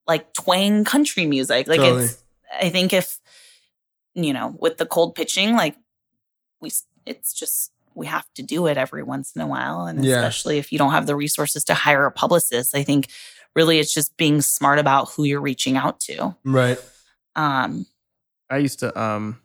like 0.06 0.32
twang 0.34 0.84
country 0.84 1.24
music. 1.26 1.66
Like 1.66 1.80
Totally. 1.80 2.04
it's, 2.04 2.22
I 2.60 2.68
think 2.68 2.92
if, 2.92 3.18
you 4.14 4.34
know, 4.34 4.54
with 4.60 4.76
the 4.76 4.84
cold 4.84 5.14
pitching, 5.14 5.54
like 5.56 5.76
we, 6.60 6.70
it's 7.06 7.32
just, 7.32 7.72
we 7.94 8.06
have 8.06 8.26
to 8.34 8.42
do 8.42 8.66
it 8.66 8.76
every 8.76 9.02
once 9.02 9.32
in 9.34 9.40
a 9.40 9.46
while. 9.46 9.86
And 9.86 10.04
Yeah. 10.04 10.16
especially 10.16 10.58
if 10.58 10.72
you 10.72 10.78
don't 10.78 10.90
have 10.92 11.06
the 11.06 11.16
resources 11.16 11.64
to 11.64 11.74
hire 11.74 12.04
a 12.04 12.12
publicist, 12.12 12.76
I 12.76 12.82
think 12.82 13.08
really 13.56 13.78
it's 13.78 13.94
just 13.94 14.14
being 14.18 14.42
smart 14.42 14.78
about 14.78 15.08
who 15.10 15.24
you're 15.24 15.40
reaching 15.40 15.78
out 15.78 16.00
to. 16.00 16.36
Right. 16.44 16.78
Um, 17.34 17.86
I 18.52 18.58
used 18.58 18.80
to 18.80 19.00
um 19.00 19.40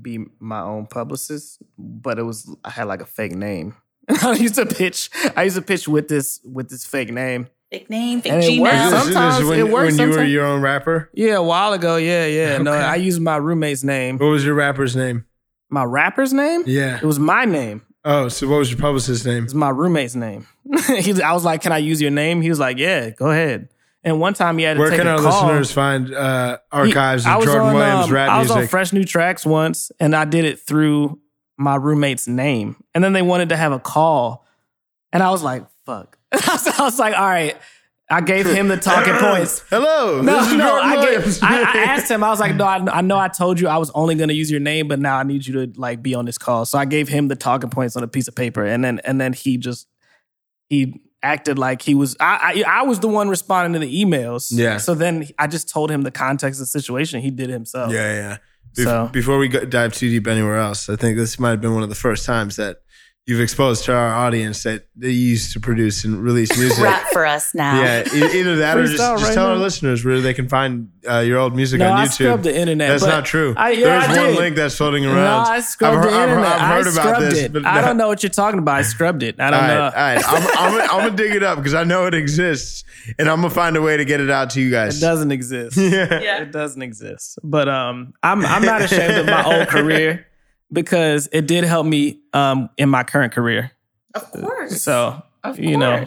be 0.00 0.24
my 0.40 0.60
own 0.60 0.86
publicist, 0.86 1.62
but 1.78 2.18
it 2.18 2.24
was 2.24 2.50
I 2.64 2.70
had 2.70 2.88
like 2.88 3.00
a 3.00 3.06
fake 3.06 3.32
name. 3.32 3.76
I 4.08 4.34
used 4.34 4.56
to 4.56 4.66
pitch. 4.66 5.10
I 5.36 5.44
used 5.44 5.56
to 5.56 5.62
pitch 5.62 5.86
with 5.86 6.08
this 6.08 6.40
with 6.44 6.68
this 6.68 6.84
fake 6.84 7.12
name. 7.12 7.48
Fake 7.70 7.90
name, 7.90 8.22
fake 8.22 8.32
And 8.32 8.42
it 8.42 8.60
works. 8.60 8.74
Gmail. 8.74 8.90
This 8.90 9.04
this 9.04 9.14
Sometimes 9.14 9.44
when, 9.44 9.58
it 9.58 9.68
works, 9.68 9.98
when 9.98 10.10
you 10.10 10.16
were 10.16 10.24
your 10.24 10.44
own 10.46 10.62
rapper. 10.62 11.10
Yeah, 11.12 11.36
a 11.36 11.42
while 11.42 11.74
ago. 11.74 11.96
Yeah, 11.96 12.26
yeah. 12.26 12.58
No, 12.58 12.72
I 12.72 12.96
used 12.96 13.20
my 13.20 13.36
roommate's 13.36 13.84
name. 13.84 14.18
What 14.18 14.28
was 14.28 14.44
your 14.44 14.54
rapper's 14.54 14.96
name? 14.96 15.26
My 15.68 15.84
rapper's 15.84 16.32
name. 16.32 16.64
Yeah. 16.66 16.96
It 16.96 17.04
was 17.04 17.18
my 17.18 17.44
name. 17.44 17.82
Oh, 18.04 18.28
so 18.28 18.48
what 18.48 18.56
was 18.56 18.70
your 18.70 18.80
publicist's 18.80 19.26
name? 19.26 19.44
It's 19.44 19.52
my 19.52 19.68
roommate's 19.68 20.14
name. 20.14 20.46
He's, 20.86 21.20
I 21.20 21.32
was 21.32 21.44
like, 21.44 21.60
"Can 21.60 21.72
I 21.72 21.78
use 21.78 22.00
your 22.00 22.10
name?" 22.10 22.40
He 22.40 22.48
was 22.48 22.58
like, 22.58 22.78
"Yeah, 22.78 23.10
go 23.10 23.30
ahead." 23.30 23.68
And 24.08 24.18
one 24.20 24.32
time 24.32 24.56
he 24.58 24.64
had 24.64 24.74
to 24.74 24.80
Where 24.80 24.90
take 24.90 25.00
can 25.00 25.06
a 25.06 25.10
our 25.10 25.18
call. 25.18 25.46
listeners 25.46 25.70
find 25.70 26.14
uh, 26.14 26.58
archives 26.72 27.26
I 27.26 27.36
of 27.36 27.44
Jordan 27.44 27.60
on, 27.60 27.74
Williams 27.74 28.06
um, 28.06 28.12
rap 28.12 28.30
I 28.30 28.38
was 28.38 28.48
music? 28.48 28.62
on 28.62 28.68
Fresh 28.68 28.92
New 28.94 29.04
Tracks 29.04 29.44
once, 29.44 29.92
and 30.00 30.16
I 30.16 30.24
did 30.24 30.44
it 30.46 30.60
through 30.60 31.20
my 31.58 31.74
roommate's 31.76 32.26
name. 32.26 32.82
And 32.94 33.04
then 33.04 33.12
they 33.12 33.20
wanted 33.22 33.50
to 33.50 33.56
have 33.56 33.72
a 33.72 33.78
call, 33.78 34.46
and 35.12 35.22
I 35.22 35.30
was 35.30 35.42
like, 35.42 35.64
"Fuck!" 35.84 36.18
so 36.34 36.70
I 36.78 36.82
was 36.84 36.98
like, 36.98 37.14
"All 37.16 37.26
right." 37.26 37.56
I 38.10 38.22
gave 38.22 38.46
him 38.46 38.68
the 38.68 38.78
talking 38.78 39.12
points. 39.18 39.62
Hello. 39.68 40.22
No, 40.22 40.36
this 40.38 40.46
is 40.46 40.54
no, 40.54 40.66
Jordan 40.66 40.88
I, 40.88 40.96
Williams. 40.96 41.40
gave, 41.40 41.50
I, 41.50 41.60
I 41.60 41.76
asked 41.88 42.10
him. 42.10 42.24
I 42.24 42.30
was 42.30 42.40
like, 42.40 42.54
"No, 42.54 42.64
I, 42.64 42.76
I 42.90 43.00
know 43.02 43.18
I 43.18 43.28
told 43.28 43.60
you 43.60 43.68
I 43.68 43.76
was 43.76 43.90
only 43.90 44.14
going 44.14 44.28
to 44.28 44.34
use 44.34 44.50
your 44.50 44.60
name, 44.60 44.88
but 44.88 44.98
now 44.98 45.18
I 45.18 45.24
need 45.24 45.46
you 45.46 45.66
to 45.66 45.78
like 45.78 46.02
be 46.02 46.14
on 46.14 46.24
this 46.24 46.38
call." 46.38 46.64
So 46.64 46.78
I 46.78 46.86
gave 46.86 47.08
him 47.08 47.28
the 47.28 47.36
talking 47.36 47.68
points 47.68 47.96
on 47.96 48.02
a 48.02 48.08
piece 48.08 48.26
of 48.26 48.34
paper, 48.34 48.64
and 48.64 48.82
then 48.82 49.00
and 49.04 49.20
then 49.20 49.34
he 49.34 49.58
just 49.58 49.86
he 50.70 51.02
acted 51.22 51.58
like 51.58 51.82
he 51.82 51.94
was. 51.94 52.16
I 52.20 52.62
I, 52.66 52.80
I 52.80 52.82
was 52.82 53.00
the 53.00 53.08
one 53.08 53.28
responding 53.28 53.80
to 53.80 53.86
the 53.86 54.04
emails. 54.04 54.48
Yeah. 54.50 54.78
So 54.78 54.94
then 54.94 55.26
I 55.38 55.46
just 55.46 55.68
told 55.68 55.90
him 55.90 56.02
the 56.02 56.10
context 56.10 56.58
of 56.60 56.62
the 56.62 56.80
situation. 56.80 57.20
He 57.20 57.30
did 57.30 57.50
it 57.50 57.52
himself. 57.52 57.92
Yeah, 57.92 58.14
yeah. 58.14 58.36
Bef- 58.76 58.84
So- 58.84 59.10
before 59.12 59.38
we 59.38 59.48
go, 59.48 59.64
dive 59.64 59.92
too 59.94 60.08
deep 60.10 60.26
anywhere 60.26 60.58
else, 60.58 60.88
I 60.88 60.96
think 60.96 61.16
this 61.16 61.38
might 61.38 61.50
have 61.50 61.60
been 61.60 61.74
one 61.74 61.82
of 61.82 61.88
the 61.88 61.94
first 61.94 62.24
times 62.26 62.56
that 62.56 62.78
you've 63.28 63.40
exposed 63.42 63.84
to 63.84 63.92
our 63.94 64.08
audience 64.14 64.62
that 64.62 64.86
they 64.96 65.10
used 65.10 65.52
to 65.52 65.60
produce 65.60 66.02
and 66.04 66.22
release 66.24 66.48
music. 66.58 66.82
Rap 66.82 67.06
for 67.12 67.26
us 67.26 67.54
now. 67.54 67.80
Yeah, 67.82 68.02
either 68.14 68.56
that 68.56 68.78
or 68.78 68.84
just, 68.86 68.96
just 68.96 69.22
right 69.24 69.34
tell 69.34 69.48
our 69.48 69.56
listeners 69.56 70.02
where 70.02 70.20
they 70.22 70.32
can 70.32 70.48
find 70.48 70.90
uh, 71.08 71.18
your 71.18 71.38
old 71.38 71.54
music 71.54 71.78
No, 71.80 71.90
on 71.90 71.98
I 71.98 72.06
YouTube. 72.06 72.12
scrubbed 72.12 72.44
the 72.44 72.56
internet. 72.58 72.88
That's 72.88 73.04
not 73.04 73.26
true. 73.26 73.52
I, 73.56 73.72
yeah, 73.72 73.84
There's 74.00 74.04
I 74.18 74.22
one 74.22 74.30
did. 74.30 74.38
link 74.38 74.56
that's 74.56 74.76
floating 74.76 75.04
around. 75.04 75.16
No, 75.44 75.50
I 75.52 75.60
scrubbed 75.60 75.96
I've 75.98 76.02
the 76.04 76.08
I've- 76.16 76.22
internet. 76.30 76.52
I've 76.52 76.84
heard 76.84 76.86
I 76.86 76.90
about 77.10 77.20
this, 77.20 77.38
it. 77.40 77.52
but 77.52 77.66
I 77.66 77.80
don't 77.82 77.96
know 77.98 78.08
what 78.08 78.22
you're 78.22 78.30
talking 78.30 78.58
about. 78.60 78.76
I 78.76 78.82
scrubbed 78.94 79.22
it. 79.22 79.38
I 79.38 79.50
don't 79.50 79.60
right, 79.60 79.68
know. 79.74 79.82
all 79.84 79.90
right. 79.90 80.24
I'm, 80.26 80.42
I'm, 80.58 80.72
gonna- 80.78 80.92
I'm 80.92 81.04
gonna 81.08 81.16
dig 81.16 81.34
it 81.36 81.42
up 81.42 81.58
because 81.58 81.74
I 81.74 81.84
know 81.84 82.06
it 82.06 82.14
exists, 82.14 82.82
and 83.18 83.28
I'm 83.28 83.42
gonna 83.42 83.50
find 83.50 83.76
a 83.76 83.82
way 83.82 83.98
to 83.98 84.06
get 84.06 84.20
it 84.20 84.30
out 84.30 84.48
to 84.50 84.60
you 84.62 84.70
guys. 84.70 84.96
It 84.96 85.00
doesn't 85.02 85.32
exist. 85.32 85.76
Yeah. 85.76 86.20
Yeah. 86.20 86.42
It 86.42 86.50
doesn't 86.52 86.80
exist. 86.82 87.38
But 87.44 87.68
um, 87.68 88.14
I'm 88.22 88.44
I'm 88.46 88.62
not 88.62 88.80
ashamed 88.82 89.18
of 89.18 89.26
my 89.26 89.44
old 89.58 89.68
career 89.68 90.26
because 90.72 91.28
it 91.32 91.46
did 91.46 91.64
help 91.64 91.86
me 91.86 92.20
um 92.32 92.70
in 92.76 92.88
my 92.88 93.04
current 93.04 93.32
career. 93.32 93.72
Of 94.14 94.30
course. 94.32 94.82
So 94.82 95.22
of 95.44 95.58
you 95.58 95.76
know. 95.76 96.04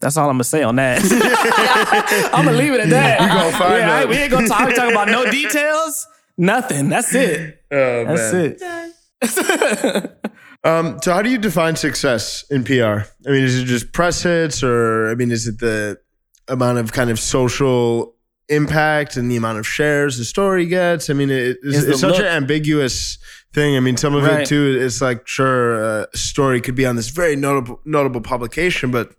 that's 0.00 0.16
all 0.16 0.28
I'm 0.28 0.34
gonna 0.34 0.44
say 0.44 0.62
on 0.62 0.76
that. 0.76 1.00
I'm 2.32 2.44
gonna 2.44 2.56
leave 2.56 2.72
it 2.72 2.80
at 2.80 2.90
that. 2.90 3.20
You 3.20 3.28
gonna 3.28 3.52
find 3.52 3.78
yeah, 3.78 3.94
I- 3.94 4.02
out. 4.02 4.08
we 4.08 4.16
ain't 4.16 4.30
gonna 4.30 4.48
talk, 4.48 4.74
talk 4.74 4.90
about 4.90 5.08
no 5.08 5.30
details. 5.30 6.06
Nothing. 6.38 6.88
That's 6.90 7.14
it. 7.14 7.62
Oh, 7.70 8.04
That's 8.04 8.32
man. 8.32 8.92
it. 9.22 10.12
Um, 10.64 10.98
so 11.00 11.12
how 11.12 11.22
do 11.22 11.30
you 11.30 11.38
define 11.38 11.76
success 11.76 12.44
in 12.50 12.64
PR? 12.64 12.72
I 12.74 13.30
mean, 13.30 13.44
is 13.44 13.60
it 13.60 13.66
just 13.66 13.92
press 13.92 14.24
hits, 14.24 14.64
or 14.64 15.08
I 15.10 15.14
mean, 15.14 15.30
is 15.30 15.46
it 15.46 15.60
the 15.60 16.00
amount 16.48 16.78
of 16.78 16.92
kind 16.92 17.08
of 17.08 17.20
social 17.20 18.15
impact 18.48 19.16
and 19.16 19.30
the 19.30 19.36
amount 19.36 19.58
of 19.58 19.66
shares 19.66 20.18
the 20.18 20.24
story 20.24 20.66
gets? 20.66 21.10
I 21.10 21.12
mean, 21.14 21.30
it, 21.30 21.58
it's, 21.62 21.84
it's 21.84 22.00
such 22.00 22.12
look- 22.12 22.20
an 22.20 22.26
ambiguous 22.26 23.18
thing. 23.52 23.76
I 23.76 23.80
mean, 23.80 23.96
some 23.96 24.14
of 24.14 24.24
it 24.24 24.46
too. 24.46 24.78
It's 24.80 25.00
like 25.00 25.26
sure, 25.26 26.02
a 26.02 26.16
story 26.16 26.60
could 26.60 26.74
be 26.74 26.86
on 26.86 26.96
this 26.96 27.08
very 27.08 27.36
notable 27.36 27.80
notable 27.84 28.20
publication, 28.20 28.90
but 28.90 29.14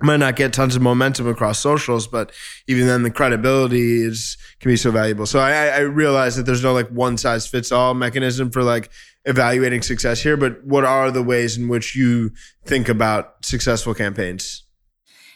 might 0.00 0.16
not 0.16 0.34
get 0.36 0.52
tons 0.52 0.74
of 0.74 0.82
momentum 0.82 1.28
across 1.28 1.60
socials, 1.60 2.06
but 2.08 2.32
even 2.66 2.86
then 2.86 3.02
the 3.04 3.10
credibility 3.10 4.02
is 4.02 4.36
can 4.60 4.70
be 4.70 4.76
so 4.76 4.90
valuable. 4.90 5.26
So 5.26 5.38
I, 5.38 5.52
I 5.52 5.66
I 5.68 5.78
realize 5.80 6.36
that 6.36 6.44
there's 6.44 6.62
no 6.62 6.72
like 6.72 6.88
one 6.88 7.16
size 7.16 7.46
fits 7.46 7.72
all 7.72 7.94
mechanism 7.94 8.50
for 8.50 8.62
like 8.62 8.90
evaluating 9.24 9.82
success 9.82 10.20
here, 10.20 10.36
but 10.36 10.64
what 10.64 10.84
are 10.84 11.10
the 11.10 11.22
ways 11.22 11.56
in 11.56 11.68
which 11.68 11.94
you 11.94 12.32
think 12.64 12.88
about 12.88 13.44
successful 13.44 13.94
campaigns? 13.94 14.61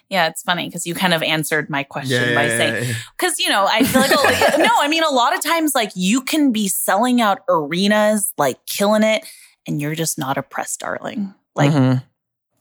Yeah, 0.09 0.29
it's 0.29 0.43
funny 0.43 0.69
because 0.69 0.87
you 0.87 0.95
kind 0.95 1.15
of 1.15 1.23
answered 1.23 1.69
my 1.69 1.83
question 1.83 2.35
by 2.35 2.49
saying, 2.49 2.95
because, 3.19 3.41
you 3.41 3.49
know, 3.49 3.67
I 3.69 3.83
feel 3.83 4.03
like, 4.03 4.59
no, 4.59 4.71
I 4.79 4.87
mean, 4.89 5.03
a 5.03 5.11
lot 5.11 5.35
of 5.35 5.43
times, 5.43 5.75
like, 5.75 5.91
you 5.97 6.21
can 6.21 6.53
be 6.53 6.69
selling 6.69 7.21
out 7.21 7.41
arenas, 7.49 8.33
like, 8.39 8.65
killing 8.67 9.03
it, 9.03 9.27
and 9.67 9.81
you're 9.81 9.97
just 9.97 10.17
not 10.17 10.39
a 10.39 10.43
press 10.43 10.77
darling. 10.77 11.35
Like, 11.57 11.73
mm-hmm. 11.73 11.99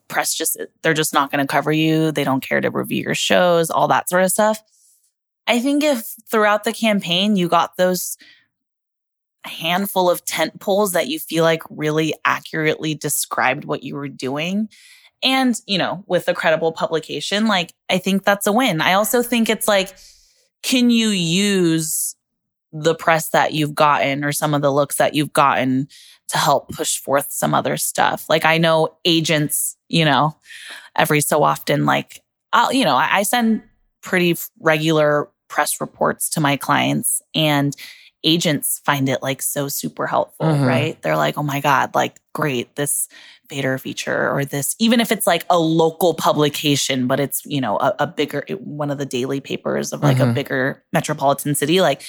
press 0.07 0.33
just, 0.33 0.57
they're 0.81 0.95
just 0.95 1.13
not 1.13 1.31
going 1.31 1.45
to 1.45 1.51
cover 1.51 1.71
you. 1.71 2.11
They 2.11 2.23
don't 2.23 2.41
care 2.41 2.61
to 2.61 2.71
review 2.71 3.03
your 3.03 3.15
shows, 3.15 3.69
all 3.69 3.87
that 3.89 4.09
sort 4.09 4.23
of 4.23 4.31
stuff. 4.31 4.63
I 5.47 5.59
think 5.59 5.83
if 5.83 6.15
throughout 6.29 6.63
the 6.63 6.73
campaign 6.73 7.35
you 7.35 7.47
got 7.47 7.77
those 7.77 8.17
handful 9.43 10.09
of 10.09 10.25
tent 10.25 10.59
poles 10.59 10.93
that 10.93 11.07
you 11.07 11.19
feel 11.19 11.43
like 11.43 11.61
really 11.69 12.15
accurately 12.25 12.95
described 12.95 13.65
what 13.65 13.83
you 13.83 13.95
were 13.95 14.09
doing, 14.09 14.69
and, 15.23 15.59
you 15.65 15.77
know, 15.77 16.03
with 16.07 16.27
a 16.27 16.33
credible 16.33 16.71
publication, 16.71 17.47
like 17.47 17.73
I 17.89 17.97
think 17.97 18.23
that's 18.23 18.47
a 18.47 18.51
win. 18.51 18.81
I 18.81 18.93
also 18.93 19.21
think 19.21 19.49
it's 19.49 19.67
like, 19.67 19.95
can 20.61 20.89
you 20.89 21.09
use 21.09 22.15
the 22.71 22.95
press 22.95 23.29
that 23.29 23.53
you've 23.53 23.75
gotten 23.75 24.23
or 24.23 24.31
some 24.31 24.53
of 24.53 24.61
the 24.61 24.71
looks 24.71 24.97
that 24.97 25.13
you've 25.15 25.33
gotten 25.33 25.87
to 26.27 26.37
help 26.37 26.69
push 26.69 26.97
forth 26.97 27.31
some 27.31 27.53
other 27.53 27.77
stuff? 27.77 28.25
Like 28.29 28.45
I 28.45 28.57
know 28.57 28.97
agents, 29.05 29.77
you 29.87 30.05
know, 30.05 30.35
every 30.95 31.21
so 31.21 31.43
often, 31.43 31.85
like 31.85 32.21
I'll, 32.51 32.73
you 32.73 32.85
know, 32.85 32.95
I, 32.95 33.23
send 33.23 33.61
pretty 34.01 34.35
regular 34.59 35.29
press 35.47 35.79
reports 35.81 36.29
to 36.31 36.39
my 36.39 36.57
clients 36.57 37.21
and 37.33 37.75
agents 38.25 38.81
find 38.83 39.07
it 39.07 39.21
like 39.23 39.41
so 39.41 39.69
super 39.69 40.07
helpful, 40.07 40.47
mm-hmm. 40.47 40.65
right? 40.65 41.01
They're 41.01 41.15
like, 41.15 41.37
oh 41.37 41.43
my 41.43 41.61
God, 41.61 41.95
like 41.95 42.19
great, 42.33 42.75
this 42.75 43.07
Fader 43.47 43.77
feature 43.77 44.31
or 44.31 44.43
this, 44.43 44.75
even 44.79 44.99
if 44.99 45.11
it's 45.11 45.27
like 45.27 45.45
a 45.51 45.59
local 45.59 46.15
publication, 46.15 47.05
but 47.05 47.19
it's, 47.19 47.45
you 47.45 47.61
know, 47.61 47.77
a, 47.77 47.95
a 47.99 48.07
bigger, 48.07 48.43
one 48.59 48.89
of 48.89 48.97
the 48.97 49.05
daily 49.05 49.39
papers 49.39 49.93
of 49.93 50.01
like 50.01 50.17
mm-hmm. 50.17 50.31
a 50.31 50.33
bigger 50.33 50.83
metropolitan 50.91 51.53
city, 51.53 51.79
like 51.79 52.01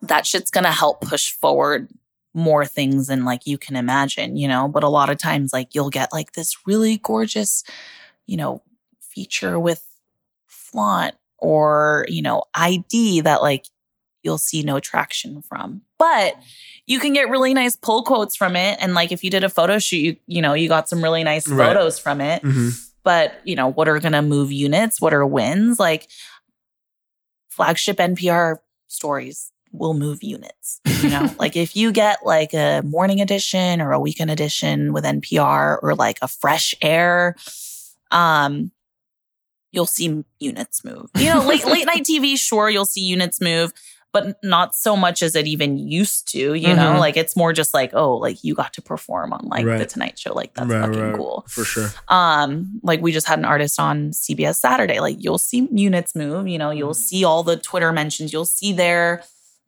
that 0.00 0.26
shit's 0.26 0.50
gonna 0.50 0.72
help 0.72 1.02
push 1.02 1.30
forward 1.32 1.90
more 2.32 2.64
things 2.64 3.08
than 3.08 3.26
like 3.26 3.46
you 3.46 3.58
can 3.58 3.76
imagine, 3.76 4.36
you 4.36 4.48
know? 4.48 4.68
But 4.68 4.84
a 4.84 4.88
lot 4.88 5.10
of 5.10 5.18
times, 5.18 5.52
like 5.52 5.74
you'll 5.74 5.90
get 5.90 6.14
like 6.14 6.32
this 6.32 6.66
really 6.66 6.96
gorgeous, 6.96 7.62
you 8.26 8.38
know, 8.38 8.62
feature 9.00 9.60
with 9.60 9.84
flaunt 10.46 11.14
or, 11.36 12.06
you 12.08 12.22
know, 12.22 12.44
ID 12.54 13.20
that 13.22 13.42
like 13.42 13.66
you'll 14.22 14.38
see 14.38 14.62
no 14.62 14.80
traction 14.80 15.42
from. 15.42 15.82
But 15.98 16.36
you 16.86 16.98
can 16.98 17.12
get 17.12 17.28
really 17.28 17.54
nice 17.54 17.76
pull 17.76 18.02
quotes 18.02 18.36
from 18.36 18.56
it. 18.56 18.78
And 18.80 18.94
like 18.94 19.12
if 19.12 19.24
you 19.24 19.30
did 19.30 19.44
a 19.44 19.48
photo 19.48 19.78
shoot, 19.78 19.96
you, 19.96 20.16
you 20.26 20.42
know, 20.42 20.54
you 20.54 20.68
got 20.68 20.88
some 20.88 21.02
really 21.02 21.24
nice 21.24 21.46
photos 21.46 21.96
right. 21.98 22.02
from 22.02 22.20
it. 22.20 22.42
Mm-hmm. 22.42 22.68
But, 23.02 23.34
you 23.44 23.56
know, 23.56 23.68
what 23.68 23.88
are 23.88 23.98
going 23.98 24.12
to 24.12 24.22
move 24.22 24.52
units? 24.52 25.00
What 25.00 25.14
are 25.14 25.24
wins? 25.24 25.78
Like 25.78 26.08
flagship 27.48 27.96
NPR 27.96 28.56
stories 28.88 29.52
will 29.72 29.94
move 29.94 30.22
units. 30.22 30.80
You 31.02 31.10
know, 31.10 31.30
like 31.38 31.56
if 31.56 31.76
you 31.76 31.92
get 31.92 32.24
like 32.24 32.52
a 32.52 32.82
morning 32.84 33.20
edition 33.20 33.80
or 33.80 33.92
a 33.92 34.00
weekend 34.00 34.30
edition 34.30 34.92
with 34.92 35.04
NPR 35.04 35.78
or 35.82 35.94
like 35.94 36.18
a 36.22 36.28
fresh 36.28 36.74
air, 36.82 37.36
um, 38.10 38.72
you'll 39.72 39.86
see 39.86 40.24
units 40.38 40.84
move. 40.84 41.10
You 41.16 41.26
know, 41.32 41.46
late 41.46 41.64
late 41.64 41.86
night 41.86 42.02
TV, 42.10 42.36
sure, 42.36 42.68
you'll 42.68 42.84
see 42.84 43.02
units 43.02 43.40
move 43.40 43.72
but 44.12 44.42
not 44.42 44.74
so 44.74 44.96
much 44.96 45.22
as 45.22 45.36
it 45.36 45.46
even 45.46 45.78
used 45.78 46.30
to, 46.32 46.54
you 46.54 46.68
mm-hmm. 46.68 46.76
know? 46.76 46.98
Like 46.98 47.16
it's 47.16 47.36
more 47.36 47.52
just 47.52 47.72
like, 47.72 47.92
oh, 47.94 48.16
like 48.16 48.42
you 48.42 48.54
got 48.54 48.72
to 48.74 48.82
perform 48.82 49.32
on 49.32 49.46
like 49.46 49.64
right. 49.64 49.78
the 49.78 49.86
Tonight 49.86 50.18
Show. 50.18 50.32
Like 50.32 50.54
that's 50.54 50.68
right, 50.68 50.86
fucking 50.86 51.00
right. 51.00 51.16
cool. 51.16 51.44
For 51.48 51.64
sure. 51.64 51.88
Um, 52.08 52.80
like 52.82 53.00
we 53.00 53.12
just 53.12 53.28
had 53.28 53.38
an 53.38 53.44
artist 53.44 53.78
on 53.78 54.10
CBS 54.10 54.56
Saturday. 54.56 55.00
Like 55.00 55.16
you'll 55.20 55.38
see 55.38 55.68
units 55.70 56.16
move, 56.16 56.48
you 56.48 56.58
know, 56.58 56.70
you'll 56.70 56.90
mm-hmm. 56.90 57.00
see 57.00 57.24
all 57.24 57.42
the 57.42 57.56
Twitter 57.56 57.92
mentions, 57.92 58.32
you'll 58.32 58.44
see 58.44 58.72
their, 58.72 59.22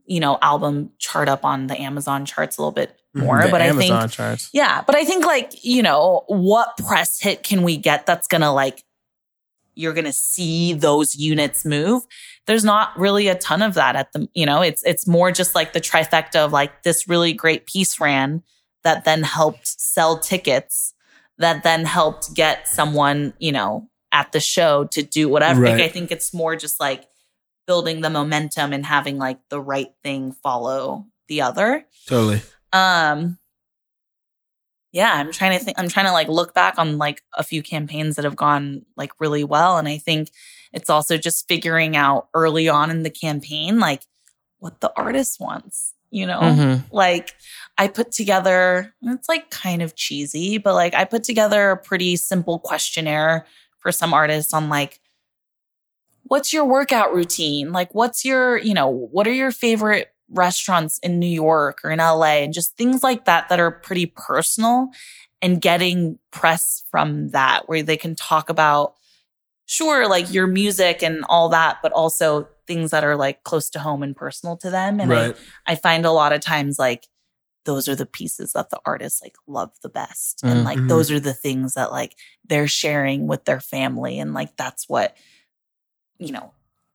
you 0.07 0.19
know, 0.19 0.39
album 0.43 0.91
chart 0.99 1.29
up 1.29 1.45
on 1.45 1.69
the 1.69 1.81
Amazon 1.81 2.27
charts 2.27 2.59
a 2.59 2.63
little 2.63 2.73
bit 2.73 2.97
mm-hmm. 3.17 3.27
more. 3.27 3.49
but 3.49 3.63
Amazon 3.63 3.97
I 3.97 4.01
think 4.01 4.13
charts. 4.13 4.51
Yeah. 4.53 4.83
But 4.85 4.97
I 4.97 5.05
think 5.05 5.25
like, 5.25 5.65
you 5.65 5.83
know, 5.83 6.25
what 6.27 6.77
press 6.79 7.21
hit 7.21 7.45
can 7.45 7.63
we 7.63 7.77
get 7.77 8.07
that's 8.07 8.27
gonna 8.27 8.53
like 8.53 8.83
you're 9.75 9.95
going 9.95 10.05
to 10.05 10.13
see 10.13 10.73
those 10.73 11.15
units 11.15 11.65
move. 11.65 12.03
There's 12.47 12.65
not 12.65 12.99
really 12.99 13.29
a 13.29 13.35
ton 13.35 13.63
of 13.63 13.75
that 13.75 13.97
at 13.97 14.13
the, 14.13 14.29
you 14.35 14.47
know, 14.47 14.63
it's, 14.63 14.83
it's 14.85 15.07
more 15.07 15.33
just 15.33 15.55
like 15.55 15.73
the 15.73 15.81
trifecta 15.81 16.37
of 16.37 16.53
like 16.53 16.83
this 16.83 17.09
really 17.09 17.33
great 17.33 17.67
piece 17.67 18.01
ran 18.01 18.43
that 18.85 19.05
then 19.05 19.23
helped 19.23 19.67
sell 19.67 20.19
tickets 20.19 20.95
that 21.39 21.63
then 21.63 21.85
helped 21.85 22.35
get 22.35 22.69
someone, 22.69 23.33
you 23.39 23.53
know, 23.53 23.89
at 24.13 24.33
the 24.33 24.41
show 24.41 24.85
to 24.85 25.03
do 25.03 25.29
whatever. 25.29 25.63
Right. 25.63 25.73
Like, 25.73 25.83
I 25.83 25.89
think 25.89 26.11
it's 26.11 26.35
more 26.35 26.57
just 26.57 26.79
like 26.79 27.07
building 27.67 28.01
the 28.01 28.11
momentum 28.11 28.73
and 28.73 28.85
having 28.85 29.19
like 29.19 29.39
the 29.49 29.61
right 29.61 29.93
thing 30.03 30.33
follow 30.33 31.07
the 31.29 31.43
other. 31.43 31.87
Totally. 32.07 32.43
Um, 32.73 33.39
yeah, 34.93 35.15
I'm 35.15 35.33
trying 35.33 35.59
to 35.59 35.65
think, 35.65 35.79
I'm 35.79 35.89
trying 35.89 36.07
to 36.07 36.13
like 36.13 36.29
look 36.29 36.53
back 36.53 36.79
on 36.79 36.99
like 36.99 37.23
a 37.35 37.43
few 37.43 37.63
campaigns 37.63 38.17
that 38.17 38.25
have 38.25 38.37
gone 38.37 38.85
like 38.97 39.11
really 39.19 39.43
well. 39.43 39.79
And 39.79 39.89
I 39.89 39.97
think 39.97 40.31
it's 40.73 40.91
also 40.91 41.17
just 41.17 41.49
figuring 41.49 41.97
out 41.97 42.29
early 42.35 42.69
on 42.69 42.91
in 42.91 43.03
the 43.03 43.11
campaign, 43.11 43.81
like 43.81 44.03
what 44.59 44.81
the 44.81 44.93
artist 44.95 45.41
wants, 45.41 45.95
you 46.11 46.27
know? 46.27 46.41
Mm-hmm. 46.41 46.95
Like 46.95 47.35
I 47.79 47.89
put 47.89 48.13
together, 48.13 48.95
it's 49.03 49.29
like 49.31 49.51
kind 49.51 49.81
of 49.81 49.97
cheesy, 49.97 50.59
but 50.59 50.75
like 50.75 50.95
I 50.95 51.07
put 51.07 51.25
together 51.25 51.71
a 51.71 51.77
pretty 51.77 52.17
simple 52.17 52.59
questionnaire 52.59 53.47
for 53.79 53.93
some 53.93 54.13
artists 54.13 54.53
on 54.53 54.69
like, 54.69 55.01
what's 56.25 56.53
your 56.53 56.67
workout 56.67 57.15
routine? 57.15 57.73
Like, 57.73 57.95
what's 57.95 58.25
your, 58.25 58.59
you 58.59 58.75
know, 58.75 58.89
what 58.89 59.27
are 59.27 59.33
your 59.33 59.51
favorite 59.51 60.12
restaurants 60.33 60.99
in 60.99 61.19
New 61.19 61.27
York 61.27 61.81
or 61.85 61.91
in 61.91 61.99
LA 61.99 62.43
and 62.43 62.53
just 62.53 62.77
things 62.77 63.03
like 63.03 63.27
that 63.27 63.49
that 63.49 63.61
are 63.61 63.71
pretty 63.71 64.07
personal 64.07 64.89
and 65.41 65.61
getting 65.61 66.19
press 66.31 66.85
from 66.91 67.31
that 67.31 67.69
where 67.69 67.83
they 67.83 67.97
can 67.97 68.15
talk 68.15 68.49
about 68.49 68.95
sure 69.67 70.09
like 70.09 70.33
your 70.33 70.47
music 70.47 71.03
and 71.03 71.25
all 71.29 71.49
that 71.49 71.79
but 71.83 71.93
also 71.93 72.49
things 72.67 72.91
that 72.91 73.05
are 73.05 73.17
like 73.17 73.43
close 73.45 73.71
to 73.71 73.79
home 73.79 74.03
and 74.03 74.17
personal 74.17 74.57
to 74.57 74.71
them 74.71 75.01
and 75.01 75.11
right. 75.11 75.37
I, 75.67 75.73
I 75.73 75.75
find 75.77 76.05
a 76.05 76.13
lot 76.13 76.33
of 76.33 76.41
times 76.41 76.79
like 76.79 77.07
those 77.65 77.89
are 77.89 77.95
the 77.95 78.07
pieces 78.07 78.53
that 78.53 78.71
the 78.71 78.81
artists 78.85 79.23
like 79.23 79.37
love 79.47 79.73
the 79.83 79.89
best 79.89 80.43
and 80.43 80.59
mm-hmm. 80.59 80.67
like 80.67 80.89
those 80.89 81.11
are 81.11 81.21
the 81.21 81.35
things 81.35 81.75
that 81.75 81.93
like 81.93 82.17
they're 82.45 82.69
sharing 82.69 83.27
with 83.27 83.45
their 83.45 83.61
family 83.61 84.19
and 84.19 84.35
like 84.35 84.57
that's 84.57 84.89
what 84.89 85.17
you 86.19 86.33
know 86.33 86.53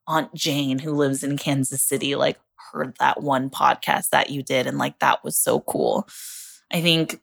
aunt 0.08 0.34
jane 0.34 0.80
who 0.80 0.94
lives 0.94 1.24
in 1.24 1.38
kansas 1.38 1.82
city 1.82 2.16
like 2.16 2.38
heard 2.72 2.96
that 3.00 3.22
one 3.22 3.50
podcast 3.50 4.10
that 4.10 4.30
you 4.30 4.44
did 4.44 4.68
and 4.68 4.78
like 4.78 5.00
that 5.00 5.24
was 5.24 5.38
so 5.38 5.60
cool. 5.62 6.08
I 6.72 6.82
think 6.82 7.22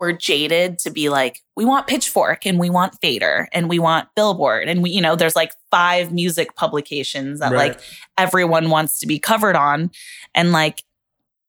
we're 0.00 0.12
jaded 0.12 0.78
to 0.78 0.90
be 0.90 1.10
like, 1.10 1.42
we 1.56 1.64
want 1.66 1.86
Pitchfork 1.86 2.46
and 2.46 2.58
we 2.58 2.70
want 2.70 2.96
Fader 3.02 3.48
and 3.52 3.68
we 3.68 3.78
want 3.78 4.08
Billboard. 4.16 4.66
And 4.66 4.82
we, 4.82 4.90
you 4.90 5.02
know, 5.02 5.14
there's 5.14 5.36
like 5.36 5.52
five 5.70 6.10
music 6.10 6.56
publications 6.56 7.40
that 7.40 7.52
right. 7.52 7.72
like 7.72 7.80
everyone 8.16 8.70
wants 8.70 8.98
to 9.00 9.06
be 9.06 9.18
covered 9.18 9.56
on. 9.56 9.90
And 10.34 10.52
like, 10.52 10.82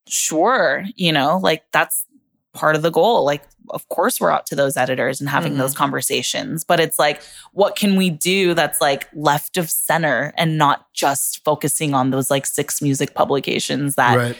sure, 0.06 0.84
you 0.96 1.12
know, 1.12 1.38
like 1.38 1.64
that's 1.72 2.04
part 2.52 2.76
of 2.76 2.82
the 2.82 2.90
goal. 2.90 3.24
Like 3.24 3.42
of 3.70 3.88
course 3.88 4.20
we're 4.20 4.30
out 4.30 4.46
to 4.46 4.54
those 4.54 4.76
editors 4.76 5.20
and 5.20 5.28
having 5.28 5.52
mm-hmm. 5.52 5.60
those 5.60 5.74
conversations 5.74 6.64
but 6.64 6.80
it's 6.80 6.98
like 6.98 7.22
what 7.52 7.76
can 7.76 7.96
we 7.96 8.10
do 8.10 8.54
that's 8.54 8.80
like 8.80 9.08
left 9.14 9.56
of 9.56 9.70
center 9.70 10.32
and 10.36 10.58
not 10.58 10.92
just 10.92 11.42
focusing 11.44 11.94
on 11.94 12.10
those 12.10 12.30
like 12.30 12.46
six 12.46 12.82
music 12.82 13.14
publications 13.14 13.94
that 13.94 14.16
right. 14.16 14.36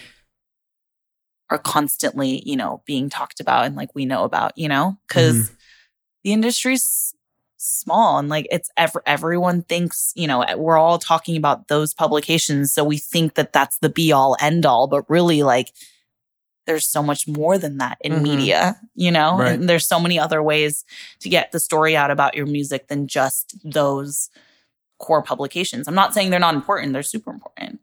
are 1.51 1.59
constantly 1.59 2.43
you 2.47 2.57
know 2.57 2.83
being 2.87 3.09
talked 3.09 3.41
about 3.41 3.65
and 3.65 3.77
like 3.77 3.95
we 3.95 4.05
know 4.05 4.25
about 4.25 4.57
you 4.57 4.69
know 4.69 4.97
because 5.09 5.37
mm-hmm. 5.37 5.55
the 6.25 6.33
industry's 6.33 7.15
small 7.57 8.19
and 8.19 8.29
like 8.29 8.47
it's 8.51 8.71
ever 8.77 9.03
everyone 9.07 9.63
thinks 9.63 10.13
you 10.17 10.27
know 10.27 10.45
we're 10.57 10.77
all 10.77 10.99
talking 10.99 11.37
about 11.37 11.69
those 11.69 11.95
publications 11.95 12.73
so 12.73 12.83
we 12.83 12.99
think 12.99 13.35
that 13.35 13.53
that's 13.53 13.79
the 13.79 13.89
be 13.89 14.11
all 14.11 14.37
end 14.41 14.67
all 14.67 14.89
but 14.89 15.09
really 15.09 15.45
like 15.45 15.69
there's 16.67 16.87
so 16.87 17.03
much 17.03 17.27
more 17.27 17.59
than 17.59 17.79
that 17.79 17.99
in 18.01 18.13
mm-hmm. 18.13 18.23
media, 18.23 18.81
you 18.95 19.11
know? 19.11 19.39
Right. 19.39 19.59
And 19.59 19.69
there's 19.69 19.87
so 19.87 19.99
many 19.99 20.19
other 20.19 20.43
ways 20.43 20.85
to 21.21 21.29
get 21.29 21.53
the 21.53 21.61
story 21.61 21.97
out 21.97 22.11
about 22.11 22.35
your 22.35 22.47
music 22.47 22.89
than 22.89 23.09
just 23.09 23.57
those 23.65 24.31
core 24.99 25.23
publications. 25.23 25.89
I'm 25.89 25.95
not 25.95 26.15
saying 26.15 26.31
they're 26.31 26.41
not 26.41 26.55
important, 26.55 26.93
they're 26.93 27.03
super 27.03 27.31
important. 27.31 27.81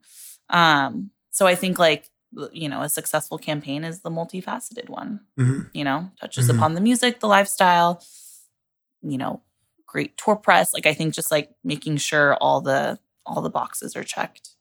Um, 0.49 1.11
so 1.32 1.45
I 1.45 1.55
think 1.55 1.77
like 1.77 2.09
you 2.51 2.69
know, 2.69 2.82
a 2.82 2.89
successful 2.89 3.38
campaign 3.38 3.84
is 3.84 4.01
the 4.01 4.09
multifaceted 4.09 4.89
one. 4.89 5.21
Mm-hmm. 5.39 5.61
You 5.73 5.84
know, 5.84 6.11
touches 6.19 6.47
mm-hmm. 6.47 6.57
upon 6.57 6.75
the 6.75 6.82
music, 6.82 7.19
the 7.19 7.27
lifestyle, 7.27 8.03
you 9.01 9.17
know, 9.17 9.41
great 9.88 10.17
tour 10.17 10.36
press. 10.36 10.73
Like 10.73 10.86
I 10.86 10.93
think 10.93 11.13
just 11.13 11.32
like 11.32 11.49
making 11.63 11.97
sure 11.97 12.36
all 12.36 12.61
the 12.61 12.99
all 13.25 13.41
the 13.41 13.49
boxes 13.49 13.95
are 13.95 14.03
checked. 14.03 14.51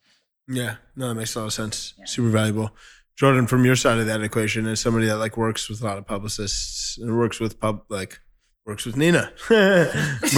Yeah, 0.48 0.76
no, 0.96 1.08
that 1.08 1.14
makes 1.14 1.34
a 1.34 1.40
lot 1.40 1.46
of 1.46 1.52
sense. 1.52 1.94
Yeah. 1.98 2.06
Super 2.06 2.28
valuable. 2.28 2.70
Jordan, 3.18 3.46
from 3.48 3.64
your 3.64 3.74
side 3.76 3.98
of 3.98 4.06
that 4.06 4.22
equation, 4.22 4.66
as 4.68 4.80
somebody 4.80 5.06
that 5.06 5.16
like 5.16 5.36
works 5.36 5.68
with 5.68 5.82
a 5.82 5.84
lot 5.84 5.98
of 5.98 6.06
publicists 6.06 6.96
and 6.98 7.18
works 7.18 7.40
with 7.40 7.58
pub 7.58 7.82
like 7.88 8.20
works 8.64 8.86
with 8.86 8.96
Nina, 8.96 9.32
how, 9.48 9.90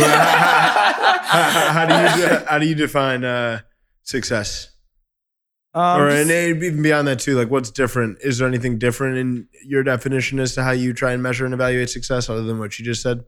how- 1.24 1.72
how 1.72 1.86
do 1.86 2.20
you 2.20 2.26
how 2.48 2.58
do 2.58 2.66
you 2.66 2.74
define 2.74 3.24
uh, 3.24 3.60
success? 4.02 4.68
Um, 5.72 6.00
or 6.00 6.08
and 6.08 6.30
even 6.30 6.82
beyond 6.82 7.06
that 7.06 7.20
too, 7.20 7.36
like 7.36 7.50
what's 7.50 7.70
different? 7.70 8.18
Is 8.22 8.38
there 8.38 8.48
anything 8.48 8.78
different 8.78 9.18
in 9.18 9.48
your 9.64 9.82
definition 9.84 10.40
as 10.40 10.54
to 10.54 10.64
how 10.64 10.72
you 10.72 10.92
try 10.92 11.12
and 11.12 11.22
measure 11.22 11.44
and 11.44 11.54
evaluate 11.54 11.90
success, 11.90 12.28
other 12.28 12.42
than 12.42 12.58
what 12.58 12.78
you 12.78 12.84
just 12.84 13.02
said? 13.02 13.20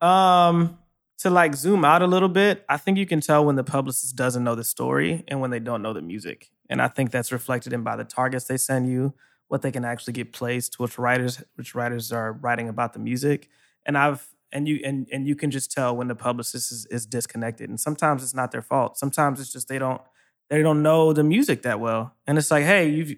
Um, 0.00 0.78
to 1.18 1.30
like 1.30 1.54
zoom 1.54 1.84
out 1.84 2.02
a 2.02 2.06
little 2.06 2.28
bit, 2.28 2.64
I 2.68 2.76
think 2.76 2.98
you 2.98 3.06
can 3.06 3.20
tell 3.20 3.44
when 3.44 3.56
the 3.56 3.64
publicist 3.64 4.14
doesn't 4.16 4.44
know 4.44 4.54
the 4.54 4.64
story 4.64 5.24
and 5.28 5.40
when 5.40 5.50
they 5.50 5.58
don't 5.58 5.82
know 5.82 5.92
the 5.92 6.02
music. 6.02 6.50
And 6.70 6.80
I 6.80 6.88
think 6.88 7.10
that's 7.10 7.32
reflected 7.32 7.72
in 7.74 7.82
by 7.82 7.96
the 7.96 8.04
targets 8.04 8.46
they 8.46 8.56
send 8.56 8.88
you, 8.88 9.12
what 9.48 9.60
they 9.60 9.70
can 9.72 9.84
actually 9.84 10.14
get 10.14 10.32
placed, 10.32 10.78
which 10.78 10.96
writers 10.98 11.42
which 11.56 11.74
writers 11.74 12.10
are 12.12 12.32
writing 12.32 12.68
about 12.68 12.92
the 12.94 12.98
music. 13.00 13.48
And 13.84 13.98
I've 13.98 14.26
and 14.52 14.66
you 14.66 14.80
and 14.84 15.06
and 15.12 15.26
you 15.28 15.36
can 15.36 15.50
just 15.50 15.70
tell 15.72 15.94
when 15.94 16.08
the 16.08 16.14
publicist 16.14 16.72
is, 16.72 16.86
is 16.86 17.04
disconnected. 17.06 17.68
And 17.68 17.78
sometimes 17.78 18.22
it's 18.22 18.34
not 18.34 18.50
their 18.52 18.62
fault. 18.62 18.96
Sometimes 18.96 19.40
it's 19.40 19.52
just 19.52 19.68
they 19.68 19.78
don't 19.78 20.00
they 20.48 20.62
don't 20.62 20.82
know 20.82 21.12
the 21.12 21.24
music 21.24 21.62
that 21.62 21.78
well. 21.80 22.14
And 22.26 22.38
it's 22.38 22.50
like, 22.50 22.64
hey, 22.64 22.88
you've 22.88 23.14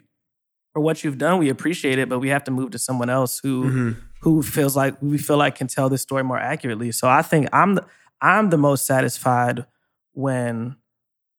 for 0.72 0.80
what 0.80 1.04
you've 1.04 1.18
done, 1.18 1.38
we 1.38 1.50
appreciate 1.50 1.98
it, 1.98 2.08
but 2.08 2.18
we 2.18 2.30
have 2.30 2.44
to 2.44 2.50
move 2.50 2.70
to 2.70 2.78
someone 2.78 3.10
else 3.10 3.38
who 3.42 3.64
Mm-hmm. 3.64 4.00
who 4.22 4.42
feels 4.42 4.74
like 4.74 4.94
we 5.02 5.18
feel 5.18 5.36
like 5.36 5.56
can 5.56 5.66
tell 5.66 5.90
this 5.90 6.00
story 6.00 6.24
more 6.24 6.38
accurately. 6.38 6.90
So 6.92 7.08
I 7.08 7.20
think 7.20 7.48
I'm 7.52 7.74
the, 7.74 7.84
I'm 8.22 8.48
the 8.48 8.56
most 8.56 8.86
satisfied 8.86 9.66
when 10.12 10.76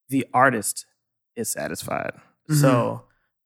the 0.08 0.26
artist 0.32 0.86
is 1.36 1.48
satisfied. 1.48 2.12
So 2.60 3.02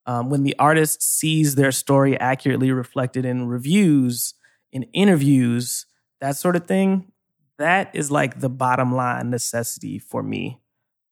um, 0.06 0.30
when 0.30 0.42
the 0.42 0.56
artist 0.58 1.02
sees 1.02 1.54
their 1.54 1.72
story 1.72 2.18
accurately 2.18 2.72
reflected 2.72 3.24
in 3.24 3.46
reviews, 3.48 4.34
in 4.72 4.84
interviews, 4.92 5.86
that 6.20 6.36
sort 6.36 6.56
of 6.56 6.66
thing, 6.66 7.12
that 7.58 7.94
is 7.94 8.10
like 8.10 8.40
the 8.40 8.48
bottom 8.48 8.94
line 8.94 9.30
necessity 9.30 9.98
for 9.98 10.22
me. 10.22 10.60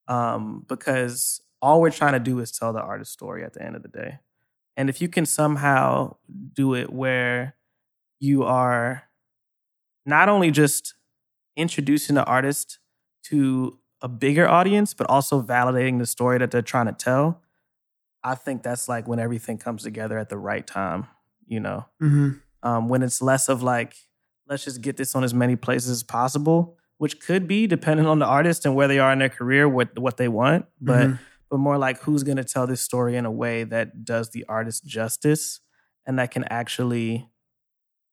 Um, 0.08 0.64
because 0.68 1.40
all 1.60 1.80
we're 1.80 1.90
trying 1.90 2.12
to 2.12 2.20
do 2.20 2.38
is 2.40 2.52
tell 2.52 2.72
the 2.72 2.80
artist 2.80 3.12
story 3.12 3.44
at 3.44 3.54
the 3.54 3.62
end 3.62 3.76
of 3.76 3.82
the 3.82 3.88
day. 3.88 4.18
And 4.76 4.88
if 4.88 5.00
you 5.00 5.08
can 5.08 5.26
somehow 5.26 6.16
do 6.54 6.74
it 6.74 6.92
where 6.92 7.56
you 8.20 8.44
are 8.44 9.04
not 10.04 10.28
only 10.28 10.50
just 10.50 10.94
introducing 11.56 12.14
the 12.14 12.24
artist 12.24 12.78
to 13.24 13.78
a 14.02 14.08
bigger 14.08 14.46
audience, 14.48 14.94
but 14.94 15.08
also 15.08 15.42
validating 15.42 15.98
the 15.98 16.06
story 16.06 16.38
that 16.38 16.50
they're 16.50 16.62
trying 16.62 16.86
to 16.86 16.92
tell, 16.92 17.42
I 18.22 18.34
think 18.34 18.62
that's 18.62 18.88
like 18.88 19.06
when 19.08 19.18
everything 19.18 19.58
comes 19.58 19.82
together 19.82 20.18
at 20.18 20.28
the 20.28 20.36
right 20.38 20.66
time, 20.66 21.06
you 21.46 21.60
know? 21.60 21.86
Mm-hmm. 22.02 22.30
um, 22.62 22.88
when 22.88 23.02
it's 23.02 23.22
less 23.22 23.48
of 23.48 23.62
like, 23.62 23.94
let's 24.48 24.64
just 24.64 24.80
get 24.80 24.96
this 24.96 25.14
on 25.14 25.24
as 25.24 25.32
many 25.34 25.56
places 25.56 25.90
as 25.90 26.02
possible, 26.02 26.76
which 26.98 27.20
could 27.20 27.46
be 27.46 27.66
depending 27.66 28.06
on 28.06 28.18
the 28.18 28.26
artist 28.26 28.64
and 28.66 28.74
where 28.74 28.88
they 28.88 28.98
are 28.98 29.12
in 29.12 29.18
their 29.18 29.28
career, 29.28 29.68
what 29.68 29.96
what 29.98 30.16
they 30.16 30.28
want, 30.28 30.66
but 30.80 31.08
Mhm. 31.08 31.18
but 31.50 31.58
more 31.58 31.78
like 31.78 32.00
who's 32.02 32.22
going 32.24 32.38
to 32.38 32.44
tell 32.44 32.66
this 32.66 32.80
story 32.80 33.16
in 33.16 33.24
a 33.26 33.30
way 33.30 33.64
that 33.64 34.04
does 34.04 34.30
the 34.30 34.44
artist 34.48 34.84
justice 34.84 35.60
and 36.06 36.18
that 36.18 36.30
can 36.32 36.44
actually 36.44 37.28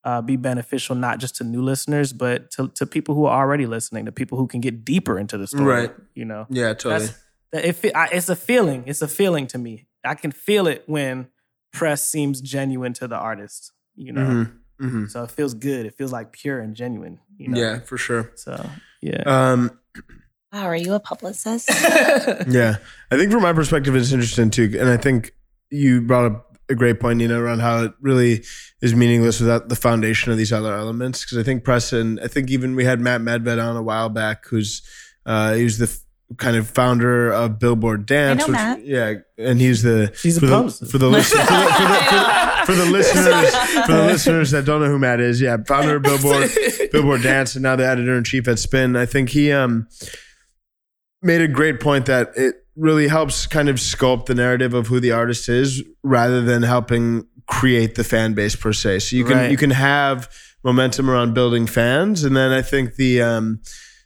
uh, 0.04 0.22
be 0.22 0.36
beneficial 0.36 0.95
not 0.95 1.20
just 1.20 1.36
to 1.38 1.43
new 1.43 1.62
listeners, 1.62 2.14
but 2.14 2.51
to 2.51 2.68
to 2.70 2.86
people 2.86 3.16
who 3.16 3.26
are 3.26 3.39
already 3.41 3.66
listening, 3.66 4.06
to 4.06 4.12
people 4.12 4.38
who 4.38 4.47
can 4.47 4.60
get 4.62 4.84
deeper 4.86 5.18
into 5.20 5.38
the 5.38 5.47
story. 5.47 5.66
Right. 5.66 5.91
You 6.16 6.26
know, 6.26 6.45
Yeah, 6.49 6.74
totally. 6.74 7.08
that's 7.51 7.84
it, 7.84 7.95
I, 7.95 8.08
it's 8.12 8.30
a 8.30 8.36
feeling. 8.36 8.84
It's 8.88 9.01
a 9.01 9.08
feeling 9.08 9.47
to 9.47 9.58
me. 9.58 9.88
I 10.04 10.16
can 10.16 10.32
feel 10.32 10.68
it 10.68 10.84
when 10.88 11.28
press 11.72 12.08
seems 12.08 12.41
genuine 12.41 12.93
to 12.93 13.08
the 13.08 13.16
artist. 13.18 13.72
You 13.95 14.12
know, 14.14 14.22
Mhm. 14.22 14.51
Mhm. 14.82 15.10
so 15.12 15.24
it 15.24 15.32
feels 15.32 15.54
good. 15.54 15.86
It 15.86 15.93
feels 15.95 16.12
like 16.12 16.32
pure 16.34 16.60
and 16.60 16.76
genuine. 16.76 17.20
You 17.38 17.49
know? 17.49 17.60
Yeah, 17.60 17.80
for 17.80 17.97
sure. 17.97 18.32
So 18.36 18.70
yeah. 19.01 19.24
Um, 19.26 19.80
Wow, 20.51 20.66
are 20.68 20.76
you 20.76 20.93
a 20.93 20.99
publicist? 20.99 21.70
Yeah, 22.47 22.76
I 23.10 23.18
think 23.18 23.32
from 23.32 23.41
my 23.41 23.54
perspective, 23.54 23.95
it's 23.95 24.12
interesting 24.12 24.49
too, 24.51 24.76
and 24.80 24.88
I 24.89 24.97
think 24.97 25.34
you 25.72 26.01
brought 26.01 26.26
up 26.32 26.53
a 26.70 26.76
great 26.76 26.99
point, 26.99 27.18
Nina, 27.20 27.39
around 27.41 27.59
how 27.59 27.84
it 27.84 27.93
really 28.01 28.43
is 28.82 28.95
meaningless 28.95 29.39
without 29.39 29.70
the 29.70 29.76
foundation 29.76 30.32
of 30.32 30.38
these 30.38 30.53
other 30.53 30.74
elements. 30.74 31.24
Because 31.24 31.38
I 31.38 31.43
think 31.43 31.64
Preston, 31.64 32.20
I 32.24 32.28
think 32.28 32.49
even 32.49 32.76
we 32.76 32.86
had 32.86 32.99
Matt 32.99 33.22
Medved 33.22 33.61
on 33.64 33.76
a 33.76 33.84
while 33.84 34.09
back, 34.09 34.45
who's 34.47 34.82
uh, 35.26 35.53
he 35.53 35.64
was 35.64 35.78
the 35.78 35.86
f- 35.86 35.99
kind 36.38 36.55
of 36.57 36.68
founder 36.70 37.32
of 37.32 37.59
Billboard 37.59 38.05
Dance. 38.05 38.43
I 38.43 38.45
know 38.45 38.47
which- 38.47 38.53
Matt. 38.53 38.86
Yeah, 38.86 39.14
and 39.38 39.59
he's 39.59 39.84
the 39.84 40.14
He's 40.22 40.38
a 40.38 40.39
for 40.39 40.45
the, 40.47 40.70
for 40.89 40.97
the 40.97 41.07
listen- 41.09 41.39
for 41.39 41.45
for 41.45 41.88
for 41.88 42.66
for 42.66 42.74
the 42.76 42.86
listeners 42.86 43.55
for 43.86 43.91
the 43.91 44.03
listeners 44.07 44.51
that 44.51 44.64
don't 44.66 44.82
know 44.82 44.88
who 44.88 44.97
Matt 44.99 45.20
is. 45.20 45.41
Yeah, 45.41 45.57
founder 45.68 45.97
of 45.97 46.03
Billboard. 46.03 46.49
Billboard 46.91 47.22
Dance 47.22 47.55
and 47.55 47.64
now 47.64 47.76
the 47.76 47.86
editor 47.86 48.18
in 48.18 48.24
chief 48.24 48.47
at 48.47 48.57
Spin. 48.59 48.95
I 48.95 49.05
think 49.05 49.30
he 49.30 49.51
um 49.51 49.88
made 51.22 51.41
a 51.41 51.47
great 51.47 51.80
point 51.80 52.05
that 52.07 52.32
it 52.36 52.62
really 52.76 53.07
helps 53.07 53.45
kind 53.47 53.69
of 53.69 53.76
sculpt 53.78 54.26
the 54.26 54.36
narrative 54.36 54.74
of 54.74 54.88
who 54.88 54.99
the 54.99 55.11
artist 55.11 55.47
is 55.49 55.84
rather 56.03 56.41
than 56.41 56.63
helping 56.63 57.26
create 57.47 57.95
the 57.95 58.03
fan 58.03 58.34
base 58.34 58.55
per 58.55 58.74
se. 58.74 58.99
So 58.99 59.15
you 59.15 59.26
can 59.26 59.38
Right. 59.38 59.51
you 59.51 59.57
can 59.57 59.69
have 59.71 60.30
momentum 60.63 61.09
around 61.09 61.34
building 61.34 61.67
fans 61.67 62.24
and 62.24 62.36
then 62.36 62.51
I 62.51 62.61
think 62.61 62.95
the 62.95 63.21
um 63.21 63.59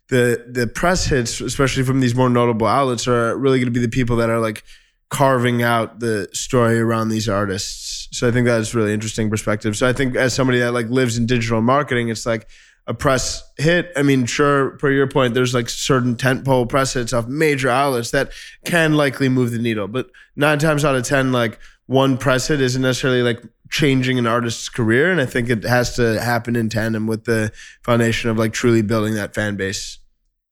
the 0.09 0.45
the 0.49 0.67
press 0.67 1.05
hits 1.05 1.39
especially 1.39 1.83
from 1.83 1.99
these 1.99 2.15
more 2.15 2.29
notable 2.29 2.65
outlets 2.67 3.07
are 3.07 3.37
really 3.37 3.59
going 3.59 3.71
to 3.71 3.79
be 3.79 3.85
the 3.85 3.89
people 3.89 4.15
that 4.17 4.29
are 4.29 4.39
like 4.39 4.63
carving 5.09 5.61
out 5.63 5.99
the 5.99 6.27
story 6.33 6.79
around 6.79 7.09
these 7.09 7.29
artists. 7.29 8.09
So 8.11 8.27
I 8.27 8.31
think 8.31 8.45
that's 8.47 8.73
really 8.75 8.93
interesting 8.93 9.29
perspective. 9.29 9.77
So 9.77 9.87
I 9.87 9.93
think 9.93 10.15
as 10.15 10.33
somebody 10.33 10.59
that 10.59 10.73
like 10.73 10.89
lives 10.89 11.17
in 11.17 11.25
digital 11.25 11.61
marketing, 11.61 12.09
it's 12.09 12.25
like 12.25 12.47
a 12.87 12.93
press 12.93 13.43
hit. 13.57 13.91
I 13.95 14.01
mean, 14.01 14.25
sure, 14.25 14.71
per 14.77 14.89
your 14.91 15.07
point, 15.07 15.33
there's 15.33 15.53
like 15.53 15.69
certain 15.69 16.15
tentpole 16.15 16.67
press 16.69 16.93
hits 16.93 17.13
off 17.13 17.27
major 17.27 17.69
outlets 17.69 18.11
that 18.11 18.31
can 18.65 18.93
likely 18.95 19.29
move 19.29 19.51
the 19.51 19.59
needle. 19.59 19.87
But 19.87 20.09
nine 20.35 20.57
times 20.59 20.85
out 20.85 20.95
of 20.95 21.03
ten, 21.03 21.31
like 21.31 21.59
one 21.87 22.17
press 22.17 22.47
hit 22.47 22.61
isn't 22.61 22.81
necessarily 22.81 23.21
like 23.23 23.43
changing 23.69 24.17
an 24.17 24.25
artist's 24.25 24.69
career. 24.69 25.11
And 25.11 25.19
I 25.19 25.25
think 25.25 25.49
it 25.49 25.63
has 25.63 25.95
to 25.97 26.19
happen 26.21 26.55
in 26.55 26.69
tandem 26.69 27.07
with 27.07 27.25
the 27.25 27.51
foundation 27.83 28.29
of 28.29 28.37
like 28.37 28.53
truly 28.53 28.81
building 28.81 29.15
that 29.15 29.35
fan 29.35 29.57
base. 29.57 29.99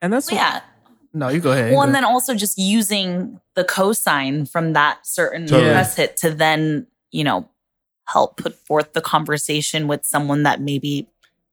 and 0.01 0.11
that's 0.11 0.29
what, 0.29 0.37
yeah. 0.37 0.61
no, 1.13 1.29
you 1.29 1.39
go 1.39 1.51
ahead. 1.53 1.71
Well, 1.71 1.79
Go- 1.81 1.85
and 1.87 1.95
then 1.95 2.03
also 2.03 2.35
just 2.35 2.57
using 2.57 3.39
the 3.55 3.63
cosign 3.63 4.49
from 4.49 4.73
that 4.73 5.07
certain 5.07 5.47
Totally. 5.47 5.71
press 5.71 5.95
hit 5.95 6.17
to 6.17 6.31
then, 6.31 6.87
you 7.11 7.23
know, 7.23 7.49
help 8.07 8.37
put 8.37 8.53
forth 8.67 8.91
the 8.93 9.01
conversation 9.01 9.87
with 9.87 10.05
someone 10.05 10.43
that 10.43 10.59
maybe 10.61 11.07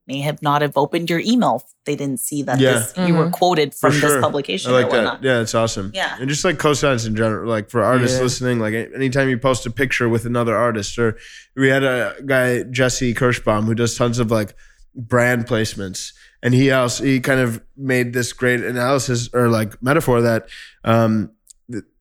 may 0.06 0.20
have 0.20 0.42
not 0.42 0.62
have 0.62 0.76
opened 0.76 1.08
your 1.08 1.20
email. 1.20 1.64
They 1.86 1.94
didn't 1.96 2.20
see 2.20 2.42
that 2.42 2.58
Yeah. 2.58 2.72
this, 2.72 2.94
you 3.08 3.14
were 3.14 3.30
quoted 3.30 3.74
from 3.74 3.92
sure. 3.92 4.10
this 4.14 4.20
publication 4.20 4.72
I 4.72 4.82
like 4.82 4.86
or 4.92 5.02
that. 5.02 5.22
Yeah, 5.22 5.40
it's 5.40 5.54
awesome. 5.54 5.92
Yeah. 5.94 6.16
And 6.20 6.28
just 6.28 6.44
like 6.44 6.58
cosigns 6.58 7.06
in 7.06 7.14
general, 7.14 7.48
like 7.48 7.70
for 7.70 7.82
artists 7.82 8.16
Yeah. 8.18 8.24
listening, 8.24 8.58
like 8.58 8.74
anytime 8.74 9.28
you 9.28 9.38
post 9.38 9.64
a 9.66 9.70
picture 9.70 10.08
with 10.08 10.26
another 10.26 10.56
artist, 10.56 10.98
or 10.98 11.16
we 11.56 11.68
had 11.68 11.84
a 11.84 12.14
guy, 12.26 12.64
Jesse 12.64 13.14
Kirshbaum, 13.14 13.64
who 13.64 13.74
does 13.74 13.96
tons 13.96 14.18
of 14.18 14.30
like 14.30 14.54
brand 14.94 15.46
placements. 15.46 16.12
And 16.42 16.52
he 16.54 16.72
also, 16.72 17.04
he 17.04 17.20
kind 17.20 17.38
of 17.40 17.62
made 17.76 18.12
this 18.12 18.32
great 18.32 18.60
analysis 18.64 19.28
or 19.32 19.48
like 19.48 19.80
metaphor 19.82 20.20
that, 20.22 20.48
um, 20.84 21.30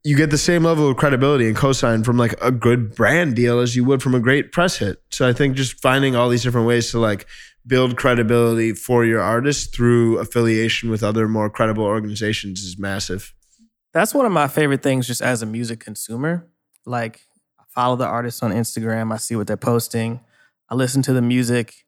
you 0.04 0.16
get 0.16 0.30
the 0.30 0.36
same 0.38 0.64
level 0.64 0.88
of 0.90 0.96
credibility 0.96 1.46
and 1.46 1.56
cosign 1.56 2.04
from 2.04 2.16
like 2.18 2.34
a 2.42 2.50
good 2.50 2.94
brand 2.96 3.36
deal 3.36 3.60
as 3.60 3.76
you 3.76 3.84
would 3.84 4.02
from 4.02 4.14
a 4.16 4.20
great 4.20 4.50
press 4.50 4.78
hit. 4.78 5.00
So 5.10 5.26
I 5.28 5.32
think 5.32 5.56
just 5.56 5.80
finding 5.80 6.16
all 6.16 6.28
these 6.28 6.42
different 6.42 6.66
ways 6.66 6.90
to 6.90 6.98
like 6.98 7.26
build 7.66 7.96
credibility 7.96 8.72
for 8.72 9.04
your 9.04 9.20
artist 9.20 9.74
through 9.74 10.18
affiliation 10.18 10.90
with 10.90 11.02
other 11.02 11.28
more 11.28 11.48
credible 11.48 11.84
organizations 11.84 12.62
is 12.62 12.78
massive. 12.78 13.32
that's 13.92 14.14
one 14.14 14.26
of 14.26 14.32
my 14.32 14.48
favorite 14.48 14.82
things 14.82 15.06
just 15.06 15.20
as 15.22 15.42
a 15.42 15.46
music 15.46 15.78
consumer. 15.80 16.48
Like 16.86 17.20
I 17.60 17.64
follow 17.68 17.96
the 17.96 18.06
artists 18.06 18.42
on 18.42 18.50
Instagram, 18.52 19.12
I 19.12 19.18
see 19.18 19.36
what 19.36 19.46
they're 19.46 19.56
posting, 19.56 20.20
I 20.68 20.74
listen 20.74 21.02
to 21.02 21.12
the 21.12 21.22
music, 21.22 21.84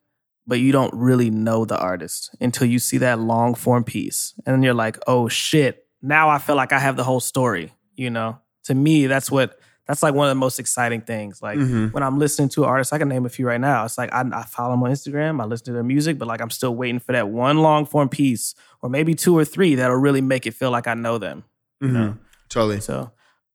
but 0.47 0.61
you 0.61 0.71
don't 0.73 0.93
really 0.95 1.31
know 1.31 1.65
the 1.65 1.79
artist 1.79 2.37
until 2.41 2.67
you 2.67 2.79
see 2.79 2.99
that 2.99 3.19
long 3.19 3.55
form 3.55 3.83
piece. 3.85 4.35
And 4.45 4.55
then 4.55 4.63
you're 4.63 4.75
like, 4.75 4.99
"Oh 5.07 5.29
shit, 5.29 5.87
now 6.03 6.29
I 6.29 6.39
feel 6.39 6.57
like 6.57 6.73
I 6.73 6.79
have 6.79 6.97
the 6.97 7.05
whole 7.05 7.21
story." 7.21 7.73
You 7.95 8.11
know? 8.11 8.39
To 8.65 8.75
me, 8.75 9.07
that's 9.07 9.31
what 9.31 9.59
that's 9.87 10.03
like 10.03 10.15
one 10.15 10.27
of 10.27 10.31
the 10.31 10.35
most 10.41 10.59
exciting 10.59 11.01
things. 11.03 11.43
Like 11.43 11.59
Mhm. 11.59 11.93
when 11.93 12.03
I'm 12.03 12.19
listening 12.19 12.49
to 12.51 12.65
artists, 12.65 12.93
I 12.93 12.99
can 12.99 13.09
name 13.09 13.27
a 13.27 13.29
few 13.29 13.47
right 13.47 13.61
now. 13.61 13.85
It's 13.85 13.99
like 13.99 14.13
I, 14.13 14.25
I 14.33 14.45
follow 14.45 14.71
them 14.73 14.83
on 14.83 14.91
Instagram, 14.91 15.41
I 15.43 15.45
listen 15.45 15.67
to 15.67 15.73
their 15.73 15.83
music, 15.83 16.19
but 16.19 16.27
like 16.29 16.41
I'm 16.41 16.51
still 16.51 16.75
waiting 16.75 16.99
for 17.01 17.13
that 17.13 17.29
one 17.29 17.59
long 17.59 17.85
form 17.87 18.09
piece, 18.09 18.55
or 18.83 18.89
maybe 18.89 19.15
two 19.15 19.37
or 19.37 19.45
three 19.45 19.75
that'll 19.75 19.97
really 19.97 20.21
make 20.23 20.47
it 20.47 20.55
feel 20.55 20.71
like 20.71 20.87
I 20.87 20.95
know 20.95 21.19
them. 21.19 21.45
Mhm. 21.83 22.19
Totally. 22.49 22.81
So 22.81 23.11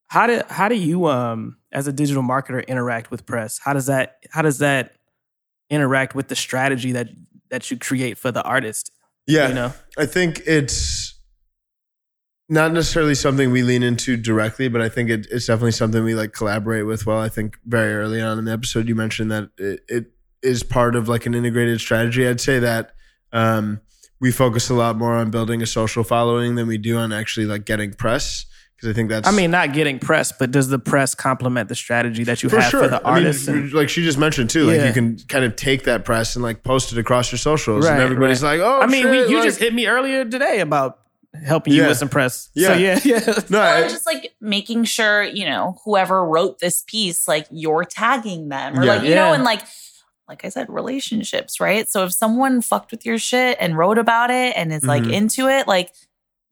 how 0.08 0.28
do 0.28 0.42
how 0.50 0.68
do 0.68 0.76
you 0.76 1.06
um 1.08 1.58
as 1.72 1.88
a 1.88 1.94
digital 1.94 2.24
marketer 2.24 2.66
interact 2.68 3.12
with 3.12 3.26
press? 3.26 3.60
How 3.64 3.74
does 3.74 3.86
that 3.88 4.18
how 4.32 4.42
does 4.42 4.58
that 4.60 4.94
interact 5.70 6.16
with 6.16 6.28
the 6.28 6.36
strategy 6.36 6.92
that 6.94 7.10
that 7.50 7.70
you 7.72 7.78
create 7.78 8.18
for 8.18 8.32
the 8.32 8.44
artist? 8.44 8.92
Yeah. 9.28 9.48
You 9.50 9.54
know? 9.54 9.74
I 9.98 10.06
think 10.06 10.42
it's 10.46 11.14
not 12.50 12.74
necessarily 12.74 13.14
something 13.14 13.52
we 13.52 13.62
lean 13.62 13.84
into 13.84 14.18
directly, 14.18 14.68
but 14.68 14.82
I 14.82 14.90
think 14.90 15.10
it, 15.12 15.28
it's 15.32 15.46
definitely 15.46 15.72
something 15.72 16.04
we 16.04 16.16
like 16.16 16.34
collaborate 16.34 16.88
with. 16.88 17.06
Well, 17.06 17.20
I 17.20 17.30
think 17.30 17.58
very 17.66 17.94
early 17.94 18.20
on 18.22 18.40
in 18.40 18.46
the 18.46 18.52
episode, 18.52 18.88
you 18.88 18.96
mentioned 18.96 19.32
that 19.32 19.50
it, 19.58 19.82
it 19.88 20.06
is 20.42 20.64
part 20.64 20.96
of 20.96 21.08
like 21.08 21.28
an 21.28 21.36
integrated 21.36 21.80
strategy. 21.80 22.28
I'd 22.28 22.42
say 22.42 22.58
that 22.60 22.94
um, 23.32 23.82
we 24.20 24.32
focus 24.32 24.70
a 24.70 24.74
lot 24.74 24.98
more 24.98 25.14
on 25.14 25.30
building 25.30 25.62
a 25.62 25.68
social 25.68 26.04
following 26.04 26.56
than 26.56 26.68
we 26.68 26.80
do 26.80 26.98
on 26.98 27.14
actually 27.14 27.46
like 27.46 27.66
getting 27.66 27.94
press. 27.94 28.48
Because 28.76 28.90
I 28.90 28.94
think 28.94 29.10
that's. 29.10 29.28
I 29.28 29.32
mean, 29.32 29.52
not 29.52 29.74
getting 29.74 30.00
press, 30.00 30.32
but 30.32 30.52
does 30.52 30.70
the 30.70 30.80
press 30.80 31.14
complement 31.14 31.68
the 31.68 31.76
strategy 31.76 32.24
that 32.24 32.42
you 32.42 32.50
for 32.50 32.62
have 32.62 32.72
sure. 32.72 32.84
for 32.84 32.88
the 32.88 33.06
I 33.06 33.20
mean, 33.20 33.34
and- 33.48 33.74
like 33.74 33.90
she 33.90 34.04
just 34.04 34.18
mentioned 34.18 34.50
too, 34.50 34.64
like 34.68 34.88
you 34.88 34.94
can 34.94 35.20
kind 35.28 35.44
of 35.44 35.58
take 35.58 35.84
that 35.84 36.06
press 36.06 36.36
and 36.36 36.42
like 36.42 36.64
post 36.64 36.94
it 36.94 36.98
across 36.98 37.30
your 37.32 37.40
socials, 37.40 37.86
and 37.86 38.00
everybody's 38.00 38.42
right. 38.42 38.58
like, 38.58 38.66
"Oh, 38.66 38.82
I 38.82 38.88
mean, 38.88 39.10
we, 39.10 39.28
you 39.28 39.36
like- 39.36 39.44
just 39.44 39.60
hit 39.60 39.74
me 39.74 39.86
earlier 39.86 40.24
today 40.24 40.62
about 40.62 40.98
helping 41.46 41.74
you 41.74 41.82
Yeah. 41.84 41.90
with 41.90 41.98
some 41.98 42.10
press. 42.10 42.50
Yeah. 42.56 42.68
So 42.70 42.74
yeah, 42.76 43.00
yeah. 43.04 43.40
no, 43.50 43.60
Or 43.60 43.64
I- 43.64 43.82
just 43.88 44.06
like 44.06 44.34
making 44.42 44.84
sure, 44.86 45.24
you 45.24 45.46
know, 45.46 45.78
whoever 45.86 46.26
wrote 46.26 46.60
this 46.60 46.84
piece, 46.88 47.28
like 47.28 47.48
you're 47.52 47.86
tagging 47.86 48.50
them 48.50 48.78
or 48.80 48.84
Yeah. 48.84 48.94
like, 48.96 49.04
you 49.04 49.10
Yeah. 49.10 49.16
know, 49.28 49.34
and 49.34 49.44
like, 49.44 49.62
like 50.28 50.44
I 50.46 50.50
said, 50.50 50.70
relationships, 50.70 51.60
right? 51.60 51.90
So 51.90 52.04
if 52.06 52.14
someone 52.14 52.62
fucked 52.62 52.92
with 52.92 53.06
your 53.06 53.18
shit 53.18 53.58
and 53.60 53.78
wrote 53.78 53.98
about 53.98 54.30
it 54.32 54.56
and 54.56 54.72
is 54.74 54.84
like 54.84 55.04
Mhm. 55.04 55.14
into 55.14 55.48
it, 55.48 55.68
like 55.68 55.94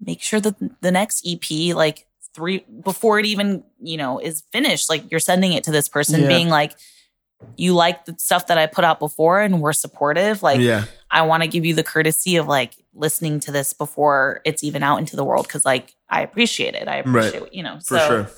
make 0.04 0.22
sure 0.22 0.40
that 0.40 0.56
the 0.82 0.92
next 0.92 1.24
EP, 1.26 1.74
like 1.74 2.06
three, 2.36 2.64
before 2.84 3.20
it 3.20 3.26
even, 3.26 3.64
you 3.82 3.98
know, 3.98 4.20
is 4.20 4.44
finished, 4.52 4.90
like 4.90 5.10
you're 5.10 5.20
sending 5.20 5.54
it 5.54 5.64
to 5.64 5.72
this 5.72 5.88
person 5.90 6.22
Yeah. 6.22 6.28
being 6.28 6.50
like, 6.50 6.74
you 7.56 7.74
like 7.74 8.06
the 8.06 8.16
stuff 8.18 8.48
that 8.48 8.58
I 8.58 8.66
put 8.66 8.84
out 8.84 9.00
before 9.00 9.42
and 9.42 9.62
we're 9.62 9.74
supportive. 9.74 10.42
Like, 10.44 10.60
yeah, 10.60 10.86
I 11.12 11.22
want 11.24 11.44
to 11.44 11.48
give 11.48 11.66
you 11.66 11.74
the 11.74 11.84
courtesy 11.84 12.36
of 12.38 12.48
like 12.48 12.74
listening 12.94 13.40
to 13.42 13.52
this 13.52 13.74
before 13.74 14.42
it's 14.46 14.64
even 14.64 14.84
out 14.84 14.98
into 14.98 15.16
the 15.16 15.24
world 15.24 15.48
because 15.48 15.66
like 15.66 15.96
I 16.10 16.22
appreciate 16.22 16.76
it. 16.76 16.88
I 16.88 17.02
Right. 17.02 17.26
appreciate 17.28 17.54
you 17.54 17.64
know. 17.64 17.76
for 17.80 18.00
so, 18.00 18.08
sure. 18.08 18.30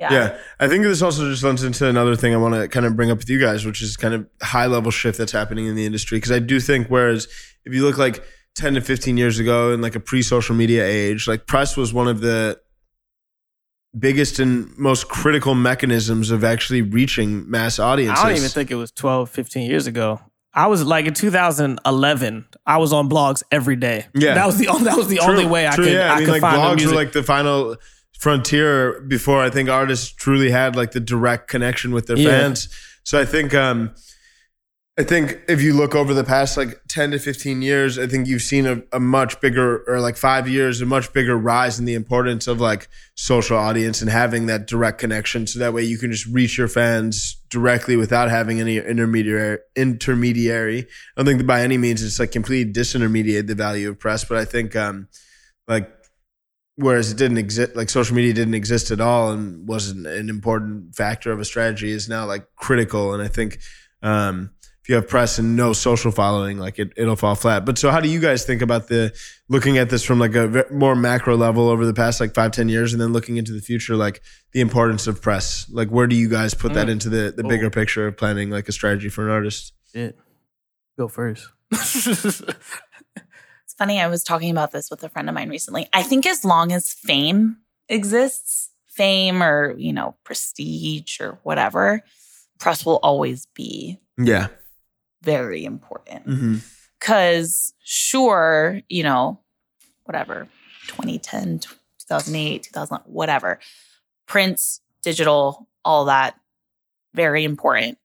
Yeah. 0.00 0.12
Yeah. 0.12 0.38
I 0.60 0.68
think 0.68 0.82
this 0.82 1.02
also 1.02 1.30
just 1.30 1.42
lends 1.42 1.62
into 1.62 1.88
another 1.88 2.16
thing 2.16 2.34
I 2.34 2.36
want 2.36 2.54
to 2.54 2.68
kind 2.68 2.84
of 2.84 2.96
bring 2.96 3.10
up 3.10 3.18
with 3.18 3.30
you 3.30 3.40
guys, 3.40 3.64
which 3.64 3.80
is 3.80 3.96
kind 3.96 4.12
of 4.12 4.26
high 4.42 4.66
level 4.66 4.90
shift 4.90 5.18
that's 5.18 5.32
happening 5.32 5.66
in 5.66 5.76
the 5.76 5.86
industry. 5.86 6.20
Cause 6.20 6.32
I 6.32 6.40
do 6.40 6.58
think, 6.60 6.88
whereas 6.88 7.28
if 7.64 7.72
you 7.72 7.84
look 7.84 7.96
like 7.96 8.22
10 8.56 8.74
to 8.74 8.80
15 8.80 9.16
years 9.16 9.38
ago 9.38 9.72
in 9.72 9.80
like 9.80 9.94
a 9.94 10.00
pre 10.00 10.20
social 10.22 10.54
media 10.54 10.84
age, 10.84 11.26
like 11.28 11.46
press 11.46 11.76
was 11.76 11.92
one 11.94 12.08
of 12.08 12.20
the 12.20 12.60
biggest 13.98 14.38
and 14.38 14.76
most 14.78 15.08
critical 15.08 15.54
mechanisms 15.54 16.30
of 16.30 16.42
actually 16.44 16.82
reaching 16.82 17.48
mass 17.50 17.78
audiences. 17.78 18.22
I 18.24 18.28
don't 18.28 18.38
even 18.38 18.48
think 18.50 18.70
it 18.70 18.74
was 18.76 18.90
12, 18.92 19.30
15 19.30 19.68
years 19.70 19.86
ago. 19.86 20.20
I 20.52 20.66
was 20.68 20.84
like 20.84 21.06
in 21.06 21.14
2011. 21.14 22.46
I 22.66 22.76
was 22.78 22.92
on 22.92 23.08
blogs 23.08 23.42
every 23.50 23.76
day. 23.76 24.06
Yeah. 24.14 24.34
that 24.34 24.46
was 24.46 24.56
the 24.58 24.68
only, 24.68 24.84
that 24.84 24.96
was 24.96 25.08
the 25.08 25.16
True, 25.16 25.26
only 25.32 25.46
way 25.46 25.66
I 25.66 25.74
true, 25.74 25.84
could 25.84 25.92
yeah. 25.94 26.12
I, 26.12 26.14
I, 26.14 26.18
mean, 26.18 26.24
could 26.26 26.32
like 26.32 26.40
find 26.42 26.56
blogs 26.60 26.76
music. 26.76 26.90
were 26.90 26.94
like 26.96 27.12
the 27.12 27.22
final 27.22 27.76
frontier 28.18 29.00
before 29.02 29.42
I 29.42 29.50
think 29.50 29.68
artists 29.68 30.12
truly 30.12 30.50
had 30.50 30.76
like 30.76 30.92
the 30.92 31.00
direct 31.00 31.48
connection 31.48 31.92
with 31.92 32.06
their 32.06 32.16
Yeah. 32.16 32.30
fans. 32.30 32.68
So 33.02 33.20
I 33.20 33.24
think, 33.24 33.52
um, 33.54 33.94
I 34.96 35.02
think 35.02 35.40
if 35.48 35.60
you 35.60 35.74
look 35.74 35.96
over 35.96 36.14
the 36.14 36.22
past 36.22 36.56
like 36.56 36.80
10 36.88 37.10
to 37.10 37.18
15 37.18 37.62
years, 37.62 37.98
I 37.98 38.06
think 38.06 38.28
you've 38.28 38.42
seen 38.42 38.64
a, 38.64 38.80
a 38.92 39.00
much 39.00 39.40
bigger, 39.40 39.82
or 39.88 39.98
like 39.98 40.16
five 40.16 40.48
years, 40.48 40.80
a 40.80 40.86
much 40.86 41.12
bigger 41.12 41.36
rise 41.36 41.80
in 41.80 41.84
the 41.84 41.94
importance 41.94 42.46
of 42.46 42.60
like 42.60 42.86
social 43.16 43.56
audience 43.56 44.00
and 44.00 44.08
having 44.08 44.46
that 44.46 44.68
direct 44.68 45.00
connection. 45.00 45.48
So 45.48 45.58
that 45.58 45.74
way 45.74 45.82
you 45.82 45.98
can 45.98 46.12
just 46.12 46.26
reach 46.26 46.56
your 46.56 46.68
fans 46.68 47.34
directly 47.50 47.96
without 47.96 48.30
having 48.30 48.60
any 48.60 48.76
intermediary. 48.76 49.58
Intermediary. 49.74 50.82
I 50.82 50.86
don't 51.16 51.26
think 51.26 51.38
that 51.38 51.46
by 51.46 51.62
any 51.62 51.76
means 51.76 52.00
it's 52.00 52.20
like 52.20 52.30
completely 52.30 52.72
disintermediate 52.72 53.48
the 53.48 53.56
value 53.56 53.88
of 53.88 53.98
press, 53.98 54.24
but 54.24 54.38
I 54.38 54.44
think, 54.44 54.76
um, 54.76 55.08
like 55.66 55.90
whereas 56.76 57.10
it 57.10 57.18
didn't 57.18 57.38
exist 57.38 57.74
like 57.76 57.88
social 57.88 58.14
media 58.14 58.32
didn't 58.32 58.54
exist 58.54 58.90
at 58.90 59.00
all 59.00 59.30
and 59.30 59.66
wasn't 59.68 60.06
an 60.06 60.28
important 60.28 60.94
factor 60.94 61.30
of 61.30 61.38
a 61.38 61.44
strategy 61.44 61.90
is 61.90 62.08
now 62.08 62.26
like 62.26 62.46
critical 62.56 63.14
and 63.14 63.22
i 63.22 63.28
think 63.28 63.60
um 64.02 64.50
if 64.84 64.88
you 64.90 64.94
have 64.96 65.08
press 65.08 65.38
and 65.38 65.56
no 65.56 65.72
social 65.72 66.12
following 66.12 66.58
like 66.58 66.78
it, 66.78 66.92
it'll 66.96 67.16
fall 67.16 67.34
flat 67.34 67.64
but 67.64 67.78
so 67.78 67.90
how 67.90 68.00
do 68.00 68.08
you 68.08 68.20
guys 68.20 68.44
think 68.44 68.60
about 68.62 68.88
the 68.88 69.12
looking 69.48 69.78
at 69.78 69.88
this 69.88 70.04
from 70.04 70.18
like 70.20 70.34
a 70.34 70.66
more 70.70 70.94
macro 70.94 71.36
level 71.36 71.70
over 71.70 71.86
the 71.86 71.94
past 71.94 72.20
like 72.20 72.34
five 72.34 72.52
ten 72.52 72.68
years 72.68 72.92
and 72.92 73.00
then 73.00 73.10
looking 73.12 73.38
into 73.38 73.52
the 73.52 73.62
future 73.62 73.96
like 73.96 74.20
the 74.52 74.60
importance 74.60 75.06
of 75.06 75.20
press 75.22 75.66
like 75.70 75.88
where 75.88 76.06
do 76.06 76.14
you 76.14 76.28
guys 76.28 76.52
put 76.54 76.74
that 76.74 76.86
Mm. 76.88 76.90
into 76.92 77.08
the 77.08 77.32
the 77.34 77.42
Oh. 77.44 77.48
bigger 77.48 77.70
picture 77.70 78.06
of 78.06 78.16
planning 78.18 78.50
like 78.50 78.68
a 78.68 78.72
strategy 78.72 79.08
for 79.08 79.24
an 79.24 79.30
artist 79.32 79.72
Shit. 79.92 80.18
Go 80.98 81.08
first. 81.08 81.48
It's 83.66 83.74
funny. 83.78 84.00
I 84.00 84.06
was 84.08 84.22
talking 84.22 84.50
about 84.50 84.70
this 84.72 84.90
with 84.90 85.02
a 85.02 85.08
friend 85.08 85.28
of 85.28 85.34
mine 85.34 85.48
recently. 85.48 85.88
I 85.92 86.02
think 86.02 86.26
as 86.26 86.44
long 86.44 86.70
as 86.72 86.92
fame 86.92 87.56
exists, 87.88 88.70
fame 88.86 89.42
or, 89.42 89.74
you 89.76 89.92
know, 89.92 90.14
prestige 90.24 91.18
or 91.20 91.38
whatever, 91.42 92.02
press 92.60 92.84
will 92.86 93.00
always 93.02 93.46
be 93.54 93.98
yeah 94.16 94.46
very 95.24 95.64
important. 95.64 96.26
mm-hmm. 96.26 96.56
Because, 97.00 97.74
sure, 97.82 98.80
you 98.88 99.02
know, 99.02 99.40
whatever, 100.04 100.48
2010, 100.88 101.58
2008, 101.58 102.62
2000, 102.62 102.98
whatever, 103.04 103.58
prints, 104.26 104.80
digital, 105.02 105.68
all 105.84 106.06
that, 106.06 106.38
very 107.12 107.44
important. 107.44 107.98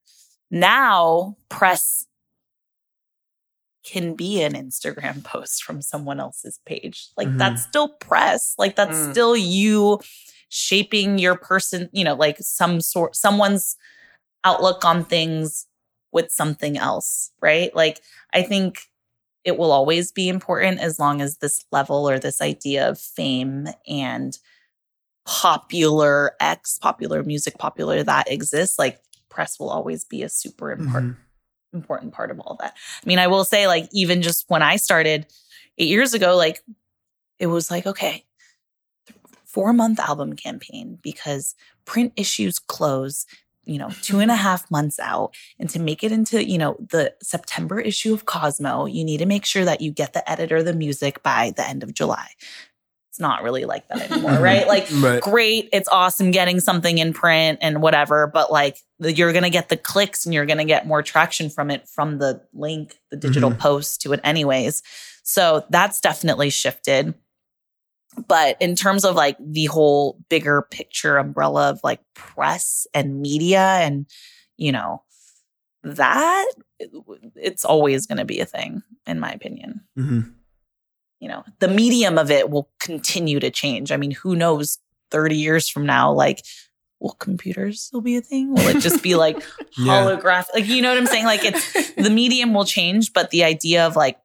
Now, 0.51 1.37
press 1.47 2.07
can 3.85 4.15
be 4.15 4.41
an 4.41 4.53
Instagram 4.53 5.23
post 5.23 5.63
from 5.63 5.81
someone 5.81 6.19
else's 6.19 6.59
page. 6.65 7.07
Like, 7.17 7.27
Mhm. 7.29 7.37
that's 7.37 7.63
still 7.63 7.87
press. 7.89 8.53
Like, 8.57 8.75
that's 8.75 8.97
Mm. 8.97 9.11
still 9.11 9.37
you 9.37 9.99
shaping 10.49 11.19
your 11.19 11.35
person, 11.35 11.89
you 11.93 12.03
know, 12.03 12.15
like 12.15 12.37
some 12.41 12.81
sort, 12.81 13.15
someone's 13.15 13.77
outlook 14.43 14.83
on 14.83 15.05
things 15.05 15.67
with 16.11 16.31
something 16.31 16.77
else, 16.77 17.31
right? 17.41 17.73
Like, 17.75 18.01
I 18.33 18.41
think 18.41 18.89
it 19.43 19.57
will 19.57 19.71
always 19.71 20.11
be 20.11 20.29
important 20.29 20.79
as 20.79 20.99
long 20.99 21.21
as 21.21 21.37
this 21.37 21.65
level 21.71 22.09
or 22.09 22.19
this 22.19 22.41
idea 22.41 22.89
of 22.89 22.99
fame 22.99 23.67
and 23.87 24.37
popular 25.25 26.31
X, 26.39 26.79
popular 26.79 27.23
music, 27.23 27.57
popular 27.57 28.03
that 28.03 28.31
exists. 28.31 28.79
Like, 28.79 28.99
press 29.29 29.59
will 29.59 29.69
always 29.69 30.03
be 30.03 30.23
a 30.23 30.29
super 30.29 30.71
important 30.71 31.13
mm-hmm. 31.13 31.77
important 31.77 32.13
part 32.13 32.31
of 32.31 32.39
all 32.39 32.57
that. 32.59 32.75
I 33.03 33.07
mean, 33.07 33.19
I 33.19 33.27
will 33.27 33.45
say, 33.45 33.67
like, 33.67 33.87
even 33.91 34.21
just 34.21 34.45
when 34.47 34.61
I 34.61 34.75
started 34.75 35.27
eight 35.77 35.89
years 35.89 36.13
ago, 36.13 36.35
like, 36.35 36.61
it 37.37 37.47
was 37.47 37.71
like, 37.71 37.85
okay, 37.85 38.25
four 39.45 39.71
month 39.73 39.99
album 39.99 40.35
campaign 40.35 40.99
because 41.01 41.55
print 41.85 42.13
issues 42.15 42.59
close, 42.59 43.25
you 43.65 43.77
know, 43.77 43.89
two 44.01 44.19
and 44.19 44.31
a 44.31 44.35
half 44.35 44.69
months 44.71 44.99
out. 44.99 45.35
And 45.59 45.69
to 45.69 45.79
make 45.79 46.03
it 46.03 46.11
into, 46.11 46.43
you 46.43 46.57
know, 46.57 46.77
the 46.89 47.13
September 47.21 47.79
issue 47.79 48.13
of 48.13 48.25
Cosmo, 48.25 48.85
you 48.85 49.03
need 49.03 49.19
to 49.19 49.25
make 49.25 49.45
sure 49.45 49.65
that 49.65 49.81
you 49.81 49.91
get 49.91 50.13
the 50.13 50.29
editor 50.29 50.63
the 50.63 50.73
music 50.73 51.21
by 51.23 51.53
the 51.55 51.67
end 51.67 51.83
of 51.83 51.93
July. 51.93 52.27
It's 53.09 53.19
not 53.19 53.43
really 53.43 53.65
like 53.65 53.87
that 53.89 54.11
anymore, 54.11 54.31
mm-hmm. 54.31 54.43
right? 54.43 54.67
Like, 54.67 54.87
right 54.93 55.21
great 55.21 55.69
it's 55.73 55.89
awesome 55.89 56.31
getting 56.31 56.59
something 56.59 56.97
in 56.97 57.13
print 57.13 57.59
and 57.61 57.81
whatever 57.81 58.27
but 58.27 58.51
like 58.51 58.77
the, 58.99 59.13
you're 59.13 59.33
gonna 59.33 59.49
get 59.49 59.69
the 59.69 59.77
clicks 59.77 60.25
and 60.25 60.33
you're 60.33 60.45
gonna 60.45 60.65
get 60.65 60.87
more 60.87 61.01
traction 61.01 61.49
from 61.49 61.69
it 61.69 61.87
from 61.87 62.17
the 62.17 62.41
link 62.53 62.95
the 63.11 63.17
digital 63.17 63.49
mm-hmm. 63.49 63.59
post 63.59 64.01
to 64.01 64.13
it 64.13 64.19
anyways 64.23 64.83
so 65.23 65.65
that's 65.69 65.99
definitely 65.99 66.49
shifted 66.49 67.13
but 68.27 68.57
in 68.59 68.75
terms 68.75 69.05
of 69.05 69.15
like 69.15 69.37
the 69.39 69.65
whole 69.65 70.19
bigger 70.29 70.61
picture 70.71 71.17
umbrella 71.17 71.69
of 71.71 71.79
like 71.83 72.01
press 72.15 72.85
and 72.93 73.21
media 73.21 73.59
and 73.59 74.05
you 74.57 74.71
know 74.71 75.01
that 75.83 76.45
it's 77.35 77.63
always 77.65 78.05
going 78.05 78.17
to 78.17 78.25
be 78.25 78.39
a 78.39 78.45
thing 78.45 78.81
in 79.07 79.19
my 79.19 79.31
opinion. 79.31 79.81
Hmm 79.95 80.21
you 81.21 81.27
know 81.27 81.43
the 81.59 81.67
medium 81.67 82.17
of 82.17 82.31
it 82.31 82.49
will 82.49 82.69
continue 82.79 83.39
to 83.41 83.49
change. 83.51 83.91
I 83.91 83.97
mean 83.97 84.11
who 84.11 84.35
knows 84.37 84.79
30 85.11 85.35
years 85.35 85.67
from 85.67 85.85
now 85.85 86.13
like 86.13 86.45
will 87.01 87.11
computers 87.19 87.81
still 87.81 87.99
be 88.01 88.15
a 88.15 88.21
thing? 88.21 88.53
Will 88.53 88.67
it 88.69 88.79
just 88.81 89.03
be 89.03 89.15
like 89.15 89.35
Yeah. 89.77 90.03
holographic 90.03 90.47
like 90.53 90.67
you 90.67 90.81
know 90.81 90.89
what 90.89 90.97
i'm 90.97 91.05
saying? 91.07 91.25
Like 91.25 91.43
it's 91.43 91.93
the 91.95 92.09
medium 92.09 92.53
will 92.53 92.65
change 92.65 93.11
but 93.13 93.31
the 93.31 93.43
idea 93.43 93.85
of 93.85 93.95
like 93.97 94.17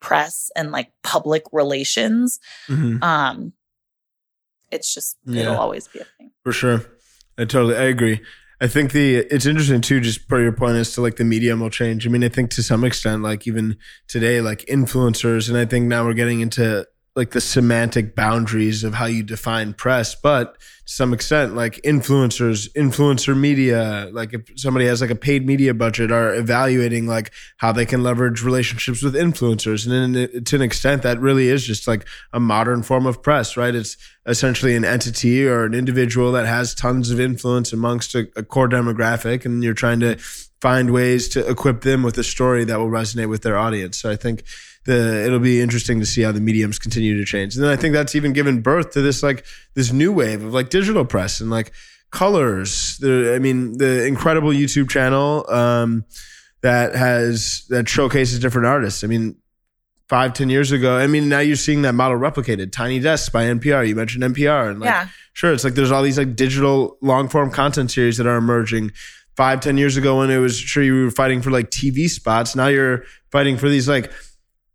press 0.00 0.50
and 0.56 0.72
like 0.72 0.90
public 1.02 1.42
relations 1.52 2.38
hmm 2.66 2.96
um 3.02 3.52
it's 4.70 4.94
just 4.94 5.16
Yeah. 5.24 5.42
it'll 5.42 5.56
always 5.58 5.88
be 5.88 5.98
a 6.00 6.04
thing 6.16 6.30
For 6.44 6.52
sure. 6.52 6.82
I 7.38 7.44
totally 7.44 7.76
I 7.76 7.84
agree. 7.84 8.20
I 8.60 8.66
think 8.68 8.92
the 8.92 9.16
it's 9.34 9.46
interesting 9.46 9.80
too, 9.80 10.00
just 10.00 10.28
per 10.28 10.40
your 10.42 10.52
point 10.52 10.76
as 10.76 10.92
to 10.94 11.00
like 11.00 11.16
the 11.16 11.24
medium 11.24 11.60
will 11.60 11.70
change. 11.70 12.06
I 12.06 12.10
mean, 12.10 12.22
I 12.22 12.28
think 12.28 12.50
to 12.50 12.62
some 12.62 12.84
extent, 12.84 13.22
like 13.22 13.46
even 13.46 13.76
today, 14.06 14.42
like 14.42 14.66
influencers, 14.66 15.48
and 15.48 15.56
I 15.56 15.64
think 15.64 15.86
now 15.86 16.04
we're 16.04 16.12
getting 16.12 16.40
into 16.40 16.86
like 17.16 17.30
the 17.32 17.40
semantic 17.40 18.14
boundaries 18.14 18.84
of 18.84 18.94
how 18.94 19.06
you 19.06 19.22
define 19.22 19.74
press, 19.74 20.14
but 20.14 20.54
to 20.54 20.92
some 20.94 21.12
extent, 21.12 21.56
like 21.56 21.80
influencers, 21.82 22.72
influencer 22.74 23.36
media, 23.36 24.08
like 24.12 24.32
if 24.32 24.42
somebody 24.54 24.86
has 24.86 25.00
like 25.00 25.10
a 25.10 25.16
paid 25.16 25.44
media 25.44 25.74
budget, 25.74 26.12
are 26.12 26.32
evaluating 26.34 27.08
like 27.08 27.32
how 27.56 27.72
they 27.72 27.84
can 27.84 28.04
leverage 28.04 28.42
relationships 28.42 29.02
with 29.02 29.14
influencers, 29.14 29.86
and 29.86 30.14
then 30.14 30.44
to 30.44 30.56
an 30.56 30.62
extent, 30.62 31.02
that 31.02 31.18
really 31.20 31.48
is 31.48 31.66
just 31.66 31.88
like 31.88 32.06
a 32.32 32.38
modern 32.38 32.82
form 32.82 33.06
of 33.06 33.22
press, 33.22 33.56
right? 33.56 33.74
It's 33.74 33.96
essentially 34.24 34.76
an 34.76 34.84
entity 34.84 35.46
or 35.46 35.64
an 35.64 35.74
individual 35.74 36.30
that 36.32 36.46
has 36.46 36.74
tons 36.74 37.10
of 37.10 37.18
influence 37.18 37.72
amongst 37.72 38.14
a, 38.14 38.28
a 38.36 38.44
core 38.44 38.68
demographic, 38.68 39.44
and 39.44 39.64
you're 39.64 39.74
trying 39.74 39.98
to 40.00 40.16
find 40.60 40.92
ways 40.92 41.28
to 41.30 41.48
equip 41.48 41.80
them 41.80 42.02
with 42.02 42.18
a 42.18 42.24
story 42.24 42.64
that 42.64 42.78
will 42.78 42.90
resonate 42.90 43.28
with 43.28 43.42
their 43.42 43.56
audience. 43.56 43.98
So 43.98 44.10
I 44.10 44.16
think 44.16 44.44
the 44.84 45.24
it'll 45.26 45.38
be 45.38 45.60
interesting 45.60 46.00
to 46.00 46.06
see 46.06 46.22
how 46.22 46.32
the 46.32 46.40
mediums 46.40 46.78
continue 46.78 47.16
to 47.18 47.24
change. 47.24 47.54
And 47.54 47.64
then 47.64 47.70
I 47.70 47.76
think 47.76 47.92
that's 47.92 48.14
even 48.14 48.32
given 48.32 48.62
birth 48.62 48.92
to 48.92 49.02
this 49.02 49.22
like 49.22 49.44
this 49.74 49.92
new 49.92 50.12
wave 50.12 50.42
of 50.42 50.54
like 50.54 50.70
digital 50.70 51.04
press 51.04 51.40
and 51.40 51.50
like 51.50 51.72
colors. 52.10 52.98
The 52.98 53.34
I 53.34 53.38
mean 53.38 53.78
the 53.78 54.06
incredible 54.06 54.50
YouTube 54.50 54.88
channel 54.90 55.44
um, 55.50 56.04
that 56.62 56.94
has 56.94 57.64
that 57.68 57.88
showcases 57.88 58.38
different 58.38 58.66
artists. 58.66 59.04
I 59.04 59.06
mean 59.06 59.36
five 60.08 60.32
ten 60.32 60.48
years 60.50 60.72
ago. 60.72 60.96
I 60.98 61.06
mean, 61.06 61.28
now 61.28 61.38
you're 61.38 61.54
seeing 61.56 61.82
that 61.82 61.94
model 61.94 62.18
replicated. 62.18 62.72
Tiny 62.72 62.98
Desks 62.98 63.28
by 63.28 63.44
NPR. 63.44 63.86
You 63.86 63.94
mentioned 63.94 64.24
NPR, 64.24 64.70
and 64.70 64.80
like, 64.80 64.88
Yeah. 64.88 65.08
sure, 65.34 65.52
it's 65.52 65.62
like 65.62 65.74
there's 65.74 65.92
all 65.92 66.02
these 66.02 66.18
like 66.18 66.34
digital 66.34 66.98
long 67.00 67.28
form 67.28 67.50
content 67.50 67.90
series 67.92 68.16
that 68.16 68.26
are 68.26 68.36
emerging. 68.36 68.90
Five 69.36 69.60
ten 69.60 69.78
years 69.78 69.96
ago, 69.96 70.18
when 70.18 70.30
it 70.30 70.38
was 70.38 70.58
sure 70.58 70.82
you 70.82 71.04
were 71.04 71.10
fighting 71.10 71.40
for 71.42 71.50
like 71.50 71.70
TV 71.70 72.10
spots, 72.10 72.56
now 72.56 72.66
you're 72.66 73.04
fighting 73.30 73.56
for 73.56 73.68
these 73.68 73.88
like 73.88 74.10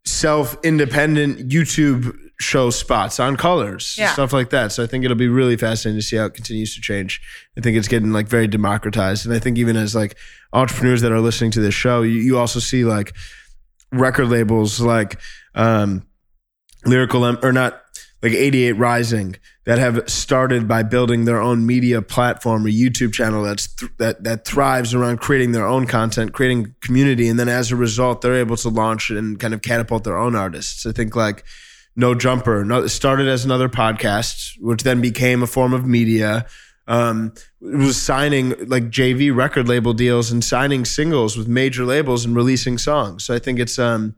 self 0.05 0.55
independent 0.63 1.49
YouTube 1.49 2.15
show 2.39 2.69
spots 2.69 3.19
on 3.19 3.37
colors, 3.37 3.95
Yeah. 3.97 4.11
stuff 4.13 4.33
like 4.33 4.49
that. 4.49 4.71
So 4.73 4.83
I 4.83 4.87
think 4.87 5.05
it'll 5.05 5.15
be 5.15 5.27
really 5.29 5.55
fascinating 5.57 5.99
to 5.99 6.05
see 6.05 6.17
how 6.17 6.25
it 6.25 6.33
continues 6.33 6.75
to 6.75 6.81
change. 6.81 7.21
I 7.57 7.61
think 7.61 7.77
it's 7.77 7.87
getting 7.87 8.11
like 8.11 8.27
very 8.27 8.47
democratized, 8.47 9.25
and 9.25 9.33
I 9.33 9.39
think 9.39 9.57
even 9.57 9.77
as 9.77 9.95
like 9.95 10.17
entrepreneurs 10.53 11.01
that 11.01 11.11
are 11.11 11.21
listening 11.21 11.51
to 11.51 11.61
this 11.61 11.73
show, 11.73 12.01
you, 12.01 12.19
you 12.19 12.37
also 12.37 12.59
see 12.59 12.83
like 12.85 13.13
record 13.91 14.27
labels 14.27 14.79
like 14.81 15.19
um 15.55 16.05
lyrical 16.85 17.25
Em- 17.25 17.39
or 17.41 17.53
not 17.53 17.81
like 18.25 18.33
88 18.33 18.71
rising 18.73 19.35
that 19.65 19.77
have 19.77 20.09
started 20.09 20.67
by 20.67 20.81
building 20.81 21.25
their 21.25 21.39
own 21.39 21.65
media 21.65 22.01
platform 22.01 22.65
or 22.65 22.69
youtube 22.69 23.13
channel 23.13 23.43
that's 23.43 23.67
th- 23.67 23.91
that 23.99 24.23
that 24.23 24.45
thrives 24.45 24.95
around 24.95 25.19
creating 25.19 25.51
their 25.51 25.67
own 25.67 25.85
content 25.85 26.33
creating 26.33 26.73
community 26.81 27.27
and 27.27 27.39
then 27.39 27.47
as 27.47 27.71
a 27.71 27.75
result 27.75 28.21
they're 28.21 28.33
able 28.33 28.57
to 28.57 28.69
launch 28.69 29.11
and 29.11 29.39
kind 29.39 29.53
of 29.53 29.61
catapult 29.61 30.03
their 30.03 30.17
own 30.17 30.35
artists 30.35 30.87
i 30.87 30.91
think 30.91 31.15
like 31.15 31.43
no 31.95 32.15
jumper 32.15 32.65
no, 32.65 32.87
started 32.87 33.27
as 33.27 33.45
another 33.45 33.69
podcast 33.69 34.59
which 34.59 34.81
then 34.81 35.01
became 35.01 35.43
a 35.43 35.47
form 35.47 35.71
of 35.71 35.85
media 35.85 36.47
um, 36.87 37.33
was 37.61 37.99
signing 37.99 38.49
like 38.67 38.91
JV 38.91 39.35
record 39.35 39.67
label 39.67 39.91
deals 39.91 40.31
and 40.31 40.43
signing 40.43 40.85
singles 40.85 41.35
with 41.35 41.47
major 41.47 41.83
labels 41.83 42.25
and 42.25 42.35
releasing 42.35 42.77
songs. 42.77 43.25
So 43.25 43.33
I 43.33 43.39
think 43.39 43.57
it's 43.57 43.79
um 43.79 44.13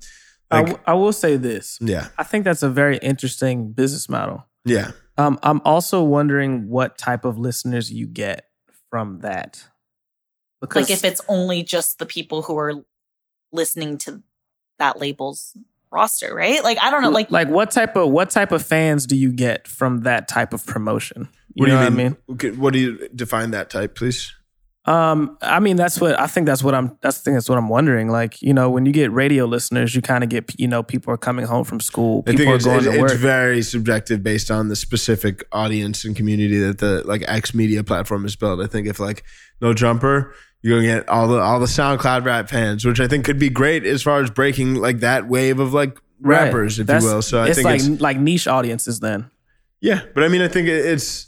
I, 0.50 0.58
like 0.58 0.66
w- 0.68 0.84
I 0.88 0.94
will 0.94 1.14
say 1.14 1.36
this. 1.38 1.78
yeah 1.82 2.08
I 2.18 2.24
think 2.24 2.44
that's 2.46 2.64
a 2.64 2.70
very 2.70 2.98
interesting 2.98 3.72
business 3.74 4.08
model. 4.10 4.46
yeah 4.66 4.92
Um, 5.18 5.40
I'm 5.44 5.62
also 5.66 6.04
wondering 6.04 6.70
what 6.70 6.98
type 6.98 7.26
of 7.26 7.38
listeners 7.38 7.92
you 7.92 8.08
get 8.08 8.46
from 8.90 9.20
that. 9.22 9.64
Because 10.62 10.90
Like 10.90 10.92
if 10.92 11.04
it's 11.04 11.22
only 11.28 11.64
just 11.64 12.00
the 12.00 12.06
people 12.06 12.42
who 12.44 12.58
are 12.58 12.74
listening 13.52 13.98
to 14.00 14.24
that 14.80 15.00
label's 15.00 15.56
roster, 15.92 16.34
right? 16.36 16.64
Like 16.64 16.78
I 16.82 16.92
don't 16.92 17.02
know, 17.02 17.10
like, 17.10 17.32
like 17.32 17.50
what 17.50 17.72
type 17.72 17.96
of 17.96 18.10
what 18.10 18.30
type 18.30 18.52
of 18.52 18.64
fans 18.66 19.06
do 19.06 19.16
you 19.16 19.32
get 19.32 19.68
from 19.68 20.02
that 20.02 20.28
type 20.28 20.54
of 20.54 20.66
promotion? 20.66 21.30
You 21.54 21.62
what 21.64 21.68
know 21.70 21.74
do 21.74 21.74
you 21.74 21.78
what 21.80 21.86
I 21.86 21.90
mean? 21.90 22.18
mean? 22.52 22.60
What 22.60 22.74
do 22.74 22.80
you 22.80 23.10
define 23.16 23.52
that 23.52 23.70
type, 23.70 23.96
please? 23.96 24.34
Um, 24.88 25.38
I 25.42 25.60
mean 25.60 25.76
that's 25.76 26.00
what 26.00 26.18
I 26.18 26.28
think. 26.28 26.46
That's 26.48 26.64
what 26.64 26.74
I'm. 26.74 26.98
That's 27.02 27.18
the 27.18 27.24
thing. 27.26 27.34
That's 27.34 27.50
what 27.50 27.58
I'm 27.58 27.68
wondering. 27.68 28.10
Like 28.10 28.42
you 28.42 28.54
know, 28.54 28.70
when 28.70 28.86
you 28.86 28.94
get 28.94 29.12
radio 29.12 29.44
listeners, 29.46 29.94
you 29.94 30.02
kind 30.02 30.24
of 30.24 30.30
get 30.30 30.58
you 30.58 30.68
know 30.68 30.82
people 30.82 31.14
are 31.14 31.18
coming 31.18 31.46
home 31.46 31.66
from 31.66 31.82
school, 31.82 32.24
I 32.26 32.32
people 32.32 32.46
think 32.46 32.62
are 32.62 32.64
going 32.64 32.78
it's, 32.78 32.86
to 32.96 33.02
work. 33.02 33.12
it's 33.12 33.20
very 33.20 33.62
subjective 33.62 34.24
based 34.24 34.50
on 34.50 34.70
the 34.70 34.76
specific 34.78 35.44
audience 35.52 36.06
and 36.06 36.16
community 36.16 36.58
that 36.60 36.78
the 36.78 37.04
like 37.06 37.24
X 37.28 37.54
media 37.54 37.84
platform 37.84 38.26
is 38.26 38.36
built. 38.38 38.62
I 38.62 38.68
think 38.68 38.88
if 38.88 39.00
like 39.00 39.24
no 39.60 39.74
jumper, 39.74 40.34
you're 40.62 40.80
gonna 40.82 41.00
get 41.00 41.10
all 41.10 41.28
the 41.28 41.40
all 41.40 41.60
the 41.60 41.66
SoundCloud 41.66 42.24
rap 42.24 42.50
fans, 42.50 42.86
which 42.86 43.02
I 43.02 43.08
think 43.10 43.26
could 43.26 43.40
be 43.40 43.50
great 43.50 43.86
as 43.86 44.02
far 44.02 44.22
as 44.22 44.30
breaking 44.30 44.76
like 44.76 45.02
that 45.02 45.28
wave 45.28 45.60
of 45.60 45.74
like 45.74 45.98
Right. 46.20 46.46
rappers, 46.46 46.80
if 46.80 46.88
That's- 46.88 47.04
you 47.04 47.10
will. 47.14 47.22
So 47.22 47.40
I 47.44 47.48
it's 47.50 47.58
think 47.58 47.66
like 47.66 47.76
it's 47.82 48.02
like 48.02 48.18
niche 48.18 48.48
audiences. 48.48 49.02
Then 49.02 49.30
Yeah, 49.82 50.02
but 50.16 50.24
I 50.24 50.30
mean, 50.30 50.42
I 50.42 50.48
think 50.48 50.68
it's. 50.68 51.27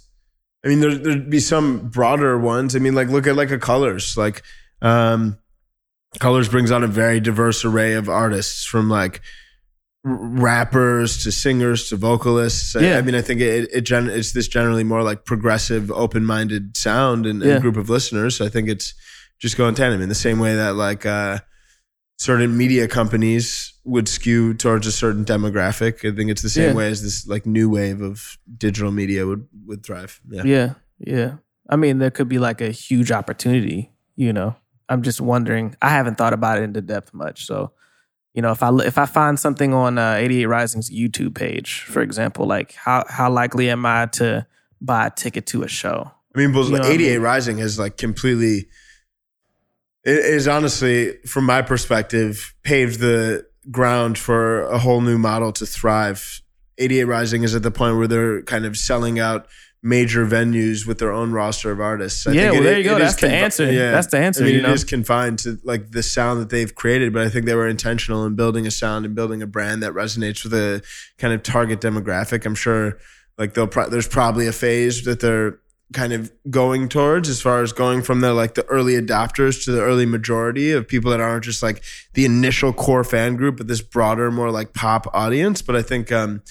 I 0.63 0.67
mean, 0.67 0.79
there, 0.81 0.95
there'd 0.97 1.29
be 1.29 1.39
some 1.39 1.89
broader 1.89 2.37
ones. 2.37 2.75
I 2.75 2.79
mean, 2.79 2.93
like 2.95 3.07
look 3.07 3.27
at 3.27 3.35
like 3.35 3.51
a 3.51 3.57
Colors. 3.59 4.17
Like, 4.17 4.43
um, 4.81 5.37
Colors 6.19 6.49
brings 6.49 6.71
on 6.71 6.83
a 6.83 6.87
very 6.87 7.19
diverse 7.19 7.63
array 7.63 7.93
of 7.93 8.09
artists, 8.09 8.65
from 8.65 8.89
like 8.89 9.21
r- 10.05 10.15
rappers 10.15 11.23
to 11.23 11.31
singers 11.31 11.87
to 11.89 11.95
vocalists. 11.95 12.75
Yeah. 12.75 12.97
I, 12.97 13.01
mean, 13.01 13.15
I 13.15 13.21
think 13.21 13.41
it, 13.41 13.69
it 13.71 13.81
gen- 13.81 14.09
it's 14.09 14.33
this 14.33 14.47
generally 14.47 14.83
more 14.83 15.03
like 15.03 15.23
progressive, 15.23 15.91
open 15.91 16.25
minded 16.25 16.75
sound 16.75 17.25
and, 17.25 17.41
Yeah. 17.41 17.53
and 17.53 17.61
group 17.61 17.77
of 17.77 17.89
listeners. 17.89 18.35
So 18.37 18.45
I 18.45 18.49
think 18.49 18.67
it's 18.69 18.93
just 19.39 19.55
going 19.55 19.75
tandem 19.75 20.01
in 20.01 20.09
the 20.09 20.15
same 20.15 20.39
way 20.39 20.55
that 20.55 20.75
like 20.75 21.05
uh, 21.05 21.39
certain 22.19 22.55
media 22.57 22.87
companies 22.87 23.73
would 23.85 24.07
skew 24.07 24.53
towards 24.53 24.85
a 24.85 24.91
certain 24.91 25.23
demographic. 25.25 26.05
I 26.07 26.15
think 26.15 26.29
it's 26.29 26.41
the 26.41 26.49
same 26.49 26.69
Yeah. 26.71 26.75
way 26.75 26.89
as 26.91 27.01
this 27.01 27.25
like 27.25 27.45
new 27.45 27.69
wave 27.69 28.01
of 28.01 28.37
digital 28.57 28.91
media 28.91 29.25
would 29.25 29.47
would 29.65 29.83
thrive. 29.83 30.19
Yeah. 30.29 30.43
yeah, 30.43 30.73
yeah. 30.99 31.31
I 31.69 31.75
mean, 31.75 31.99
there 31.99 32.11
could 32.11 32.27
be 32.29 32.37
like 32.39 32.61
a 32.61 32.71
huge 32.71 33.11
opportunity. 33.11 33.91
You 34.15 34.33
know, 34.33 34.55
I'm 34.89 35.01
just 35.01 35.21
wondering. 35.21 35.75
I 35.81 35.89
haven't 35.89 36.17
thought 36.17 36.33
about 36.33 36.57
it 36.59 36.63
into 36.63 36.81
depth 36.81 37.13
much. 37.13 37.45
So, 37.45 37.71
you 38.33 38.41
know, 38.41 38.51
if 38.51 38.61
I 38.61 38.69
if 38.83 38.97
I 38.97 39.05
find 39.05 39.39
something 39.39 39.73
on 39.73 39.97
uh, 39.97 40.15
88 40.15 40.45
Rising's 40.47 40.91
YouTube 40.91 41.35
page, 41.35 41.83
for 41.83 42.01
example, 42.01 42.45
like 42.45 42.73
how 42.73 43.05
how 43.07 43.31
likely 43.31 43.69
am 43.69 43.85
I 43.85 44.07
to 44.13 44.45
buy 44.81 45.07
a 45.07 45.11
ticket 45.11 45.45
to 45.47 45.63
a 45.63 45.67
show? 45.69 46.11
I 46.35 46.39
mean, 46.39 46.51
Bulls, 46.51 46.67
You 46.69 46.75
know 46.75 46.79
what 46.81 46.91
I 46.91 46.93
88 46.93 47.11
mean? 47.13 47.21
Rising 47.21 47.57
has 47.59 47.79
like 47.79 47.97
completely, 47.97 48.67
it 50.05 50.17
is 50.17 50.47
honestly, 50.47 51.17
from 51.25 51.45
my 51.45 51.61
perspective, 51.61 52.53
paved 52.63 52.99
the 52.99 53.45
ground 53.71 54.17
for 54.17 54.63
a 54.63 54.79
whole 54.79 55.01
new 55.01 55.17
model 55.17 55.51
to 55.53 55.65
thrive. 55.65 56.41
88 56.77 57.03
Rising 57.03 57.43
is 57.43 57.55
at 57.55 57.63
the 57.63 57.71
point 57.71 57.97
where 57.97 58.07
they're 58.07 58.41
kind 58.43 58.65
of 58.65 58.77
selling 58.77 59.19
out 59.19 59.47
major 59.81 60.25
venues 60.25 60.85
with 60.85 60.97
their 60.99 61.11
own 61.11 61.31
roster 61.31 61.71
of 61.71 61.79
artists. 61.79 62.25
I 62.27 62.31
Yeah, 62.31 62.41
think 62.41 62.53
well, 62.55 62.63
there 62.63 62.77
you 62.79 62.83
go. 62.83 62.99
That's 62.99 63.15
the 63.15 63.27
confi- 63.27 63.31
answer. 63.31 63.65
That's 63.91 64.07
the 64.07 64.17
answer, 64.17 64.43
I 64.43 64.45
mean, 64.45 64.53
you 64.55 64.59
it 64.59 64.63
know? 64.63 64.73
is 64.73 64.83
confined 64.83 65.39
to 65.39 65.57
like 65.63 65.91
the 65.91 66.03
sound 66.03 66.41
that 66.41 66.49
they've 66.49 66.73
created, 66.73 67.13
but 67.13 67.21
I 67.25 67.29
think 67.29 67.45
they 67.45 67.55
were 67.55 67.67
intentional 67.67 68.25
in 68.25 68.35
building 68.35 68.67
a 68.67 68.71
sound 68.71 69.05
and 69.05 69.15
building 69.15 69.41
a 69.41 69.47
brand 69.47 69.81
that 69.83 69.93
resonates 69.93 70.43
with 70.43 70.53
a 70.53 70.81
kind 71.17 71.33
of 71.33 71.43
target 71.43 71.79
demographic. 71.81 72.45
I'm 72.45 72.55
sure 72.55 72.97
like 73.37 73.53
they'll 73.53 73.67
pro- 73.67 73.87
there's 73.89 74.07
probably 74.07 74.47
a 74.47 74.51
phase 74.53 75.03
that 75.03 75.21
they're 75.21 75.59
kind 75.91 76.13
of 76.13 76.31
going 76.49 76.87
towards 76.87 77.27
as 77.29 77.41
far 77.41 77.63
as 77.63 77.73
going 77.73 78.01
from 78.03 78.21
the 78.21 78.33
like 78.33 78.53
the 78.53 78.65
early 78.65 78.93
adopters 78.93 79.63
to 79.65 79.71
the 79.71 79.81
early 79.81 80.05
majority 80.05 80.71
of 80.71 80.87
people 80.87 81.09
that 81.09 81.19
aren't 81.19 81.43
just 81.43 81.63
like 81.63 81.81
the 82.13 82.25
initial 82.25 82.71
core 82.71 83.03
fan 83.03 83.35
group 83.35 83.57
but 83.57 83.67
this 83.67 83.81
broader 83.81 84.29
more 84.29 84.51
like 84.51 84.73
pop 84.73 85.07
audience 85.15 85.63
but 85.63 85.75
i 85.75 85.81
think 85.81 86.11
um 86.11 86.43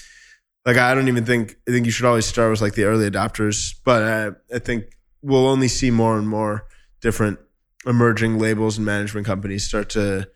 like 0.65 0.75
i 0.75 0.93
don't 0.93 1.07
even 1.07 1.23
think 1.23 1.55
i 1.69 1.71
think 1.71 1.85
you 1.85 1.91
should 1.91 2.05
always 2.05 2.25
start 2.25 2.51
with 2.51 2.59
like 2.59 2.73
the 2.73 2.83
early 2.83 3.09
adopters 3.09 3.75
but 3.85 4.03
uh, 4.03 4.31
i 4.53 4.59
think 4.59 4.83
we'll 5.21 5.47
only 5.47 5.69
see 5.69 5.89
more 5.89 6.17
and 6.17 6.27
more 6.27 6.65
different 7.01 7.39
emerging 7.85 8.37
labels 8.39 8.75
and 8.75 8.85
management 8.85 9.25
companies 9.25 9.63
start 9.63 9.89
to 9.89 10.27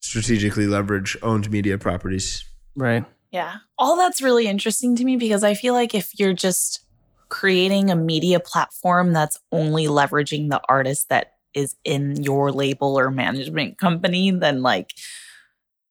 strategically 0.00 0.66
leverage 0.66 1.16
owned 1.22 1.48
media 1.50 1.78
properties 1.78 2.44
Right. 2.74 3.04
yeah. 3.32 3.56
All 3.76 3.96
that's 3.96 4.22
really 4.22 4.46
interesting 4.46 4.94
to 4.96 5.04
me 5.04 5.16
because 5.16 5.42
I 5.42 5.54
feel 5.54 5.74
like 5.74 5.94
if 5.96 6.16
you're 6.18 6.32
just 6.32 6.80
creating 7.28 7.90
a 7.90 7.96
media 7.96 8.40
platform 8.40 9.12
that's 9.12 9.38
only 9.52 9.86
leveraging 9.86 10.50
the 10.50 10.60
artist 10.68 11.08
that 11.08 11.34
is 11.54 11.76
in 11.84 12.22
your 12.22 12.52
label 12.52 12.98
or 12.98 13.10
management 13.10 13.78
company, 13.78 14.30
then 14.30 14.62
like, 14.62 14.92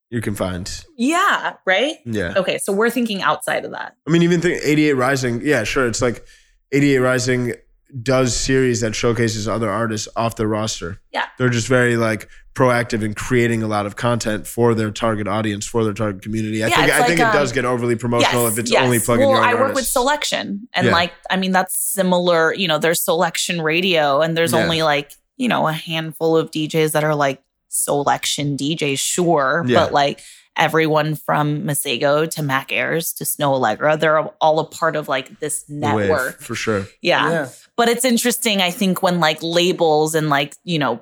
you 0.10 0.22
can 0.22 0.36
find 0.36 0.86
yeah, 0.98 1.56
right? 1.66 1.98
yeah 2.06 2.34
Okay, 2.38 2.58
so 2.60 2.72
we're 2.72 2.90
thinking 2.90 3.22
outside 3.22 3.66
of 3.66 3.72
that. 3.72 3.96
I 4.08 4.12
mean, 4.12 4.22
even 4.22 4.40
think 4.40 4.62
88 4.64 4.94
Rising, 4.94 5.42
yeah, 5.44 5.64
sure. 5.66 5.86
It's 5.86 6.02
like 6.02 6.26
88 6.72 7.00
Rising 7.00 7.54
does 8.02 8.36
series 8.36 8.82
that 8.82 8.96
showcases 8.96 9.48
other 9.48 9.70
artists 9.70 10.08
off 10.16 10.36
their 10.36 10.48
roster. 10.48 11.00
Yeah. 11.14 11.26
They're 11.38 11.50
just 11.50 11.68
very 11.68 11.96
like 11.98 12.28
proactive 12.54 13.04
in 13.04 13.14
creating 13.14 13.64
a 13.64 13.68
lot 13.68 13.86
of 13.86 13.96
content 13.96 14.48
for 14.48 14.74
their 14.74 14.92
target 14.92 15.28
audience, 15.28 15.66
for 15.66 15.84
their 15.84 15.94
target 15.94 16.22
community. 16.22 16.64
I 16.64 16.68
Yeah, 16.68 16.76
think 16.76 16.92
I 16.92 17.04
think 17.08 17.20
like, 17.20 17.30
it 17.34 17.38
does 17.38 17.52
um, 17.52 17.56
get 17.56 17.66
overly 17.66 17.96
promotional 17.96 18.44
Yes, 18.44 18.54
if 18.54 18.60
it's 18.60 18.72
yes. 18.72 18.84
only 18.84 19.00
plugging 19.00 19.28
well, 19.30 19.36
your 19.42 19.44
own 19.44 19.56
I 19.58 19.62
work 19.62 19.76
with 19.76 19.86
Soulection, 19.86 20.62
and 20.74 20.88
Yeah. 20.88 20.92
like, 20.92 21.14
I 21.30 21.38
mean, 21.38 21.52
that's 21.52 21.78
similar. 21.78 22.54
You 22.54 22.68
know, 22.68 22.80
there's 22.80 23.04
Soulection 23.06 23.62
radio, 23.64 24.22
and 24.22 24.36
there's 24.36 24.54
Yeah. 24.54 24.64
only 24.64 24.82
like, 24.82 25.12
you 25.38 25.48
know, 25.48 25.68
a 25.68 25.74
handful 25.74 26.36
of 26.36 26.50
DJs 26.52 26.92
that 26.94 27.04
are 27.04 27.16
like 27.16 27.42
Soulection 27.72 28.58
DJs, 28.58 29.00
sure, 29.00 29.64
but 29.68 29.94
like 29.94 30.20
everyone 30.58 31.16
from 31.16 31.64
Masego 31.64 32.30
to 32.32 32.44
Mac 32.44 32.72
Ayres 32.72 33.14
to 33.14 33.24
Snoh 33.24 33.60
Aalegra, 33.60 34.00
they're 34.00 34.20
all 34.20 34.60
a 34.60 34.66
part 34.66 34.96
of 34.96 35.08
like 35.08 35.40
this 35.40 35.64
The 35.64 35.76
wave, 35.76 36.10
network. 36.10 36.40
for 36.40 36.56
sure. 36.56 36.88
Yeah. 37.02 37.50
But 37.76 37.90
it's 37.90 38.04
interesting, 38.06 38.62
I 38.62 38.72
think, 38.72 39.02
when 39.04 39.20
like 39.20 39.40
labels 39.42 40.16
and 40.16 40.30
like, 40.30 40.56
you 40.64 40.80
know, 40.80 41.00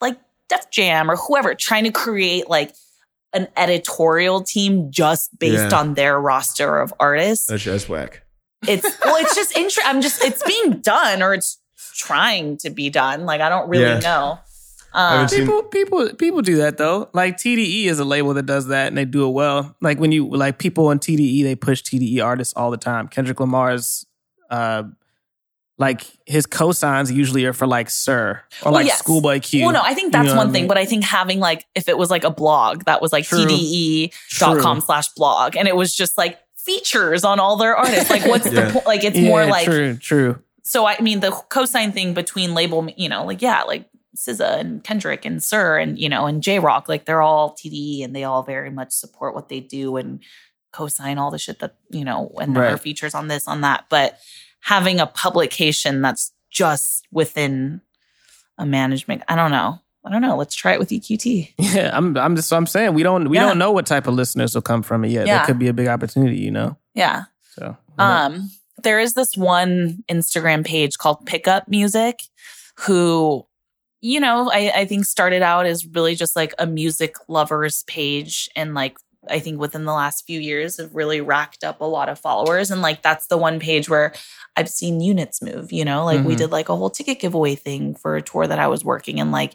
like 0.00 0.18
Def 0.48 0.70
Jam 0.70 1.10
or 1.10 1.16
whoever 1.16 1.54
trying 1.54 1.84
to 1.84 1.90
create 1.90 2.48
like 2.48 2.74
an 3.32 3.48
editorial 3.56 4.42
team 4.42 4.90
just 4.92 5.36
based 5.38 5.70
Yeah. 5.72 5.78
on 5.78 5.94
their 5.94 6.20
roster 6.20 6.78
of 6.78 6.94
artists. 7.00 7.46
That's 7.46 7.62
just 7.64 7.88
whack. 7.88 8.22
It's 8.66 8.84
well, 9.04 9.16
it's 9.16 9.34
just 9.34 9.52
interesting. 9.56 9.84
I'm 9.86 10.00
just 10.00 10.22
it's 10.22 10.42
being 10.44 10.80
done 10.80 11.20
or 11.22 11.34
it's 11.34 11.58
trying 11.96 12.56
to 12.58 12.70
be 12.70 12.90
done. 12.90 13.26
Like 13.26 13.40
I 13.40 13.48
don't 13.48 13.68
really 13.68 13.84
Yeah. 13.84 13.98
know. 13.98 14.38
I 14.94 15.06
Um, 15.06 15.12
haven't 15.12 15.28
seen- 15.30 15.40
People, 15.40 15.62
people, 15.64 16.08
people 16.14 16.40
do 16.42 16.56
that 16.58 16.78
though. 16.78 17.08
Like 17.12 17.36
TDE 17.36 17.86
is 17.86 17.98
a 17.98 18.04
label 18.04 18.32
that 18.34 18.46
does 18.46 18.68
that, 18.68 18.86
and 18.88 18.96
they 18.96 19.04
do 19.04 19.26
it 19.26 19.32
well. 19.32 19.74
Like 19.80 19.98
when 19.98 20.12
you 20.12 20.28
like 20.28 20.58
people 20.58 20.86
on 20.86 20.98
TDE, 21.00 21.42
they 21.42 21.56
push 21.56 21.82
TDE 21.82 22.24
artists 22.24 22.54
all 22.56 22.70
the 22.70 22.76
time. 22.76 23.08
Kendrick 23.08 23.40
Lamar's, 23.40 24.06
uh, 24.50 24.84
like 25.76 26.04
his 26.26 26.46
cosigns 26.46 27.12
usually 27.12 27.44
are 27.46 27.52
for 27.52 27.66
like 27.66 27.90
Sir 27.90 28.40
or 28.62 28.70
Well, 28.70 28.74
like 28.74 28.86
yes. 28.86 29.00
Schoolboy 29.00 29.40
Q. 29.40 29.64
well, 29.64 29.72
no, 29.72 29.80
I 29.82 29.92
think 29.94 30.06
You 30.14 30.22
that's 30.22 30.28
know 30.28 30.36
one 30.36 30.52
thing, 30.52 30.62
mean? 30.62 30.68
but 30.68 30.78
I 30.78 30.84
think 30.84 31.02
having 31.02 31.40
like 31.40 31.66
if 31.74 31.88
it 31.88 31.98
was 31.98 32.10
like 32.10 32.22
a 32.22 32.30
blog 32.30 32.84
that 32.84 33.02
was 33.02 33.12
like 33.12 33.24
True. 33.26 33.44
TDE.com 33.44 34.80
slash 34.80 35.08
blog 35.16 35.56
and 35.56 35.66
it 35.66 35.74
was 35.74 35.94
just 35.94 36.16
like 36.16 36.38
features 36.56 37.24
on 37.24 37.40
all 37.40 37.56
their 37.56 37.76
artists. 37.76 38.08
Like 38.10 38.24
what's 38.26 38.46
Yeah. 38.46 38.66
the 38.66 38.72
point? 38.72 38.86
Like 38.86 39.02
it's 39.04 39.18
Yeah, 39.18 39.28
more 39.28 39.46
like 39.46 39.64
true, 39.64 39.96
true. 39.96 40.38
so 40.62 40.86
I 40.86 41.00
mean 41.00 41.18
the 41.20 41.30
cosign 41.50 41.92
thing 41.92 42.14
between 42.14 42.54
label, 42.54 42.88
you 42.96 43.08
know, 43.08 43.24
like 43.24 43.42
yeah, 43.42 43.62
like 43.64 43.86
SZA 44.16 44.58
and 44.60 44.84
Kendrick 44.84 45.24
and 45.24 45.42
Sir 45.42 45.78
and 45.78 45.98
you 45.98 46.08
know 46.08 46.26
and 46.26 46.42
Jay 46.42 46.58
Rock, 46.58 46.88
like 46.88 47.04
they're 47.04 47.22
all 47.22 47.54
TDE 47.54 48.04
and 48.04 48.14
they 48.14 48.24
all 48.24 48.42
very 48.42 48.70
much 48.70 48.92
support 48.92 49.34
what 49.34 49.48
they 49.48 49.60
do 49.60 49.96
and 49.96 50.20
co-sign 50.72 51.18
all 51.18 51.30
the 51.30 51.38
shit 51.38 51.60
that 51.60 51.76
you 51.90 52.04
know 52.04 52.32
and 52.40 52.54
there 52.56 52.64
are 52.68 52.76
features 52.76 53.14
on 53.14 53.28
this 53.28 53.46
on 53.48 53.60
that. 53.62 53.86
But 53.88 54.18
having 54.60 55.00
a 55.00 55.06
publication 55.06 56.02
that's 56.02 56.32
just 56.50 57.06
within 57.12 57.80
a 58.58 58.64
management, 58.66 59.22
I 59.28 59.34
don't 59.36 59.50
know. 59.50 59.80
I 60.06 60.10
don't 60.10 60.20
know. 60.20 60.36
Let's 60.36 60.54
try 60.54 60.72
it 60.74 60.78
with 60.78 60.90
EQT. 60.90 61.54
Yeah, 61.58 61.90
I'm. 61.96 62.16
I'm 62.18 62.36
just. 62.36 62.52
I'm 62.52 62.66
saying 62.66 62.92
we 62.94 63.02
don't. 63.02 63.28
We 63.30 63.38
Yeah. 63.38 63.46
don't 63.46 63.58
know 63.58 63.72
what 63.72 63.86
type 63.86 64.06
of 64.06 64.12
listeners 64.14 64.54
will 64.54 64.62
come 64.62 64.82
from 64.82 65.02
it 65.04 65.10
yet. 65.10 65.26
Yeah. 65.26 65.38
That 65.38 65.46
could 65.46 65.58
be 65.58 65.68
a 65.68 65.72
big 65.72 65.88
opportunity. 65.88 66.36
You 66.36 66.50
know. 66.50 66.76
Yeah. 66.94 67.24
So. 67.54 67.76
Um, 67.98 68.50
there 68.82 68.98
is 69.00 69.14
this 69.14 69.34
one 69.36 70.04
Instagram 70.10 70.64
page 70.66 70.98
called 70.98 71.24
Pickup 71.24 71.68
Music, 71.68 72.20
who, 72.80 73.46
you 74.04 74.20
know, 74.20 74.50
I, 74.52 74.70
I 74.76 74.84
think 74.84 75.06
started 75.06 75.40
out 75.40 75.64
as 75.64 75.86
really 75.86 76.14
just 76.14 76.36
like 76.36 76.52
a 76.58 76.66
music 76.66 77.16
lovers 77.26 77.84
page, 77.84 78.50
and 78.54 78.74
like 78.74 78.98
I 79.30 79.38
think 79.38 79.58
within 79.58 79.84
the 79.86 79.94
last 79.94 80.26
few 80.26 80.38
years 80.38 80.76
have 80.76 80.94
really 80.94 81.22
racked 81.22 81.64
up 81.64 81.80
a 81.80 81.84
lot 81.86 82.10
of 82.10 82.18
followers, 82.18 82.70
and 82.70 82.82
like 82.82 83.02
that's 83.02 83.28
the 83.28 83.38
one 83.38 83.58
page 83.60 83.88
where 83.88 84.12
I've 84.56 84.68
seen 84.68 85.00
units 85.00 85.40
move. 85.40 85.72
You 85.72 85.86
know, 85.86 86.04
like 86.04 86.22
we 86.22 86.34
Mhm. 86.34 86.38
did 86.38 86.50
like 86.52 86.68
a 86.68 86.76
whole 86.76 86.90
ticket 86.90 87.18
giveaway 87.18 87.54
thing 87.54 87.94
for 87.94 88.16
a 88.16 88.22
tour 88.22 88.46
that 88.46 88.58
I 88.58 88.68
was 88.68 88.84
working, 88.84 89.20
and 89.20 89.32
like 89.32 89.54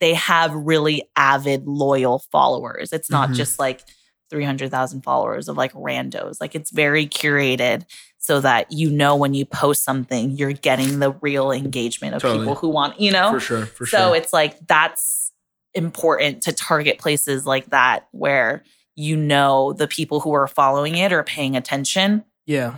they 0.00 0.14
have 0.14 0.54
really 0.54 1.04
avid, 1.16 1.66
loyal 1.66 2.22
followers. 2.32 2.92
It's 2.92 3.10
not 3.10 3.30
Mhm. 3.30 3.34
just 3.34 3.58
like 3.58 3.82
300,000 4.30 5.02
followers 5.02 5.48
of 5.48 5.56
like 5.56 5.72
randos. 5.72 6.36
Like 6.40 6.54
it's 6.54 6.70
very 6.70 7.06
curated 7.06 7.84
so 8.22 8.38
that 8.40 8.70
you 8.70 8.90
know 8.90 9.16
when 9.16 9.32
you 9.34 9.44
post 9.46 9.82
something, 9.82 10.30
you're 10.32 10.52
getting 10.52 10.98
the 10.98 11.10
real 11.22 11.50
engagement 11.50 12.14
of 12.14 12.20
Totally. 12.22 12.44
people 12.44 12.54
who 12.54 12.68
want, 12.68 13.00
you 13.00 13.10
know? 13.10 13.32
For 13.32 13.40
sure. 13.40 13.66
For 13.66 13.86
so 13.86 13.96
sure. 13.96 14.00
So 14.08 14.12
it's 14.12 14.32
like 14.32 14.66
that's 14.66 15.32
important 15.74 16.42
to 16.42 16.52
target 16.52 16.98
places 16.98 17.46
like 17.46 17.66
that 17.70 18.06
where 18.12 18.62
you 18.94 19.16
know 19.16 19.72
the 19.72 19.88
people 19.88 20.20
who 20.20 20.32
are 20.34 20.46
following 20.46 20.96
it 20.96 21.12
or 21.12 21.22
paying 21.22 21.56
attention 21.56 22.24
Yeah. 22.44 22.76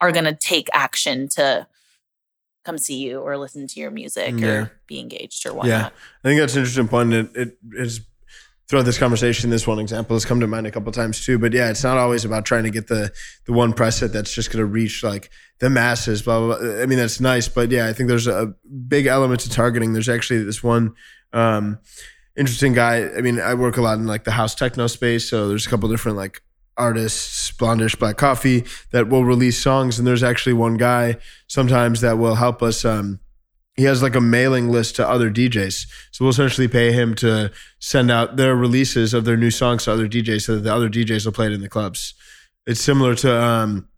are 0.00 0.12
going 0.12 0.26
to 0.26 0.34
take 0.34 0.68
action 0.72 1.28
to 1.30 1.66
come 2.64 2.78
see 2.78 2.98
you 2.98 3.18
or 3.20 3.36
listen 3.36 3.66
to 3.66 3.80
your 3.80 3.90
music 3.90 4.34
Yeah. 4.38 4.46
or 4.48 4.72
be 4.86 5.00
engaged 5.00 5.44
or 5.46 5.52
whatnot. 5.54 5.66
Yeah, 5.68 5.86
I 6.22 6.28
think 6.28 6.40
that's 6.40 6.54
an 6.54 6.60
interesting 6.60 6.88
point. 6.88 7.12
It, 7.12 7.30
it 7.34 7.58
is 7.72 8.00
throughout 8.68 8.84
this 8.84 8.98
conversation. 8.98 9.50
This 9.50 9.66
one 9.66 9.78
example 9.78 10.16
has 10.16 10.24
come 10.24 10.40
to 10.40 10.46
mind 10.46 10.66
a 10.66 10.70
couple 10.70 10.92
times 10.92 11.24
too. 11.24 11.38
But 11.38 11.52
yeah, 11.52 11.70
it's 11.70 11.84
not 11.84 11.98
always 11.98 12.24
about 12.24 12.44
trying 12.44 12.64
to 12.64 12.70
get 12.70 12.88
the 12.88 13.12
the 13.46 13.52
one 13.52 13.72
press 13.72 14.00
hit 14.00 14.12
that's 14.12 14.34
just 14.34 14.50
going 14.50 14.60
to 14.60 14.66
reach 14.66 15.02
like 15.02 15.30
the 15.58 15.70
masses. 15.70 16.22
Blah, 16.22 16.38
blah 16.38 16.58
blah. 16.58 16.82
I 16.82 16.86
mean, 16.86 16.98
that's 16.98 17.20
nice, 17.20 17.48
but 17.48 17.70
yeah, 17.70 17.86
I 17.86 17.92
think 17.92 18.08
there's 18.08 18.26
a 18.26 18.54
big 18.88 19.06
element 19.06 19.40
to 19.40 19.50
targeting. 19.50 19.92
There's 19.92 20.08
actually 20.08 20.44
this 20.44 20.62
one. 20.62 20.94
Um, 21.32 21.78
interesting 22.36 22.72
guy. 22.72 23.08
I 23.08 23.20
mean, 23.20 23.40
I 23.40 23.54
work 23.54 23.76
a 23.76 23.82
lot 23.82 23.98
in 23.98 24.06
like 24.06 24.24
the 24.24 24.32
house 24.32 24.54
techno 24.54 24.86
space, 24.86 25.28
so 25.28 25.48
there's 25.48 25.66
a 25.66 25.70
couple 25.70 25.88
different 25.88 26.16
like 26.16 26.42
artists, 26.76 27.52
Blondish 27.52 27.98
Black 27.98 28.16
Coffee, 28.16 28.64
that 28.90 29.08
will 29.08 29.24
release 29.24 29.62
songs, 29.62 29.98
and 29.98 30.06
there's 30.06 30.22
actually 30.22 30.54
one 30.54 30.76
guy 30.76 31.16
sometimes 31.46 32.00
that 32.00 32.18
will 32.18 32.34
help 32.34 32.62
us. 32.62 32.84
Um, 32.84 33.20
he 33.76 33.84
has 33.84 34.02
like 34.02 34.14
a 34.14 34.20
mailing 34.20 34.68
list 34.68 34.96
to 34.96 35.08
other 35.08 35.30
DJs, 35.30 35.86
so 36.12 36.24
we'll 36.24 36.30
essentially 36.30 36.68
pay 36.68 36.92
him 36.92 37.14
to 37.16 37.50
send 37.78 38.10
out 38.10 38.36
their 38.36 38.54
releases 38.54 39.14
of 39.14 39.24
their 39.24 39.36
new 39.36 39.50
songs 39.50 39.84
to 39.84 39.92
other 39.92 40.08
DJs, 40.08 40.42
so 40.42 40.54
that 40.54 40.62
the 40.62 40.74
other 40.74 40.88
DJs 40.88 41.24
will 41.24 41.32
play 41.32 41.46
it 41.46 41.52
in 41.52 41.60
the 41.60 41.68
clubs. 41.68 42.14
It's 42.66 42.80
similar 42.80 43.14
to 43.16 43.42
um, 43.42 43.88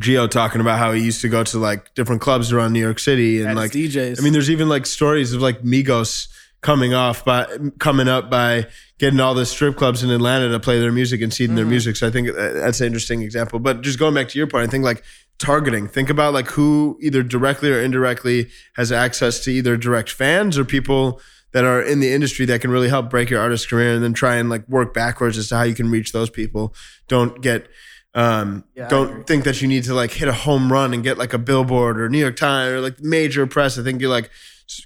Geo 0.00 0.26
talking 0.26 0.60
about 0.60 0.78
how 0.78 0.92
he 0.92 1.02
used 1.02 1.22
to 1.22 1.28
go 1.28 1.42
to 1.44 1.58
like 1.58 1.94
different 1.94 2.20
clubs 2.20 2.52
around 2.52 2.72
New 2.72 2.80
York 2.80 2.98
City 2.98 3.40
and 3.40 3.50
As 3.50 3.56
like 3.56 3.72
DJs. 3.72 4.20
I 4.20 4.22
mean, 4.22 4.32
there's 4.32 4.50
even 4.50 4.68
like 4.68 4.86
stories 4.86 5.32
of 5.32 5.42
like 5.42 5.62
Migos 5.62 6.28
coming 6.60 6.94
off 6.94 7.24
by 7.24 7.46
coming 7.78 8.08
up 8.08 8.30
by 8.30 8.66
getting 8.98 9.20
all 9.20 9.34
the 9.34 9.46
strip 9.46 9.76
clubs 9.76 10.02
in 10.02 10.10
Atlanta 10.10 10.48
to 10.48 10.58
play 10.60 10.80
their 10.80 10.90
music 10.92 11.20
and 11.22 11.32
seeding 11.32 11.54
their 11.56 11.64
Mhm. 11.64 11.68
music. 11.70 11.96
So 11.96 12.06
I 12.06 12.10
think 12.10 12.28
that's 12.34 12.80
an 12.80 12.86
interesting 12.86 13.22
example. 13.22 13.58
But 13.60 13.80
just 13.82 13.98
going 13.98 14.14
back 14.14 14.28
to 14.30 14.38
your 14.38 14.46
point, 14.48 14.66
I 14.68 14.70
think 14.70 14.84
like 14.84 15.02
targeting. 15.38 15.86
Think 15.86 16.10
about 16.10 16.34
like 16.34 16.50
who 16.50 16.98
either 17.00 17.22
directly 17.22 17.70
or 17.70 17.80
indirectly 17.80 18.48
has 18.74 18.90
access 18.90 19.38
to 19.44 19.52
either 19.52 19.76
direct 19.76 20.10
fans 20.10 20.58
or 20.58 20.64
people 20.64 21.20
that 21.52 21.64
are 21.64 21.80
in 21.80 22.00
the 22.00 22.12
industry 22.12 22.44
that 22.46 22.60
can 22.60 22.70
really 22.72 22.88
help 22.88 23.08
break 23.08 23.30
your 23.30 23.40
artist 23.40 23.70
career 23.70 23.94
and 23.94 24.02
then 24.02 24.12
try 24.14 24.34
and 24.36 24.50
like 24.50 24.68
work 24.68 24.92
backwards 24.92 25.38
as 25.38 25.48
to 25.48 25.56
how 25.56 25.62
you 25.62 25.74
can 25.74 25.90
reach 25.90 26.10
those 26.12 26.28
people. 26.28 26.74
Don't 27.08 27.40
get 27.40 27.68
um 28.14 28.64
Yeah, 28.74 28.88
don't 28.88 29.26
think 29.26 29.44
that 29.44 29.62
you 29.62 29.68
need 29.68 29.84
to 29.84 29.94
like 29.94 30.10
hit 30.10 30.26
a 30.28 30.32
home 30.32 30.72
run 30.72 30.92
and 30.92 31.04
get 31.04 31.18
like 31.18 31.32
a 31.32 31.38
billboard 31.38 32.00
or 32.00 32.08
New 32.08 32.18
York 32.18 32.36
Times 32.36 32.72
or 32.72 32.80
like 32.80 33.00
major 33.00 33.46
press. 33.46 33.78
I 33.78 33.82
think 33.84 34.00
you're 34.00 34.10
like 34.10 34.30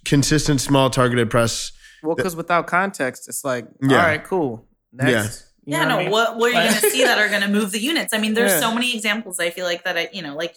consistent, 0.04 0.60
small, 0.60 0.90
targeted 0.90 1.30
press. 1.30 1.72
Well, 2.03 2.16
because 2.16 2.34
without 2.36 2.66
context, 2.66 3.28
it's 3.28 3.44
like, 3.44 3.66
Yeah. 3.82 3.98
all 3.98 4.03
right, 4.07 4.22
cool. 4.24 4.66
Next. 4.92 5.46
You 5.64 5.76
yeah, 5.76 5.84
know 5.84 5.90
no, 5.90 5.94
what 5.96 6.00
I 6.00 6.03
mean? 6.05 6.12
what, 6.12 6.36
what 6.38 6.46
are 6.55 6.62
you 6.64 6.70
going 6.70 6.80
to 6.82 6.90
see 6.90 7.05
that 7.05 7.18
are 7.18 7.28
going 7.28 7.42
to 7.42 7.48
move 7.48 7.70
the 7.70 7.78
units? 7.78 8.12
I 8.12 8.18
mean, 8.18 8.34
there's 8.34 8.50
Yeah. 8.53 8.61
so 8.61 8.74
many 8.74 8.94
examples. 8.96 9.38
I 9.38 9.50
feel 9.50 9.64
like 9.64 9.84
that 9.84 9.96
I, 9.96 10.09
you 10.12 10.20
know, 10.22 10.34
like 10.34 10.57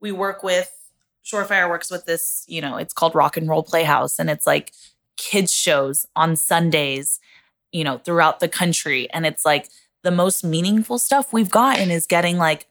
we 0.00 0.12
work 0.12 0.42
with 0.42 0.70
Shore 1.22 1.44
Fire 1.44 1.68
works 1.68 1.90
with 1.90 2.04
this, 2.04 2.44
you 2.48 2.60
know, 2.60 2.76
it's 2.76 2.92
called 2.92 3.14
Rock 3.14 3.36
and 3.36 3.48
Roll 3.48 3.62
Playhouse, 3.62 4.18
and 4.18 4.28
it's 4.28 4.46
like 4.46 4.72
kids 5.16 5.52
shows 5.52 6.04
on 6.16 6.36
Sundays, 6.36 7.20
you 7.70 7.84
know, 7.84 7.98
throughout 7.98 8.40
the 8.40 8.48
country, 8.48 9.08
and 9.10 9.24
it's 9.24 9.44
like 9.44 9.68
the 10.02 10.10
most 10.10 10.42
meaningful 10.44 10.98
stuff 10.98 11.32
we've 11.32 11.50
gotten 11.50 11.90
is 11.92 12.06
getting 12.06 12.36
like 12.38 12.66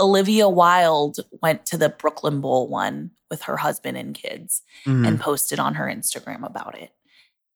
Olivia 0.00 0.48
Wilde 0.48 1.18
went 1.42 1.66
to 1.66 1.76
the 1.76 1.90
Brooklyn 1.90 2.40
Bowl 2.40 2.68
one 2.68 3.10
with 3.30 3.42
her 3.42 3.58
husband 3.58 3.96
and 3.98 4.14
kids 4.14 4.62
Mhm. 4.86 5.06
and 5.06 5.20
posted 5.20 5.60
on 5.60 5.74
her 5.74 5.84
Instagram 5.86 6.44
about 6.44 6.76
it. 6.78 6.90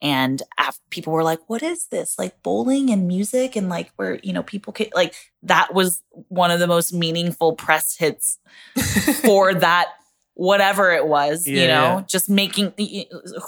And 0.01 0.43
af- 0.59 0.79
people 0.91 1.13
were 1.13 1.25
like, 1.25 1.41
"What 1.49 1.63
is 1.63 1.87
this? 1.87 2.19
Like 2.19 2.41
bowling 2.43 2.91
and 2.91 3.07
music 3.09 3.57
and 3.57 3.69
like 3.69 3.91
where 3.97 4.21
you 4.23 4.33
know 4.33 4.43
people 4.45 4.73
can 4.73 4.87
like 4.95 5.15
that 5.43 5.75
was 5.75 6.03
one 6.29 6.51
of 6.53 6.61
the 6.61 6.67
most 6.69 6.93
meaningful 6.93 7.55
press 7.55 7.97
hits 7.97 8.39
for 9.25 9.55
that 9.55 9.89
whatever 10.35 10.93
it 10.93 11.07
was. 11.09 11.47
you 11.49 11.67
know, 11.67 11.99
yeah. 11.99 12.05
just 12.07 12.31
making 12.31 12.73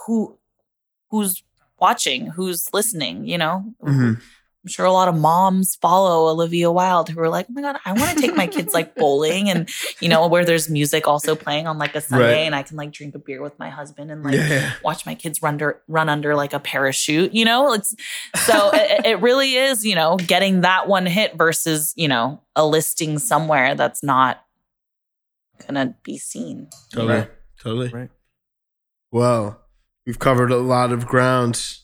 who 0.06 0.36
who's 1.10 1.42
watching, 1.78 2.26
who's 2.26 2.68
listening. 2.72 3.26
You 3.26 3.38
know, 3.38 3.64
Mhm. 3.82 4.20
I'm 4.62 4.68
sure 4.68 4.84
a 4.84 4.92
lot 4.92 5.08
of 5.08 5.16
moms 5.16 5.76
follow 5.76 6.28
Olivia 6.30 6.70
Wilde 6.70 7.08
who 7.08 7.18
are 7.20 7.30
like, 7.30 7.46
oh 7.48 7.52
my 7.54 7.62
God, 7.62 7.78
I 7.86 7.92
want 7.94 8.10
to 8.10 8.20
take 8.20 8.36
my 8.36 8.46
kids 8.46 8.74
like 8.74 8.94
bowling 8.96 9.48
and, 9.48 9.68
you 10.00 10.08
know, 10.10 10.26
where 10.28 10.44
there's 10.44 10.68
music 10.68 11.08
also 11.08 11.34
playing 11.34 11.66
on 11.66 11.78
like 11.78 11.94
a 11.94 12.00
Sunday 12.02 12.24
Right. 12.40 12.46
and 12.46 12.54
I 12.54 12.62
can 12.62 12.76
like 12.76 12.92
drink 12.92 13.14
a 13.14 13.18
beer 13.18 13.40
with 13.40 13.58
my 13.58 13.70
husband 13.70 14.10
and 14.10 14.22
like 14.22 14.34
Yeah, 14.34 14.48
yeah. 14.48 14.72
watch 14.84 15.06
my 15.06 15.14
kids 15.14 15.40
run 15.42 15.54
under, 15.54 15.80
run 15.88 16.10
under 16.10 16.34
like 16.36 16.52
a 16.52 16.60
parachute, 16.60 17.32
you 17.32 17.46
know? 17.46 17.72
It's 17.72 17.94
so 18.44 18.70
it, 18.74 19.06
it 19.06 19.20
really 19.22 19.54
is, 19.54 19.86
you 19.86 19.94
know, 19.94 20.16
getting 20.18 20.60
that 20.60 20.86
one 20.88 21.06
hit 21.06 21.38
versus, 21.38 21.94
you 21.96 22.08
know, 22.08 22.42
a 22.54 22.66
listing 22.66 23.18
somewhere 23.18 23.74
that's 23.74 24.02
not 24.02 24.44
gonna 25.66 25.94
be 26.02 26.18
seen. 26.18 26.68
Totally. 26.92 27.14
Right. 27.14 27.30
Totally. 27.62 27.88
Right. 27.88 28.10
Well, 29.10 29.60
we've 30.06 30.18
covered 30.18 30.50
a 30.50 30.56
lot 30.58 30.92
of 30.92 31.06
ground. 31.06 31.76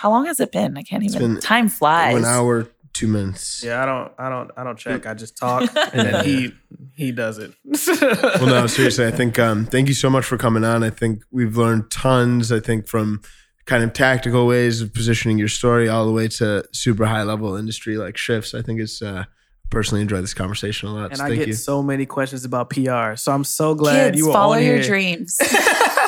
How 0.00 0.08
long 0.08 0.24
has 0.24 0.40
it 0.40 0.50
been? 0.50 0.78
I 0.78 0.82
can't 0.82 1.04
It's 1.04 1.14
even 1.14 1.34
been 1.34 1.42
time 1.42 1.68
flies. 1.68 2.14
One 2.14 2.24
hour, 2.24 2.66
two 2.94 3.06
minutes. 3.06 3.62
Yeah, 3.62 3.82
I 3.82 3.84
don't, 3.84 4.12
I 4.18 4.28
don't, 4.30 4.50
I 4.56 4.64
don't 4.64 4.78
check. 4.78 5.04
I 5.04 5.12
just 5.12 5.36
talk, 5.36 5.60
and 5.92 6.08
then 6.08 6.24
he, 6.24 6.54
he 6.94 7.12
does 7.12 7.36
it. 7.36 7.52
Well, 7.66 8.46
no, 8.46 8.66
seriously, 8.78 9.06
I 9.06 9.10
think 9.10 9.38
um, 9.38 9.66
thank 9.66 9.88
you 9.88 9.94
so 9.94 10.08
much 10.08 10.24
for 10.24 10.38
coming 10.38 10.64
on. 10.64 10.82
I 10.82 10.88
think 10.88 11.22
we've 11.30 11.54
learned 11.54 11.90
tons. 11.90 12.50
I 12.50 12.60
think 12.60 12.86
from 12.86 13.20
kind 13.66 13.84
of 13.84 13.92
tactical 13.92 14.46
ways 14.46 14.80
of 14.80 14.94
positioning 14.94 15.36
your 15.36 15.48
story 15.48 15.86
all 15.86 16.06
the 16.06 16.12
way 16.12 16.28
to 16.28 16.64
super 16.72 17.04
high 17.04 17.22
level 17.22 17.54
industry 17.56 17.98
like 17.98 18.16
shifts. 18.16 18.54
I 18.54 18.62
think 18.62 18.80
it's 18.80 19.02
uh, 19.02 19.24
personally 19.68 20.00
enjoyed 20.00 20.22
this 20.22 20.32
conversation 20.32 20.88
a 20.88 20.94
lot. 20.94 21.10
And 21.10 21.18
so 21.18 21.24
I 21.24 21.28
thank 21.28 21.40
get 21.40 21.48
you. 21.48 21.52
so 21.54 21.82
many 21.82 22.06
questions 22.06 22.46
about 22.46 22.70
PR. 22.70 23.16
So 23.16 23.32
I'm 23.32 23.44
so 23.44 23.74
glad 23.74 24.12
Kids, 24.12 24.18
you 24.18 24.28
were 24.28 24.32
follow 24.32 24.54
on 24.54 24.62
your 24.62 24.76
here. 24.76 24.84
dreams. 24.84 25.36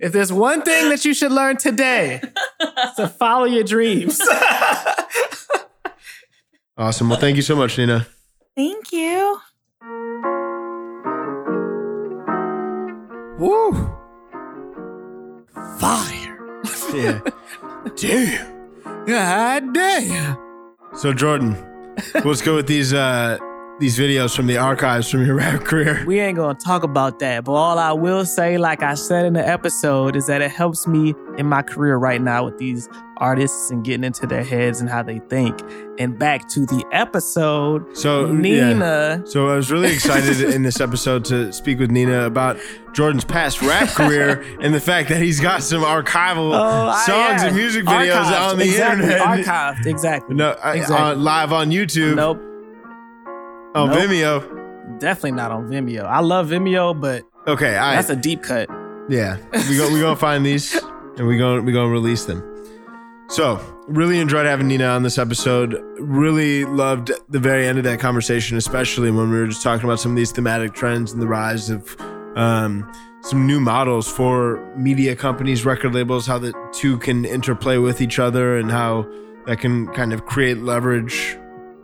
if 0.00 0.12
there's 0.12 0.32
one 0.32 0.62
thing 0.62 0.88
that 0.88 1.04
you 1.04 1.14
should 1.14 1.30
learn 1.32 1.56
today, 1.56 2.20
it's 2.60 2.96
to 2.96 3.08
follow 3.08 3.44
your 3.44 3.64
dreams. 3.64 4.20
Awesome. 6.78 7.10
Well, 7.10 7.20
thank 7.20 7.36
you 7.36 7.42
so 7.42 7.54
much, 7.54 7.76
Nina. 7.76 8.06
Thank 8.56 8.90
you. 8.90 9.38
Woo! 13.38 13.72
Fire. 15.78 16.62
Yeah. 16.94 17.20
Damn. 17.96 19.04
God 19.04 19.74
damn. 19.74 20.38
So 20.96 21.12
Jordan, 21.12 21.54
let's 22.24 22.40
go 22.40 22.56
with 22.56 22.66
these 22.66 22.94
uh 22.94 23.36
these 23.80 23.98
videos 23.98 24.36
from 24.36 24.46
the 24.46 24.58
archives 24.58 25.10
from 25.10 25.24
your 25.26 25.34
rap 25.36 25.64
career. 25.64 26.04
We 26.06 26.20
ain't 26.20 26.36
gonna 26.36 26.54
talk 26.58 26.82
about 26.82 27.18
that, 27.20 27.44
but 27.44 27.52
all 27.52 27.78
I 27.78 27.92
will 27.92 28.24
say, 28.24 28.58
like 28.58 28.82
I 28.82 28.94
said 28.94 29.24
in 29.26 29.32
the 29.32 29.46
episode, 29.46 30.16
is 30.16 30.26
that 30.26 30.42
it 30.42 30.50
helps 30.50 30.86
me 30.86 31.14
in 31.38 31.46
my 31.46 31.62
career 31.62 31.96
right 31.96 32.20
now 32.20 32.44
with 32.44 32.58
these 32.58 32.88
artists 33.16 33.70
and 33.70 33.84
getting 33.84 34.04
into 34.04 34.26
their 34.26 34.42
heads 34.44 34.80
and 34.80 34.88
how 34.88 35.02
they 35.02 35.18
think. 35.28 35.58
And 35.98 36.18
back 36.18 36.48
to 36.50 36.60
the 36.64 36.82
episode, 36.92 37.94
So 37.96 38.26
yeah. 38.26 38.32
Nina. 38.32 39.22
So 39.26 39.48
I 39.48 39.56
was 39.56 39.70
really 39.70 39.92
excited 39.92 40.40
in 40.54 40.62
this 40.62 40.80
episode 40.80 41.24
to 41.26 41.52
speak 41.52 41.78
with 41.78 41.90
Nina 41.90 42.24
about 42.24 42.58
Jordan's 42.94 43.24
past 43.24 43.60
rap 43.60 43.88
career 43.94 44.42
and 44.62 44.74
the 44.74 44.80
fact 44.80 45.10
that 45.10 45.20
he's 45.20 45.38
got 45.40 45.62
some 45.62 45.82
archival 45.82 46.52
Oh, 46.54 46.92
songs 47.06 47.42
yeah. 47.42 47.46
and 47.48 47.56
music 47.56 47.84
videos 47.84 48.22
Archived, 48.24 48.50
on 48.52 48.58
the 48.58 48.64
exactly, 48.64 49.04
internet. 49.04 49.44
Archived, 49.46 49.86
exactly. 49.86 50.34
No, 50.36 50.50
uh, 50.64 50.72
Exactly. 50.74 50.96
uh, 50.96 51.14
live 51.16 51.52
on 51.52 51.70
YouTube, 51.70 52.16
Nope, 52.16 52.40
on 53.74 53.90
Nope. 53.90 53.98
Vimeo. 54.10 54.98
definitely 54.98 55.32
not 55.32 55.50
on 55.50 55.68
Vimeo. 55.68 56.04
I 56.04 56.20
love 56.20 56.48
Vimeo, 56.48 56.98
but 56.98 57.22
Okay, 57.46 57.76
I 57.76 57.94
that's 57.96 58.10
a 58.10 58.16
deep 58.16 58.42
cut. 58.42 58.68
Yeah, 59.08 59.36
we 59.68 59.76
go 59.76 59.92
we 59.92 60.00
gonna 60.00 60.16
find 60.28 60.44
these 60.44 60.74
and 61.16 61.26
we 61.26 61.36
going 61.38 61.64
we 61.64 61.72
gonna 61.72 61.88
release 61.90 62.24
them. 62.24 62.44
So 63.28 63.60
really 63.86 64.18
enjoyed 64.18 64.46
having 64.46 64.66
Nina 64.66 64.86
on 64.86 65.04
this 65.04 65.16
episode. 65.18 65.80
Really 66.00 66.64
loved 66.64 67.12
the 67.28 67.38
very 67.38 67.66
end 67.66 67.78
of 67.78 67.84
that 67.84 68.00
conversation, 68.00 68.56
especially 68.56 69.10
when 69.12 69.30
we 69.30 69.38
were 69.38 69.46
just 69.46 69.62
talking 69.62 69.84
about 69.84 70.00
some 70.00 70.12
of 70.12 70.16
these 70.16 70.32
thematic 70.32 70.74
trends 70.74 71.12
and 71.12 71.22
the 71.22 71.28
rise 71.28 71.70
of 71.70 71.96
um, 72.36 72.90
some 73.22 73.46
new 73.46 73.60
models 73.60 74.10
for 74.10 74.56
media 74.76 75.14
companies, 75.14 75.64
record 75.64 75.94
labels, 75.94 76.26
how 76.26 76.38
the 76.38 76.52
two 76.72 76.98
can 76.98 77.24
interplay 77.24 77.78
with 77.78 78.00
each 78.00 78.18
other, 78.18 78.56
and 78.56 78.70
how 78.70 79.06
that 79.46 79.60
can 79.60 79.86
kind 79.94 80.12
of 80.12 80.26
create 80.26 80.58
leverage 80.58 81.36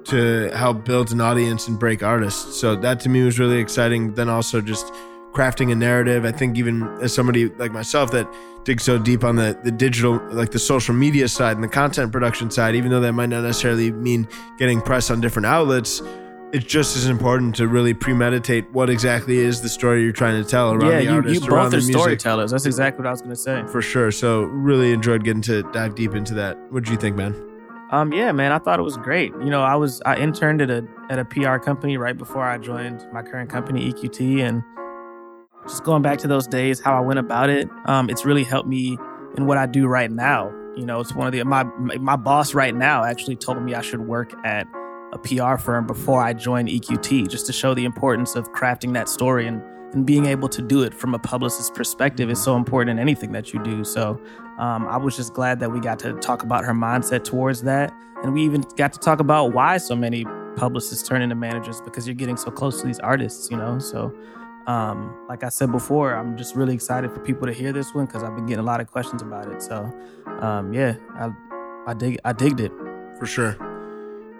to 0.08 0.50
help 0.56 0.84
build 0.84 1.12
an 1.12 1.20
audience 1.20 1.68
and 1.68 1.78
break 1.78 2.02
artists. 2.02 2.58
So 2.60 2.76
that 2.76 3.00
to 3.00 3.08
me 3.08 3.22
was 3.22 3.38
really 3.38 3.58
exciting. 3.58 4.14
Then 4.14 4.28
also 4.28 4.60
just 4.60 4.92
crafting 5.32 5.70
a 5.70 5.74
narrative. 5.74 6.24
I 6.24 6.32
think 6.32 6.56
even 6.56 6.82
as 7.02 7.14
somebody 7.14 7.48
like 7.50 7.72
myself 7.72 8.10
that 8.12 8.26
digs 8.64 8.82
so 8.82 8.98
deep 8.98 9.22
on 9.22 9.36
the 9.36 9.58
the 9.62 9.70
digital, 9.70 10.20
like 10.30 10.50
the 10.50 10.58
social 10.58 10.94
media 10.94 11.28
side 11.28 11.56
and 11.56 11.64
the 11.64 11.68
content 11.68 12.12
production 12.12 12.50
side, 12.50 12.74
even 12.74 12.90
though 12.90 13.00
that 13.00 13.12
might 13.12 13.28
not 13.28 13.42
necessarily 13.42 13.92
mean 13.92 14.26
getting 14.58 14.80
press 14.80 15.10
on 15.10 15.20
different 15.20 15.46
outlets. 15.46 16.02
It's 16.52 16.64
just 16.64 16.96
as 16.96 17.08
important 17.08 17.56
to 17.56 17.66
really 17.66 17.92
premeditate 17.92 18.70
what 18.72 18.88
exactly 18.88 19.38
is 19.38 19.62
the 19.62 19.68
story 19.68 20.04
you're 20.04 20.12
trying 20.12 20.42
to 20.42 20.48
tell 20.48 20.72
around 20.72 20.90
yeah, 20.90 20.98
the 20.98 21.04
you, 21.04 21.10
artist, 21.10 21.42
you 21.42 21.50
around 21.50 21.64
both 21.66 21.74
are 21.74 21.76
music. 21.78 21.96
storytellers. 21.96 22.50
That's 22.52 22.66
exactly 22.66 23.02
what 23.02 23.08
I 23.08 23.10
was 23.10 23.20
gonna 23.20 23.36
say. 23.36 23.64
For 23.66 23.82
sure. 23.82 24.12
So 24.12 24.42
really 24.42 24.92
enjoyed 24.92 25.24
getting 25.24 25.42
to 25.42 25.64
dive 25.72 25.96
deep 25.96 26.14
into 26.14 26.34
that. 26.34 26.56
What 26.70 26.84
did 26.84 26.92
you 26.92 26.96
think, 26.98 27.16
man? 27.16 27.55
Um, 27.92 28.12
yeah, 28.12 28.32
man, 28.32 28.50
I 28.50 28.58
thought 28.58 28.80
it 28.80 28.82
was 28.82 28.96
great. 28.96 29.32
You 29.40 29.50
know, 29.50 29.62
I 29.62 29.76
was 29.76 30.02
I 30.04 30.16
interned 30.16 30.60
at 30.60 30.70
a 30.70 30.84
at 31.08 31.18
a 31.18 31.24
PR 31.24 31.58
company 31.58 31.96
right 31.96 32.16
before 32.16 32.42
I 32.42 32.58
joined 32.58 33.06
my 33.12 33.22
current 33.22 33.48
company 33.48 33.92
EQT, 33.92 34.40
and 34.40 34.62
just 35.68 35.84
going 35.84 36.02
back 36.02 36.18
to 36.18 36.28
those 36.28 36.46
days, 36.48 36.80
how 36.80 36.96
I 36.96 37.00
went 37.00 37.20
about 37.20 37.48
it, 37.48 37.68
um, 37.86 38.10
it's 38.10 38.24
really 38.24 38.44
helped 38.44 38.68
me 38.68 38.98
in 39.36 39.46
what 39.46 39.56
I 39.56 39.66
do 39.66 39.86
right 39.86 40.10
now. 40.10 40.52
You 40.76 40.84
know, 40.84 41.00
it's 41.00 41.14
one 41.14 41.28
of 41.28 41.32
the 41.32 41.44
my 41.44 41.62
my 41.62 42.16
boss 42.16 42.54
right 42.54 42.74
now 42.74 43.04
actually 43.04 43.36
told 43.36 43.62
me 43.62 43.74
I 43.74 43.82
should 43.82 44.00
work 44.00 44.34
at 44.44 44.66
a 45.12 45.18
PR 45.18 45.56
firm 45.56 45.86
before 45.86 46.20
I 46.20 46.32
joined 46.32 46.68
EQT, 46.68 47.28
just 47.28 47.46
to 47.46 47.52
show 47.52 47.72
the 47.72 47.84
importance 47.84 48.34
of 48.34 48.50
crafting 48.52 48.94
that 48.94 49.08
story 49.08 49.46
and 49.46 49.62
and 49.92 50.06
being 50.06 50.26
able 50.26 50.48
to 50.48 50.62
do 50.62 50.82
it 50.82 50.92
from 50.92 51.14
a 51.14 51.18
publicist's 51.18 51.70
perspective 51.70 52.30
is 52.30 52.42
so 52.42 52.56
important 52.56 52.90
in 52.90 52.98
anything 52.98 53.32
that 53.32 53.52
you 53.52 53.62
do. 53.62 53.84
So 53.84 54.20
um, 54.58 54.86
I 54.86 54.96
was 54.96 55.16
just 55.16 55.32
glad 55.34 55.60
that 55.60 55.70
we 55.70 55.80
got 55.80 55.98
to 56.00 56.12
talk 56.14 56.42
about 56.42 56.64
her 56.64 56.72
mindset 56.72 57.24
towards 57.24 57.62
that. 57.62 57.92
And 58.22 58.32
we 58.32 58.42
even 58.44 58.62
got 58.76 58.92
to 58.92 58.98
talk 58.98 59.20
about 59.20 59.52
why 59.52 59.76
so 59.78 59.94
many 59.94 60.24
publicists 60.56 61.06
turn 61.06 61.22
into 61.22 61.34
managers 61.34 61.80
because 61.82 62.06
you're 62.06 62.14
getting 62.14 62.36
so 62.36 62.50
close 62.50 62.80
to 62.80 62.86
these 62.86 62.98
artists, 62.98 63.50
you 63.50 63.56
know? 63.56 63.78
So, 63.78 64.14
um, 64.66 65.14
like 65.28 65.44
I 65.44 65.48
said 65.48 65.70
before, 65.70 66.14
I'm 66.14 66.36
just 66.36 66.56
really 66.56 66.74
excited 66.74 67.12
for 67.12 67.20
people 67.20 67.46
to 67.46 67.52
hear 67.52 67.72
this 67.72 67.94
one 67.94 68.06
because 68.06 68.22
I've 68.22 68.34
been 68.34 68.46
getting 68.46 68.64
a 68.64 68.66
lot 68.66 68.80
of 68.80 68.90
questions 68.90 69.22
about 69.22 69.52
it. 69.52 69.62
So, 69.62 69.92
um, 70.40 70.72
yeah, 70.72 70.96
I, 71.14 71.30
I 71.86 71.94
dig, 71.94 72.18
I 72.24 72.32
digged 72.32 72.60
it. 72.60 72.72
For 73.18 73.26
sure. 73.26 73.65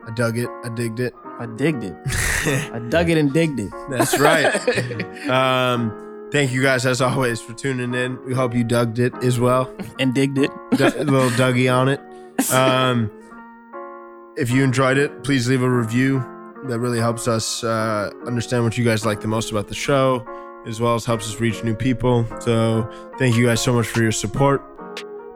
I 0.07 0.13
dug 0.15 0.39
it. 0.39 0.49
I 0.65 0.69
digged 0.69 1.01
it. 1.01 1.15
I 1.39 1.47
digged 1.47 1.85
it. 1.85 1.95
I 2.73 2.79
dug 2.89 3.11
it 3.11 3.19
and 3.19 3.33
digged 3.33 3.61
it. 3.61 3.71
That's 3.91 4.19
right. 4.19 5.29
um, 5.29 6.29
thank 6.33 6.53
you 6.53 6.63
guys 6.63 6.87
as 6.87 7.01
always 7.01 7.41
for 7.41 7.53
tuning 7.55 7.95
in. 7.95 8.25
We 8.25 8.35
hope 8.35 8.55
you 8.55 8.65
dug 8.65 8.99
it 8.99 9.15
as 9.23 9.39
well. 9.41 9.75
and 9.99 10.15
digged 10.15 10.39
it. 10.39 10.51
D- 10.77 10.85
little 10.85 11.31
Dougie 11.31 11.73
on 11.73 11.89
it. 11.89 12.01
Um, 12.53 13.11
if 14.37 14.51
you 14.51 14.63
enjoyed 14.63 14.99
it, 14.99 15.25
please 15.25 15.49
leave 15.49 15.63
a 15.63 15.71
review. 15.71 16.25
That 16.65 16.79
really 16.79 16.99
helps 16.99 17.29
us 17.29 17.63
uh, 17.65 18.11
understand 18.27 18.65
what 18.65 18.77
you 18.79 18.85
guys 18.85 19.05
like 19.05 19.21
the 19.21 19.29
most 19.29 19.51
about 19.51 19.69
the 19.69 19.75
show, 19.75 20.27
as 20.67 20.81
well 20.81 20.95
as 20.95 21.05
helps 21.05 21.27
us 21.29 21.41
reach 21.41 21.63
new 21.65 21.75
people. 21.75 22.27
So 22.41 22.89
thank 23.19 23.37
you 23.37 23.47
guys 23.47 23.61
so 23.63 23.73
much 23.73 23.87
for 23.87 24.03
your 24.03 24.13
support. 24.13 24.63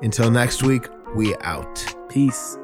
Until 0.02 0.30
next 0.30 0.62
week, 0.62 0.86
we 1.14 1.36
out. 1.38 1.84
Peace. 2.08 2.56